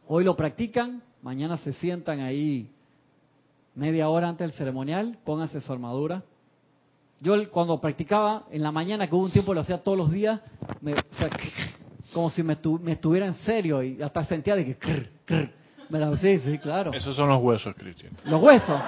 Hoy 0.08 0.24
lo 0.24 0.36
practican, 0.36 1.00
mañana 1.22 1.56
se 1.56 1.72
sientan 1.72 2.20
ahí 2.20 2.70
media 3.74 4.10
hora 4.10 4.28
antes 4.28 4.48
del 4.48 4.58
ceremonial, 4.58 5.16
pónganse 5.24 5.62
su 5.62 5.72
armadura. 5.72 6.22
Yo 7.22 7.50
cuando 7.50 7.80
practicaba 7.80 8.44
en 8.50 8.62
la 8.62 8.72
mañana, 8.72 9.08
que 9.08 9.14
hubo 9.14 9.24
un 9.24 9.30
tiempo 9.30 9.54
lo 9.54 9.60
hacía 9.60 9.78
todos 9.78 9.96
los 9.96 10.10
días, 10.10 10.38
me, 10.82 10.94
como 12.12 12.28
si 12.28 12.42
me, 12.42 12.58
estuviera 12.92 13.24
en 13.24 13.34
serio 13.36 13.82
y 13.82 14.02
hasta 14.02 14.22
sentía 14.24 14.54
de 14.54 14.76
que... 14.76 15.56
Sí, 16.18 16.38
sí, 16.40 16.58
claro. 16.58 16.92
Esos 16.92 17.16
son 17.16 17.28
los 17.28 17.42
huesos, 17.42 17.74
Cristian. 17.74 18.12
¿Los 18.24 18.42
huesos? 18.42 18.78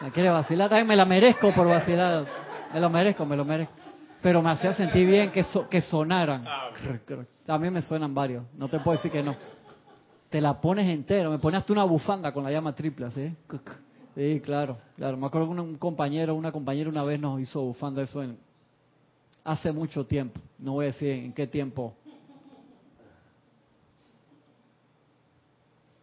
Me 0.00 0.10
quiere 0.10 0.30
vacilar, 0.30 0.68
también 0.68 0.86
me 0.86 0.96
la 0.96 1.04
merezco 1.04 1.52
por 1.52 1.66
vacilar. 1.68 2.26
Me 2.72 2.80
lo 2.80 2.90
merezco, 2.90 3.24
me 3.24 3.36
lo 3.36 3.44
merezco. 3.44 3.72
Pero 4.20 4.42
me 4.42 4.50
hacía 4.50 4.74
sentir 4.74 5.06
bien 5.08 5.30
que, 5.30 5.44
que 5.70 5.80
sonaran. 5.80 6.44
Ah, 6.46 6.70
también 7.46 7.72
me 7.72 7.82
suenan 7.82 8.14
varios, 8.14 8.44
no 8.56 8.68
te 8.68 8.78
puedo 8.80 8.96
decir 8.96 9.10
que 9.10 9.22
no. 9.22 9.36
Te 10.28 10.40
la 10.40 10.60
pones 10.60 10.86
entero, 10.86 11.30
me 11.30 11.38
ponías 11.38 11.64
tú 11.64 11.72
una 11.72 11.84
bufanda 11.84 12.32
con 12.32 12.44
la 12.44 12.50
llama 12.50 12.74
triple, 12.74 13.10
¿sí? 13.12 13.34
Sí, 14.14 14.40
claro, 14.44 14.76
claro. 14.96 15.16
Me 15.16 15.26
acuerdo 15.26 15.54
que 15.54 15.60
un 15.60 15.76
compañero, 15.76 16.34
una 16.34 16.52
compañera 16.52 16.90
una 16.90 17.04
vez 17.04 17.18
nos 17.18 17.40
hizo 17.40 17.62
bufanda 17.62 18.02
eso 18.02 18.22
en, 18.22 18.36
hace 19.44 19.72
mucho 19.72 20.04
tiempo. 20.04 20.40
No 20.58 20.72
voy 20.72 20.84
a 20.84 20.88
decir 20.88 21.08
en 21.08 21.32
qué 21.32 21.46
tiempo 21.46 21.94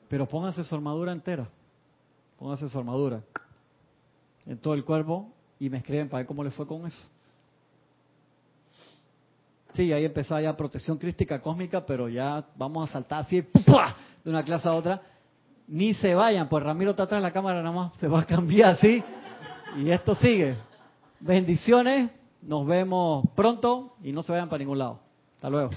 Pero 0.07 0.27
póngase 0.27 0.63
su 0.63 0.75
armadura 0.75 1.11
entera. 1.11 1.47
Póngase 2.37 2.69
su 2.69 2.77
armadura 2.77 3.21
en 4.45 4.57
todo 4.57 4.73
el 4.73 4.83
cuerpo 4.83 5.31
y 5.59 5.69
me 5.69 5.77
escriben 5.77 6.09
para 6.09 6.19
ver 6.19 6.27
cómo 6.27 6.43
le 6.43 6.51
fue 6.51 6.67
con 6.67 6.85
eso. 6.85 7.07
Sí, 9.73 9.91
ahí 9.91 10.05
empezaba 10.05 10.41
ya 10.41 10.55
protección 10.55 10.97
crística 10.97 11.41
cósmica, 11.41 11.85
pero 11.85 12.07
ya 12.07 12.45
vamos 12.55 12.89
a 12.89 12.93
saltar 12.93 13.21
así 13.23 13.41
de 13.41 14.29
una 14.29 14.43
clase 14.43 14.69
a 14.69 14.73
otra. 14.73 15.01
Ni 15.67 15.93
se 15.95 16.15
vayan, 16.15 16.47
pues 16.47 16.63
Ramiro 16.63 16.91
está 16.91 17.03
atrás 17.03 17.21
de 17.21 17.27
la 17.27 17.33
cámara 17.33 17.61
nada 17.61 17.75
más, 17.75 17.93
se 17.99 18.07
va 18.07 18.21
a 18.21 18.25
cambiar 18.25 18.71
así. 18.71 19.03
Y 19.77 19.89
esto 19.89 20.15
sigue. 20.15 20.55
Bendiciones, 21.19 22.09
nos 22.41 22.65
vemos 22.65 23.25
pronto 23.35 23.95
y 24.01 24.13
no 24.13 24.21
se 24.21 24.31
vayan 24.31 24.47
para 24.47 24.59
ningún 24.59 24.77
lado. 24.77 24.99
Hasta 25.35 25.49
luego. 25.49 25.71